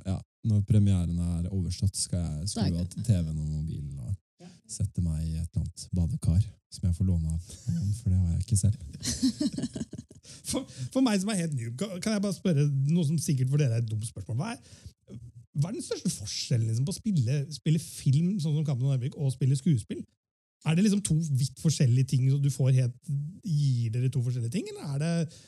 ja, 0.06 0.18
Når 0.42 0.62
premieren 0.66 1.18
er 1.38 1.50
overstått, 1.54 1.94
skal 1.94 2.24
jeg 2.40 2.48
skru 2.50 2.80
av 2.80 2.86
TV-en 3.06 3.36
og 3.36 3.46
mobilen 3.46 4.01
sette 4.72 5.04
meg 5.04 5.20
i 5.22 5.36
et 5.38 5.46
eller 5.46 5.64
annet 5.64 5.86
badekar 5.94 6.42
som 6.72 6.88
jeg 6.88 6.96
får 6.96 7.08
låne 7.08 7.28
av 7.28 7.50
noen, 7.68 7.92
for 7.98 8.12
det 8.12 8.18
har 8.18 8.30
jeg 8.32 8.44
ikke 8.46 8.62
selv. 8.62 8.78
For, 10.46 10.66
for 10.92 11.02
meg 11.04 11.18
som 11.20 11.30
er 11.32 11.40
helt 11.42 11.54
noob, 11.54 11.80
kan 12.02 12.14
jeg 12.14 12.22
bare 12.22 12.34
spørre 12.34 12.64
noe 12.90 13.04
som 13.06 13.18
sikkert 13.20 13.50
for 13.50 13.60
dere 13.60 13.76
er 13.78 13.82
et 13.82 13.88
dumt 13.90 14.06
spørsmål. 14.06 14.36
Hva 14.38 14.52
er, 14.54 15.18
hva 15.58 15.70
er 15.70 15.76
den 15.76 15.84
største 15.84 16.10
forskjellen 16.12 16.68
liksom, 16.68 16.86
på 16.86 16.94
å 16.94 16.96
spille, 16.96 17.38
spille 17.52 17.82
film 17.82 18.36
sånn 18.40 18.56
som 18.56 18.66
Kampen 18.66 18.86
om 18.86 18.94
Narvik 18.94 19.16
og 19.18 19.32
spille 19.34 19.58
skuespill? 19.58 20.02
Er 20.62 20.76
det 20.78 20.84
liksom 20.84 21.00
to 21.02 21.16
vidt 21.34 21.58
forskjellige 21.58 22.06
ting, 22.12 22.26
som 22.30 22.38
du 22.42 22.50
får 22.54 22.70
helt, 22.76 22.94
gir 23.42 23.90
dere 23.90 24.10
to 24.14 24.20
forskjellige 24.22 24.52
ting? 24.54 24.68
Eller 24.70 24.92
er 24.94 25.00
det, 25.02 25.40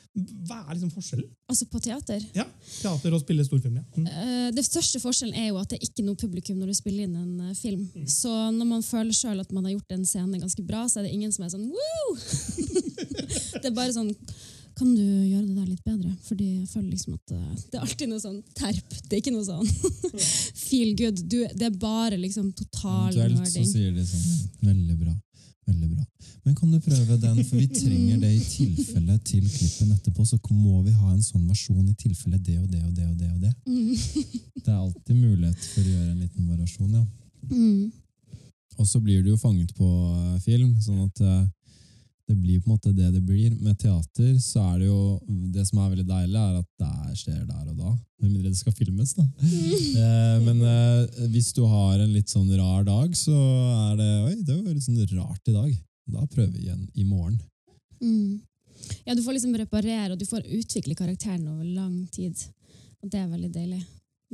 hva 0.49 0.57
er 0.65 0.73
liksom 0.73 0.91
forskjellen? 0.91 1.29
Altså 1.47 1.67
på 1.71 1.79
teater. 1.79 2.25
Ja, 2.35 2.43
Teater 2.81 3.15
og 3.15 3.21
spille 3.23 3.45
storfilm, 3.47 3.77
ja. 3.79 3.85
Mm. 3.95 4.09
Eh, 4.11 4.49
Det 4.57 4.65
største 4.67 4.99
forskjellen 4.99 5.37
er 5.39 5.47
jo 5.53 5.61
at 5.61 5.71
det 5.71 5.79
er 5.79 5.87
ikke 5.87 6.03
noe 6.03 6.19
publikum 6.19 6.59
når 6.59 6.73
du 6.73 6.77
spiller 6.81 7.07
inn 7.07 7.15
en 7.15 7.47
eh, 7.47 7.55
film. 7.55 7.85
Så 8.11 8.33
når 8.57 8.67
man 8.73 8.83
føler 8.83 9.15
sjøl 9.15 9.39
at 9.39 9.55
man 9.55 9.63
har 9.69 9.77
gjort 9.77 9.95
en 9.95 10.05
scene 10.09 10.41
ganske 10.41 10.67
bra, 10.67 10.83
så 10.91 10.99
er 10.99 11.07
det 11.07 11.15
ingen 11.15 11.31
som 11.31 11.47
er 11.47 11.55
sånn 11.55 11.71
woo! 11.71 12.17
det 13.61 13.71
er 13.71 13.75
bare 13.77 13.95
sånn 13.95 14.11
Kan 14.75 14.91
du 14.91 15.03
gjøre 15.03 15.45
det 15.45 15.55
der 15.55 15.67
litt 15.69 15.83
bedre? 15.87 16.11
Fordi 16.27 16.45
jeg 16.45 16.67
føler 16.67 16.89
liksom 16.91 17.13
at 17.15 17.31
eh, 17.31 17.51
det 17.71 17.77
er 17.79 17.85
alltid 17.85 18.09
noe 18.11 18.23
sånn 18.23 18.41
terp. 18.57 18.97
Det 19.05 19.15
er 19.15 19.21
ikke 19.21 19.35
noe 19.35 19.45
sånn 19.47 19.69
feel 20.67 20.95
good. 20.99 21.21
Du, 21.31 21.37
det 21.55 21.69
er 21.69 21.77
bare 21.79 22.19
liksom 22.19 22.49
total 22.57 23.15
Eventuelt 23.15 23.53
så 23.53 23.63
sier 23.69 23.93
de 23.95 24.03
sånn 24.09 24.25
Veldig 24.65 24.97
bra. 24.99 25.15
Veldig 25.65 25.89
bra. 25.93 26.03
Men 26.45 26.57
kan 26.59 26.71
du 26.71 26.77
prøve 26.83 27.17
den, 27.17 27.39
for 27.47 27.57
vi 27.57 27.67
trenger 27.73 28.19
det 28.21 28.31
i 28.35 28.41
tilfelle 28.43 29.15
til 29.25 29.47
klippen 29.49 29.95
etterpå. 29.95 30.25
Så 30.27 30.37
må 30.51 30.83
vi 30.85 30.93
ha 30.93 31.13
en 31.13 31.23
sånn 31.25 31.47
versjon 31.47 31.87
i 31.87 31.95
tilfelle 31.97 32.37
det 32.37 32.59
og 32.59 32.67
det 32.69 32.83
og 32.83 32.93
det 32.93 33.07
og 33.07 33.15
det. 33.17 33.31
og 33.31 33.39
det. 33.41 33.53
Mm. 33.65 34.35
Det 34.59 34.73
er 34.73 34.77
alltid 34.77 35.15
mulighet 35.15 35.69
for 35.71 35.81
å 35.81 35.93
gjøre 35.93 36.11
en 36.11 36.21
liten 36.21 36.51
variasjon, 36.51 36.93
ja. 36.99 37.05
Mm. 37.49 37.91
Og 38.75 38.87
så 38.89 38.99
blir 38.99 39.23
du 39.23 39.31
jo 39.31 39.39
fanget 39.39 39.71
på 39.77 39.87
eh, 39.87 40.39
film, 40.43 40.75
sånn 40.83 41.05
at 41.07 41.21
eh, 41.23 41.43
det 42.25 42.35
blir 42.35 42.61
på 42.61 42.69
en 42.69 42.73
måte 42.73 42.91
det 42.95 43.11
det 43.13 43.21
blir. 43.21 43.53
Med 43.61 43.77
teater 43.77 44.33
så 44.41 44.63
er 44.71 44.79
det 44.81 44.87
jo 44.87 45.19
Det 45.53 45.65
som 45.67 45.79
er 45.81 45.91
veldig 45.91 46.07
deilig, 46.09 46.39
er 46.41 46.55
at 46.59 46.69
det 46.81 47.19
skjer 47.19 47.43
der 47.45 47.67
og 47.69 47.75
da. 47.77 47.91
Med 48.23 48.31
mindre 48.31 48.49
det 48.49 48.59
skal 48.59 48.73
filmes, 48.75 49.13
da. 49.17 49.25
Eh, 49.95 50.37
men 50.43 50.59
eh, 50.65 51.27
hvis 51.31 51.53
du 51.55 51.61
har 51.69 51.99
en 52.01 52.11
litt 52.11 52.31
sånn 52.31 52.49
rar 52.57 52.83
dag, 52.87 53.13
så 53.15 53.35
er 53.35 53.93
det 53.99 54.09
Oi, 54.25 54.33
det 54.41 54.57
var 54.57 54.73
litt 54.73 54.85
sånn 54.85 54.99
rart 55.15 55.51
i 55.51 55.55
dag. 55.55 55.69
Da 56.15 56.25
prøver 56.25 56.51
vi 56.51 56.65
igjen 56.65 56.83
i 56.93 57.05
morgen. 57.07 57.37
Mm. 58.01 58.41
Ja, 59.05 59.15
du 59.15 59.23
får 59.23 59.37
liksom 59.37 59.55
reparere, 59.57 60.11
og 60.13 60.19
du 60.19 60.25
får 60.27 60.45
utvikle 60.57 60.97
karakteren 60.97 61.47
over 61.47 61.63
lang 61.63 62.03
tid. 62.13 62.41
Og 63.01 63.11
det 63.13 63.21
er 63.21 63.31
veldig 63.31 63.51
deilig. 63.53 63.81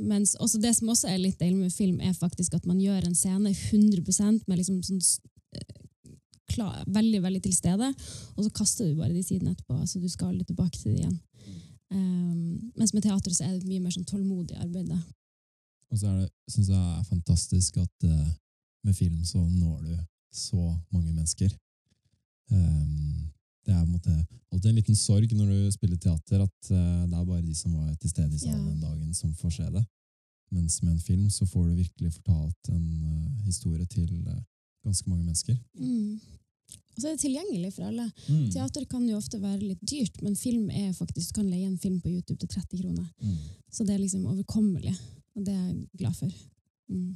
Mens 0.02 0.34
også 0.40 0.60
det 0.60 0.72
som 0.76 0.90
også 0.92 1.12
er 1.12 1.20
litt 1.20 1.38
deilig 1.40 1.60
med 1.60 1.72
film, 1.74 2.00
er 2.00 2.16
faktisk 2.16 2.56
at 2.56 2.66
man 2.68 2.80
gjør 2.80 3.06
en 3.06 3.16
scene 3.16 3.52
100% 3.52 4.48
med 4.48 4.58
liksom 4.58 4.82
sånn 4.88 5.02
klar, 6.54 6.84
veldig, 6.86 7.22
veldig 7.24 7.42
til 7.42 7.54
stede, 7.56 7.88
og 8.36 8.44
så 8.44 8.50
kaster 8.54 8.88
du 8.88 9.00
bare 9.00 9.14
de 9.14 9.22
sidene 9.26 9.54
etterpå. 9.54 9.80
så 9.86 10.00
du 10.00 10.08
skal 10.08 10.32
aldri 10.32 10.44
tilbake 10.50 10.78
til 10.78 10.92
det 10.92 11.00
igjen. 11.00 11.18
Um, 11.92 12.72
mens 12.78 12.94
med 12.94 13.02
teater 13.04 13.34
så 13.34 13.44
er 13.44 13.58
det 13.58 13.68
mye 13.68 13.82
mer 13.82 13.92
sånn 13.92 14.08
tålmodig 14.08 14.56
arbeid. 14.56 14.88
da. 14.88 15.00
Og 15.92 15.98
så 16.00 16.08
er 16.08 16.22
det, 16.22 16.30
syns 16.48 16.70
jeg 16.72 16.80
er 16.80 17.04
fantastisk 17.04 17.76
at 17.82 18.06
uh, 18.08 18.30
med 18.86 18.96
film 18.96 19.18
så 19.28 19.42
når 19.44 19.82
du 19.84 19.96
så 20.32 20.62
mange 20.90 21.12
mennesker. 21.12 21.52
Um, 22.50 23.28
det 23.66 23.74
er 23.74 23.84
måte 23.86 24.12
alltid 24.52 24.70
en 24.70 24.78
liten 24.80 24.96
sorg 24.96 25.34
når 25.36 25.50
du 25.52 25.74
spiller 25.74 25.98
teater, 26.00 26.42
at 26.42 26.70
uh, 26.72 27.04
det 27.04 27.18
er 27.18 27.28
bare 27.28 27.44
de 27.44 27.54
som 27.54 27.76
var 27.76 27.92
til 28.00 28.10
stede 28.10 28.34
i 28.34 28.40
salen 28.40 28.64
Ja. 28.64 28.70
den 28.70 28.80
dagen, 28.80 29.14
som 29.14 29.34
får 29.34 29.50
se 29.58 29.68
det. 29.76 29.84
Mens 30.52 30.82
med 30.82 30.92
en 30.92 31.00
film 31.00 31.30
så 31.30 31.46
får 31.46 31.68
du 31.68 31.74
virkelig 31.74 32.12
fortalt 32.12 32.72
en 32.72 32.86
uh, 33.02 33.44
historie 33.44 33.84
til 33.86 34.08
ganske 34.84 35.10
mange 35.10 35.24
mennesker. 35.24 35.56
Mm. 35.78 36.20
Og 36.92 37.00
så 37.00 37.08
er 37.08 37.14
det 37.16 37.22
tilgjengelig 37.24 37.72
for 37.74 37.88
alle. 37.88 38.06
Teater 38.52 38.84
kan 38.90 39.06
jo 39.08 39.16
ofte 39.16 39.40
være 39.40 39.62
litt 39.64 39.80
dyrt, 39.88 40.20
men 40.22 40.36
film 40.36 40.68
er 40.70 40.92
faktisk, 40.92 41.32
du 41.32 41.40
kan 41.40 41.48
leie 41.50 41.66
en 41.66 41.78
film 41.80 42.00
på 42.04 42.10
YouTube 42.12 42.38
til 42.42 42.48
30 42.52 42.82
kroner. 42.82 43.06
Mm. 43.22 43.36
Så 43.72 43.84
det 43.88 43.94
er 43.94 44.02
liksom 44.02 44.26
overkommelig, 44.28 44.92
og 45.36 45.46
det 45.46 45.54
er 45.56 45.66
jeg 45.70 45.86
glad 46.02 46.14
for. 46.18 46.28
Mm. 46.92 47.14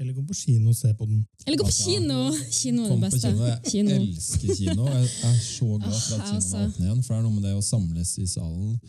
Eller 0.00 0.12
gå 0.16 0.22
på 0.26 0.34
kino 0.34 0.72
og 0.72 0.76
se 0.76 0.88
på 0.98 1.06
den. 1.06 1.20
Eller 1.46 1.58
gå 1.60 1.62
på 1.62 1.70
Altså, 1.70 1.84
kino! 1.86 2.16
Kino 2.50 2.82
er 2.82 2.94
det 2.94 3.00
beste. 3.04 3.28
kino. 3.30 3.44
Jeg 3.46 3.60
Kino. 3.70 3.90
elsker 4.00 4.54
kino. 4.58 4.86
Jeg 4.88 5.04
er 5.28 5.36
så 5.44 5.68
glad 5.78 6.00
for 6.00 6.14
at 6.16 6.24
Ah, 6.24 6.32
kinoen 6.32 6.42
åpner 6.42 6.58
er 6.58 6.68
åpne 6.68 6.86
igjen. 6.88 7.02
For 7.04 7.14
det 7.14 7.18
er 7.18 7.22
noe 7.28 7.34
med 7.36 7.44
det 7.46 7.52
å 7.54 7.62
samles 7.62 8.14
i 8.18 8.26
salen 8.26 8.80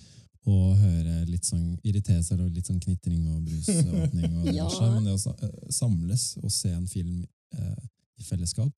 og 0.45 0.76
høre 0.78 1.13
litt 1.30 1.45
sånn 1.45 1.68
irritere 1.84 2.24
seg 2.24 2.39
over 2.39 2.49
litt 2.53 2.68
sånn 2.70 2.80
knitring 2.82 3.22
og 3.36 3.43
brusåpning. 3.45 4.34
Og 4.39 4.49
Ja. 4.57 4.68
Men 4.95 5.05
det 5.05 5.13
å 5.13 5.36
eh, 5.36 5.53
samles 5.74 6.26
og 6.41 6.51
se 6.53 6.70
en 6.74 6.88
film 6.89 7.22
eh, 7.53 7.86
i 8.18 8.24
fellesskap, 8.26 8.74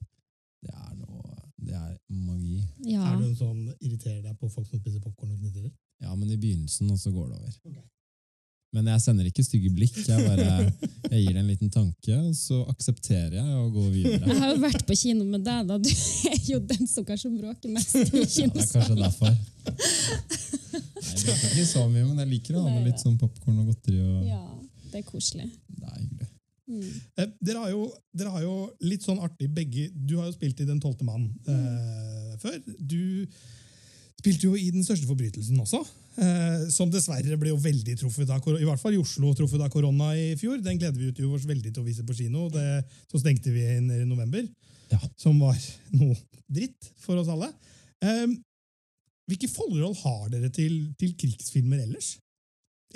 det 0.63 0.71
er 0.73 0.93
noe 0.99 1.16
Det 1.57 1.73
er 1.73 1.93
magi. 2.13 2.61
Ja. 2.85 3.03
Er 3.11 3.19
du 3.19 3.27
en 3.27 3.37
sånn 3.37 3.61
irriterer 3.79 4.21
deg 4.21 4.37
på 4.37 4.49
folk 4.53 4.67
som 4.69 4.79
spiser 4.79 5.01
popkorn 5.01 5.33
og 5.33 5.39
knitrer? 5.41 5.71
Ja, 6.03 6.13
men 6.13 6.29
i 6.29 6.37
begynnelsen, 6.37 6.91
og 6.93 6.99
så 7.01 7.11
går 7.11 7.31
det 7.31 7.39
over. 7.39 7.55
Okay. 7.71 7.85
Men 8.75 8.89
jeg 8.91 9.01
sender 9.01 9.27
ikke 9.29 9.45
stygge 9.45 9.71
blikk. 9.73 9.95
Jeg 10.05 10.25
bare 10.27 10.67
jeg 11.11 11.21
gir 11.23 11.31
det 11.31 11.41
en 11.41 11.49
liten 11.49 11.71
tanke, 11.73 12.17
og 12.19 12.35
så 12.37 12.59
aksepterer 12.69 13.37
jeg 13.39 13.55
og 13.61 13.71
går 13.73 13.87
videre. 13.95 14.27
Jeg 14.27 14.41
har 14.43 14.51
jo 14.53 14.59
vært 14.65 14.83
på 14.85 14.97
kino 14.99 15.25
med 15.25 15.45
deg, 15.47 15.69
da. 15.69 15.79
Du 15.81 15.89
er 16.33 16.43
jo 16.51 16.59
den 16.73 16.89
som 16.89 17.07
kanskje 17.07 17.31
bråker 17.33 17.73
mest 17.73 17.95
i 17.95 18.03
Ja, 18.03 18.05
det 18.05 18.11
er 18.11 18.27
kanskje 18.27 18.43
kinosalen. 18.43 19.01
derfor. 19.01 19.33
Nei, 20.77 20.83
jeg 21.07 21.23
liker 21.23 21.47
ikke 21.47 21.67
så 21.71 21.87
mye, 21.87 22.03
men 22.03 22.21
jeg 22.21 22.31
liker 22.35 22.59
å 22.59 22.67
ha 22.67 22.75
med 22.75 22.89
litt 22.91 23.01
sånn 23.01 23.17
popkorn 23.21 23.63
og 23.63 23.71
godteri. 23.71 24.03
Og... 24.03 24.27
Ja, 24.27 24.43
det 24.91 25.01
er 25.01 25.07
koselig. 25.07 25.49
Det 25.73 25.89
er. 25.89 26.05
Mm. 26.67 26.87
Eh, 27.15 27.29
dere, 27.39 27.61
har 27.63 27.71
jo, 27.71 27.85
dere 28.11 28.33
har 28.33 28.41
jo 28.43 28.55
litt 28.83 29.05
sånn 29.05 29.21
artig 29.23 29.47
begge 29.55 29.85
Du 29.95 30.17
har 30.17 30.25
jo 30.27 30.33
spilt 30.35 30.59
i 30.59 30.65
Den 30.67 30.81
tolvte 30.83 31.05
mann 31.07 31.29
eh, 31.47 32.33
før. 32.41 32.57
Du 32.75 33.23
spilte 34.19 34.49
jo 34.49 34.57
i 34.59 34.67
Den 34.75 34.83
største 34.83 35.07
forbrytelsen 35.07 35.61
også. 35.63 35.79
Eh, 36.17 36.67
som 36.73 36.91
dessverre 36.91 37.37
ble 37.39 37.53
jo 37.53 37.59
veldig 37.61 37.93
truffet 38.01 38.31
av 38.33 38.41
korona, 38.43 38.63
I 38.63 38.67
hvert 38.67 38.81
fall 38.81 38.97
i 38.97 39.01
Oslo 39.01 39.31
truffet 39.37 39.63
av 39.63 39.71
korona 39.73 40.11
i 40.17 40.31
fjor. 40.39 40.59
Den 40.65 40.79
gleder 40.81 40.97
vi 40.97 41.11
jo 41.23 41.35
oss 41.37 41.47
veldig 41.47 41.71
til 41.71 41.83
å 41.83 41.87
vise 41.87 42.05
på 42.05 42.15
kino. 42.17 42.47
Det, 42.53 42.65
så 43.11 43.21
stengte 43.21 43.53
vi 43.53 43.63
inn 43.77 43.91
i 43.93 44.03
november. 44.09 44.43
Ja. 44.91 44.99
Som 45.19 45.39
var 45.43 45.57
noe 45.95 46.17
dritt 46.47 46.91
for 47.03 47.19
oss 47.21 47.31
alle. 47.31 47.51
Eh, 48.03 48.27
hvilke 49.27 49.49
forhold 49.51 49.97
har 50.03 50.29
dere 50.31 50.49
til, 50.55 50.89
til 50.99 51.15
krigsfilmer 51.19 51.83
ellers? 51.83 52.15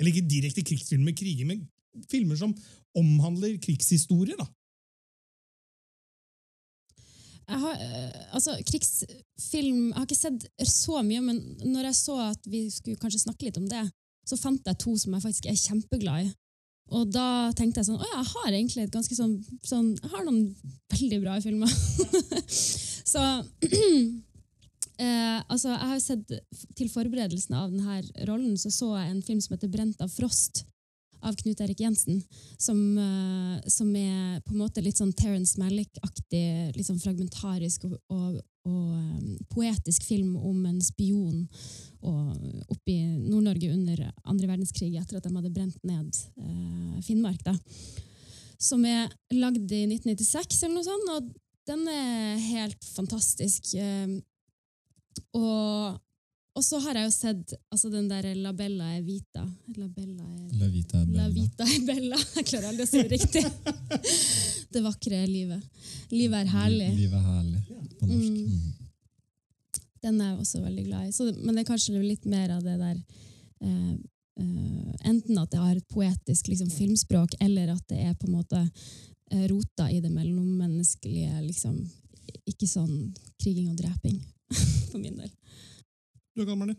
Eller 0.00 0.10
ikke 0.12 0.28
direkte 0.28 0.64
krigsfilmer, 0.64 1.14
kriger, 1.16 1.46
men 1.48 1.62
filmer 2.08 2.38
som 2.40 2.54
omhandler 2.98 3.56
krigshistorie, 3.62 4.36
da. 4.38 4.46
Jeg 7.52 7.58
har, 7.58 7.74
eh, 7.74 8.20
altså, 8.32 8.54
krigsfilm 8.64 9.88
Jeg 9.90 9.96
har 9.96 10.06
ikke 10.06 10.16
sett 10.16 10.46
så 10.68 11.02
mye, 11.04 11.20
men 11.20 11.40
når 11.64 11.90
jeg 11.90 11.98
så 11.98 12.18
at 12.30 12.46
vi 12.48 12.68
skulle 12.70 13.00
kanskje 13.00 13.24
snakke 13.26 13.48
litt 13.48 13.58
om 13.60 13.66
det, 13.68 13.82
så 14.28 14.38
fant 14.38 14.66
jeg 14.66 14.78
to 14.78 14.94
som 14.96 15.16
jeg 15.16 15.24
faktisk 15.24 15.48
er 15.50 15.58
kjempeglad 15.58 16.28
i. 16.28 16.32
Og 16.92 17.12
da 17.12 17.52
tenkte 17.56 17.80
jeg 17.80 17.88
sånn 17.88 18.00
Å 18.02 18.08
ja, 18.08 18.18
jeg 18.20 18.30
har 18.32 18.50
egentlig 18.52 18.82
et 18.84 18.92
ganske 18.92 19.16
sånn, 19.16 19.36
sånn 19.64 19.92
Jeg 19.96 20.10
har 20.12 20.24
noen 20.26 20.42
veldig 20.92 21.20
bra 21.22 21.38
filmer. 21.40 21.70
så 23.12 23.22
eh, 25.06 25.38
altså, 25.46 25.70
jeg 25.72 25.88
har 25.92 26.02
sett 26.02 26.34
Til 26.76 26.90
forberedelsen 26.92 27.56
av 27.56 27.72
denne 27.72 28.26
rollen 28.28 28.58
så 28.60 28.72
så 28.74 28.90
jeg 28.98 29.14
en 29.14 29.24
film 29.24 29.40
som 29.40 29.56
heter 29.56 29.72
'Brent 29.72 30.04
av 30.04 30.12
frost' 30.12 30.64
av 31.22 31.36
Knut 31.38 31.60
Erik 31.60 31.80
Jensen, 31.80 32.22
som, 32.58 32.98
eh, 32.98 33.68
som 33.70 33.90
er 33.96 34.40
på 34.40 34.54
en 34.54 34.62
måte 34.62 34.82
litt 34.82 34.98
sånn 34.98 35.12
Terence 35.16 35.60
Malick-aktig, 35.60 36.72
litt 36.76 36.88
sånn 36.88 37.00
fragmentarisk 37.02 37.86
og, 37.88 37.96
og, 38.12 38.40
og 38.68 38.94
eh, 38.96 39.36
poetisk 39.52 40.06
film 40.08 40.36
om 40.36 40.64
en 40.66 40.80
spion 40.82 41.46
oppe 42.02 42.90
i 42.90 43.02
Nord-Norge 43.28 43.68
under 43.70 44.00
andre 44.26 44.48
verdenskrig, 44.50 44.90
etter 44.98 45.20
at 45.20 45.26
de 45.26 45.30
hadde 45.36 45.52
brent 45.54 45.78
ned 45.86 46.16
eh, 46.42 46.96
Finnmark. 47.06 47.44
Da. 47.46 47.54
Som 48.58 48.82
er 48.86 49.06
lagd 49.34 49.70
i 49.70 49.84
1996, 49.86 50.64
eller 50.64 50.80
noe 50.80 50.88
sånt, 50.88 51.12
og 51.14 51.30
den 51.70 51.86
er 51.92 52.42
helt 52.42 52.88
fantastisk. 52.96 53.70
Og, 55.38 56.00
og 56.52 56.64
så 56.64 56.78
har 56.84 56.98
jeg 56.98 57.08
jo 57.08 57.12
sett 57.14 57.54
altså 57.72 57.88
den 57.92 58.08
der 58.10 58.26
La 58.36 58.52
Bella 58.52 58.90
er 58.96 59.02
vita. 59.06 59.42
La 59.78 59.88
Bella 59.88 60.26
er 60.26 60.58
La 60.60 60.68
vita 60.68 61.00
er 61.00 61.06
La 61.06 61.24
bella. 61.24 61.32
vita 61.32 61.64
er 61.64 61.86
bella. 61.88 62.18
Jeg 62.36 62.48
klarer 62.50 62.68
aldri 62.68 62.84
å 62.84 62.90
si 62.90 63.00
det 63.00 63.16
riktig. 63.16 63.44
Det 64.72 64.80
vakre 64.84 65.18
er 65.20 65.28
livet. 65.28 65.64
Livet 66.12 66.46
er 66.46 66.52
herlig. 66.52 66.90
Livet 66.96 67.18
er 67.18 67.26
herlig 67.26 67.58
på 68.00 68.06
norsk. 68.08 68.36
Mm. 68.36 68.52
Mm. 68.52 68.82
Den 70.02 70.20
er 70.20 70.30
jeg 70.32 70.38
også 70.42 70.60
veldig 70.62 70.84
glad 70.86 71.08
i. 71.08 71.12
Så, 71.14 71.26
men 71.36 71.54
det 71.54 71.62
er 71.62 71.68
kanskje 71.68 72.00
litt 72.02 72.24
mer 72.26 72.54
av 72.56 72.62
det 72.64 72.78
der 72.80 72.96
eh, 73.62 73.92
eh, 74.40 74.94
Enten 75.12 75.38
at 75.38 75.52
det 75.52 75.60
har 75.60 75.76
et 75.76 75.92
poetisk 75.92 76.48
liksom, 76.48 76.70
filmspråk, 76.72 77.36
eller 77.44 77.74
at 77.74 77.84
det 77.92 78.00
er 78.00 78.16
på 78.18 78.26
en 78.30 78.38
måte 78.38 78.62
eh, 78.62 79.44
rota 79.52 79.90
i 79.92 80.00
det 80.02 80.10
mellommenneskelige. 80.14 81.36
Liksom, 81.44 81.76
ikke 82.48 82.70
sånn 82.70 82.96
kriging 83.42 83.70
og 83.70 83.78
dreping, 83.78 84.18
for 84.90 84.98
min 84.98 85.20
del. 85.20 85.30
Du 86.34 86.40
er 86.40 86.46
gammel, 86.48 86.68
du? 86.72 86.76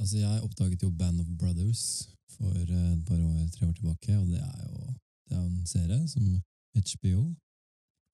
Altså, 0.00 0.16
jeg 0.18 0.42
oppdaget 0.46 0.82
jo 0.82 0.90
Band 0.90 1.20
of 1.20 1.26
Brothers 1.40 1.84
for 2.34 2.52
eh, 2.76 2.92
et 2.92 3.04
par 3.08 3.16
år, 3.16 3.48
tre 3.54 3.66
år 3.68 3.72
tilbake, 3.72 4.18
og 4.18 4.26
det 4.26 4.40
er 4.40 4.68
jo 4.68 4.94
det 5.28 5.38
er 5.38 5.44
en 5.44 5.66
serie 5.66 6.08
som 6.08 6.22
HBO, 6.76 7.34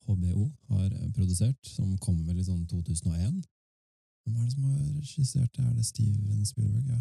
HBO, 0.06 0.44
har 0.68 0.84
eh, 0.84 1.12
produsert, 1.16 1.59
som 1.66 1.98
kom 1.98 2.20
vel 2.28 2.38
i 2.38 2.46
sånn 2.46 2.66
2001. 2.70 3.42
Hvem 4.22 4.36
er 4.36 4.44
det 4.44 4.52
som 4.52 4.64
har 4.68 4.84
regissert 5.00 5.56
det? 5.56 5.64
Er 5.64 5.74
det 5.74 5.86
Steven 5.86 6.46
Spielberg? 6.46 6.86
Ja. 6.94 7.00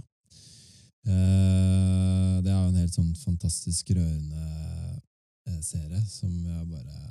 Eh, 1.13 2.35
det 2.41 2.51
er 2.51 2.57
jo 2.57 2.71
en 2.71 2.81
helt 2.81 2.97
sånn 2.97 3.13
fantastisk 3.21 3.93
rørende 3.93 4.86
serie 5.65 6.01
som 6.09 6.31
jeg 6.31 6.67
bare 6.71 7.03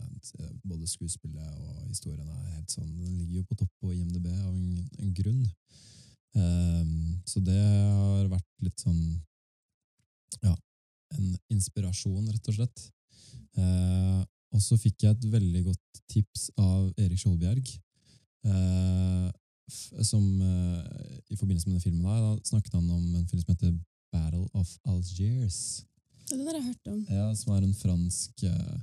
Både 0.66 0.88
skuespillet 0.90 1.58
og 1.62 1.86
historien 1.86 2.26
er 2.26 2.54
helt 2.56 2.72
sånn 2.72 2.88
Den 2.88 3.18
ligger 3.20 3.40
jo 3.40 3.48
på 3.50 3.58
topp 3.60 3.72
på 3.80 3.92
IMDb 3.94 4.26
av 4.32 4.50
en, 4.50 4.88
en 4.98 5.12
grunn. 5.14 5.44
Um, 6.36 7.20
så 7.24 7.40
det 7.40 7.56
har 7.56 8.26
vært 8.32 8.48
litt 8.66 8.82
sånn 8.82 9.00
Ja, 10.42 10.52
en 11.16 11.36
inspirasjon, 11.54 12.26
rett 12.28 12.50
og 12.50 12.58
slett. 12.58 12.82
Uh, 13.56 14.24
og 14.56 14.62
så 14.62 14.76
fikk 14.80 15.04
jeg 15.04 15.14
et 15.16 15.26
veldig 15.32 15.62
godt 15.68 16.00
tips 16.12 16.50
av 16.60 16.92
Erik 17.02 17.20
Skjoldbjerg. 17.20 17.72
eh, 18.46 19.28
som 20.06 20.22
eh, 20.40 21.18
I 21.30 21.36
forbindelse 21.36 21.68
med 21.68 21.74
den 21.74 21.82
filmen 21.82 22.04
der, 22.04 22.20
da 22.22 22.38
snakket 22.44 22.74
han 22.78 22.90
om 22.90 23.14
en 23.14 23.28
film 23.28 23.42
som 23.42 23.52
heter 23.52 23.74
Battle 24.12 24.48
of 24.54 24.78
Algiers. 24.84 25.84
Ja, 26.30 26.36
Den 26.36 26.46
har 26.46 26.54
jeg 26.54 26.64
hørt 26.64 26.88
om. 26.92 27.06
Ja, 27.10 27.34
som 27.34 27.52
er 27.54 27.62
en 27.62 27.74
fransk 27.74 28.42
eh, 28.42 28.76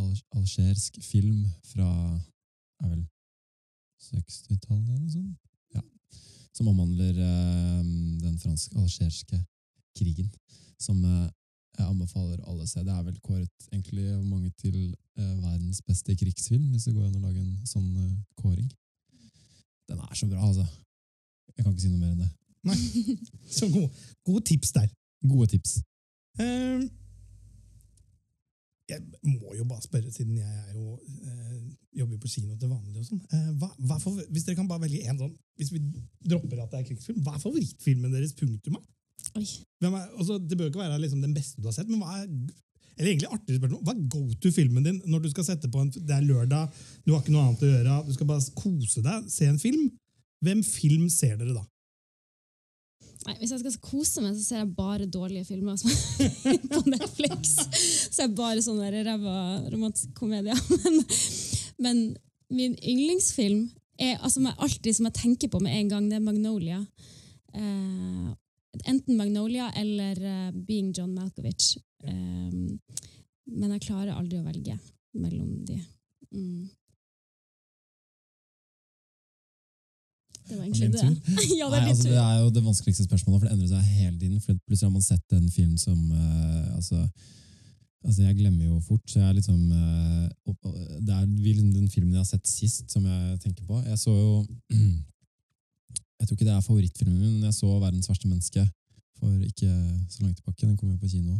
al 0.00 0.12
algersk 0.38 0.98
film 1.04 1.44
fra 1.68 1.88
er 2.82 2.88
vel 2.88 3.02
60-tallet 4.02 4.88
eller 4.88 5.02
noe 5.04 5.12
sånt. 5.12 5.36
Ja. 5.76 5.82
Som 6.56 6.70
omhandler 6.72 7.12
eh, 7.12 7.84
den 8.24 8.38
fransk-algerske 8.40 9.38
krigen. 9.98 10.32
Som 10.80 11.04
eh, 11.04 11.28
jeg 11.78 11.88
anbefaler 11.88 12.40
alle 12.44 12.64
å 12.64 12.68
se. 12.68 12.82
Det 12.84 12.92
er 12.92 13.04
vel 13.06 13.20
kåret 13.24 13.68
egentlig 13.70 14.08
mange 14.24 14.50
til 14.60 14.76
eh, 14.92 15.34
verdens 15.40 15.80
beste 15.86 16.16
krigsfilm, 16.16 16.70
hvis 16.72 16.88
det 16.88 16.96
går 16.96 17.08
an 17.08 17.20
å 17.20 17.26
lage 17.26 17.40
en 17.40 17.68
sånn 17.68 17.88
eh, 17.96 18.18
kåring. 18.40 18.68
Den 19.88 20.00
er 20.00 20.16
så 20.16 20.28
bra, 20.28 20.40
altså. 20.48 20.66
Jeg 21.52 21.64
kan 21.64 21.72
ikke 21.72 21.84
si 21.84 21.92
noe 21.92 22.00
mer 22.00 22.12
enn 22.12 22.24
det. 22.24 22.30
Så 23.56 23.66
god, 23.68 23.88
gode 24.24 24.44
tips 24.48 24.70
der. 24.72 24.86
Gode 25.28 25.50
tips. 25.52 25.80
Eh, 26.40 26.88
jeg 28.92 29.00
må 29.24 29.54
jo 29.56 29.66
bare 29.68 29.84
spørre, 29.84 30.10
siden 30.12 30.38
jeg 30.38 30.64
er 30.68 30.72
jo, 30.76 30.96
eh, 31.26 31.60
jobber 32.00 32.18
på 32.20 32.28
kino 32.28 32.56
til 32.56 32.72
vanlig. 32.72 32.98
og 33.00 33.06
sånn. 33.06 33.22
Eh, 33.32 33.52
hva, 33.60 33.70
hva 33.88 34.00
for, 34.00 34.18
hvis 34.30 34.44
dere 34.46 34.58
kan 34.58 34.68
bare 34.68 34.84
velge 34.84 35.04
en 35.08 35.20
sånn, 35.20 35.36
hvis 35.60 35.72
vi 35.74 35.80
dropper 36.28 36.64
at 36.64 36.72
det 36.72 36.80
er 36.80 36.88
krigsfilm, 36.90 37.22
hva 37.24 37.36
er 37.36 37.44
favorittfilmen 37.44 38.12
deres? 38.12 38.34
punktum? 38.36 38.80
altså, 39.32 40.38
det 40.38 40.58
bør 40.58 40.68
ikke 40.68 40.82
være 40.82 40.98
liksom, 40.98 41.22
den 41.22 41.34
beste 41.34 41.62
du 41.62 41.68
har 41.68 41.76
sett, 41.76 41.88
men 41.88 42.00
hva 42.02 42.22
er 42.22 42.28
eller 42.98 43.08
egentlig 43.08 43.30
artigere 43.32 43.60
spørsmål, 43.60 43.82
hva 43.86 43.92
er 43.94 44.08
go 44.12 44.22
to-filmen 44.42 44.84
din 44.84 44.98
når 45.08 45.22
du 45.24 45.28
skal 45.32 45.46
sette 45.46 45.70
på 45.72 45.80
en, 45.80 45.90
det 45.90 46.12
er 46.12 46.26
lørdag, 46.26 46.82
du 47.06 47.14
har 47.14 47.22
ikke 47.22 47.32
noe 47.32 47.46
annet 47.46 47.64
å 47.64 47.70
gjøre, 47.70 47.98
du 48.06 48.12
skal 48.16 48.28
bare 48.28 48.56
kose 48.58 49.04
deg, 49.04 49.28
se 49.32 49.48
en 49.48 49.60
film? 49.62 49.86
Hvem 50.44 50.60
film 50.66 51.06
ser 51.12 51.38
dere 51.40 51.54
da? 51.56 51.62
Nei, 53.26 53.36
hvis 53.38 53.52
jeg 53.54 53.62
skal 53.62 53.76
kose 53.84 54.22
meg, 54.24 54.34
så 54.34 54.42
ser 54.44 54.60
jeg 54.62 54.74
bare 54.74 55.06
dårlige 55.06 55.46
filmer 55.46 55.78
er 55.78 56.58
på 56.72 56.82
Netflix. 56.90 57.54
Så 58.10 58.24
jeg 58.24 58.34
bare 58.38 58.64
sånne 58.64 58.90
ræva 58.90 59.36
romantiske 59.70 60.14
komedier. 60.18 60.58
Men, 60.82 61.04
men 61.82 62.00
min 62.52 62.74
yndlingsfilm 62.78 63.64
er 64.02 64.20
altså 64.22 64.42
alltid 64.52 64.96
som 64.96 65.06
jeg 65.08 65.16
tenker 65.16 65.50
på 65.50 65.60
med 65.62 65.74
en 65.74 65.88
gang, 65.90 66.08
det 66.10 66.18
er 66.18 66.24
Magnolia. 66.24 66.78
Eh, 67.54 68.28
enten 68.88 69.16
Magnolia 69.16 69.70
eller 69.76 70.20
uh, 70.22 70.52
Being 70.66 70.92
John 70.96 71.14
Malkovich. 71.14 71.78
Eh, 72.04 72.52
men 73.52 73.74
jeg 73.74 73.84
klarer 73.86 74.14
aldri 74.16 74.38
å 74.40 74.46
velge 74.46 74.76
mellom 75.18 75.64
de. 75.66 75.78
Mm. 76.32 76.70
Det 80.48 80.56
var 80.58 80.64
egentlig 80.64 80.88
det. 80.92 81.02
ja, 81.60 81.66
det 81.70 81.78
er 81.78 81.84
Nei, 81.84 81.92
altså, 81.92 82.08
det 82.08 82.18
er 82.22 82.40
jo 82.40 82.48
det 82.56 82.64
vanskeligste 82.64 83.06
spørsmålet, 83.06 83.40
for 83.40 83.46
det 83.48 83.54
endrer 83.54 83.70
seg 83.70 83.94
hele 84.00 84.16
tiden. 84.18 84.40
For 84.40 84.58
plutselig 84.66 84.88
har 84.88 84.96
man 84.96 85.06
sett 85.06 85.36
en 85.38 85.48
film 85.50 85.76
som 85.80 85.98
uh, 86.10 86.76
altså, 86.78 87.06
Altså, 88.02 88.24
jeg 88.24 88.34
glemmer 88.34 88.64
jo 88.66 88.80
fort, 88.82 89.02
så 89.06 89.20
jeg 89.20 89.28
er 89.28 89.36
liksom 89.36 89.58
opp- 90.50 90.72
Det 91.06 91.12
er 91.14 91.26
den 91.26 91.88
filmen 91.88 92.10
jeg 92.10 92.18
har 92.18 92.26
sett 92.26 92.48
sist, 92.50 92.90
som 92.90 93.04
jeg 93.06 93.36
tenker 93.44 93.62
på. 93.62 93.78
Jeg 93.86 93.98
så 93.98 94.10
jo 94.10 94.46
Jeg 96.18 96.26
tror 96.26 96.34
ikke 96.34 96.48
det 96.48 96.54
er 96.54 96.60
favorittfilmen 96.66 97.18
min, 97.18 97.32
men 97.36 97.44
jeg 97.44 97.54
så 97.54 97.66
'Verdens 97.66 98.08
verste 98.10 98.28
menneske' 98.28 98.66
for 99.18 99.30
ikke 99.46 99.70
så 100.10 100.22
langt 100.22 100.36
tilbake. 100.36 100.66
Den 100.66 100.76
kom 100.76 100.90
jo 100.90 100.96
på 100.96 101.08
kino 101.08 101.38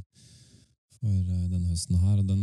for 0.98 1.10
uh, 1.34 1.50
denne 1.50 1.66
høsten 1.66 1.98
her, 1.98 2.16
og 2.18 2.28
den 2.28 2.42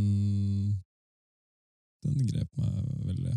Den 2.04 2.28
grep 2.28 2.48
meg 2.58 2.76
veldig. 3.10 3.34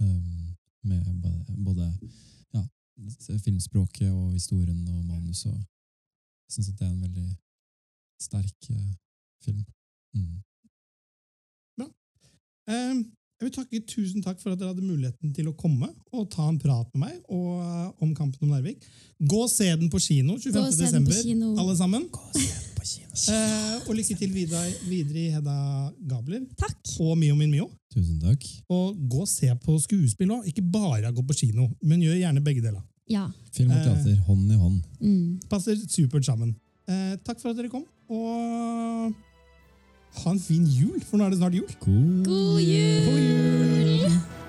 Um, 0.00 0.49
med 0.82 1.04
både, 1.22 1.56
både 1.64 1.86
ja, 2.54 2.64
filmspråket 3.44 4.10
og 4.10 4.32
historien 4.32 4.88
og 4.88 5.04
manus. 5.04 5.44
Og 5.46 5.56
jeg 5.56 6.56
syns 6.56 6.72
det 6.72 6.86
er 6.86 6.92
en 6.92 7.02
veldig 7.02 7.28
sterk 8.20 8.70
eh, 8.70 8.92
film. 9.44 9.64
Mm. 10.14 10.42
Eh, 12.70 12.94
Jeg 13.40 13.46
vil 13.48 13.52
takke 13.54 13.78
tusen 13.88 14.20
takk 14.20 14.36
for 14.42 14.52
at 14.52 14.58
dere 14.60 14.74
hadde 14.74 14.84
muligheten 14.84 15.30
til 15.32 15.46
å 15.48 15.54
komme 15.56 15.88
og 16.12 16.26
ta 16.28 16.44
en 16.50 16.58
prat 16.60 16.90
med 16.92 17.06
meg 17.06 17.14
og, 17.32 17.62
eh, 17.64 17.86
om 18.04 18.14
Kampen 18.14 18.44
om 18.44 18.52
Narvik. 18.52 18.84
Gå 19.16 19.42
og 19.46 19.50
se 19.50 19.64
den 19.64 19.88
på 19.88 19.98
kino 19.98 20.36
25. 20.36 20.52
Gå 20.52 20.66
og 20.66 20.74
se 20.74 20.92
den 20.92 21.06
på 22.80 22.86
kino. 22.88 23.12
Eh, 23.34 23.76
og 23.88 23.94
lykke 23.98 24.16
til 24.18 24.32
videre, 24.34 24.64
videre 24.88 25.22
i 25.26 25.30
Hedda 25.34 25.56
Gabler 26.10 26.46
Takk. 26.60 26.94
og 27.04 27.16
Mio 27.20 27.36
min 27.38 27.50
Mio. 27.52 27.68
Tusen 27.94 28.20
takk. 28.22 28.44
Og 28.70 28.96
gå 29.10 29.22
og 29.24 29.28
se 29.28 29.50
på 29.64 29.76
skuespill 29.82 30.30
òg, 30.36 30.46
ikke 30.50 30.64
bare 30.72 31.12
gå 31.12 31.24
på 31.26 31.36
kino, 31.44 31.68
men 31.82 32.00
gjør 32.04 32.18
gjerne 32.22 32.44
begge 32.44 32.62
deler. 32.64 32.82
Ja. 33.10 33.26
Film 33.52 33.70
og 33.74 33.76
Eh. 34.06 34.16
hånd 34.26 34.50
i 34.52 34.56
hånd. 34.56 34.82
Mm. 35.00 35.40
Passer 35.50 35.76
supert 35.88 36.24
sammen. 36.24 36.54
Eh, 36.88 37.16
takk 37.24 37.40
for 37.40 37.50
at 37.50 37.56
dere 37.56 37.68
kom, 37.70 37.84
og 38.08 39.12
ha 40.24 40.30
en 40.32 40.40
fin 40.40 40.64
jul, 40.66 41.00
for 41.06 41.16
nå 41.18 41.24
er 41.26 41.30
det 41.30 41.38
snart 41.38 41.54
jul. 41.54 41.66
God 41.80 42.24
God 42.24 42.60
jul! 42.60 43.04
God 43.06 43.20
jul! 43.20 44.39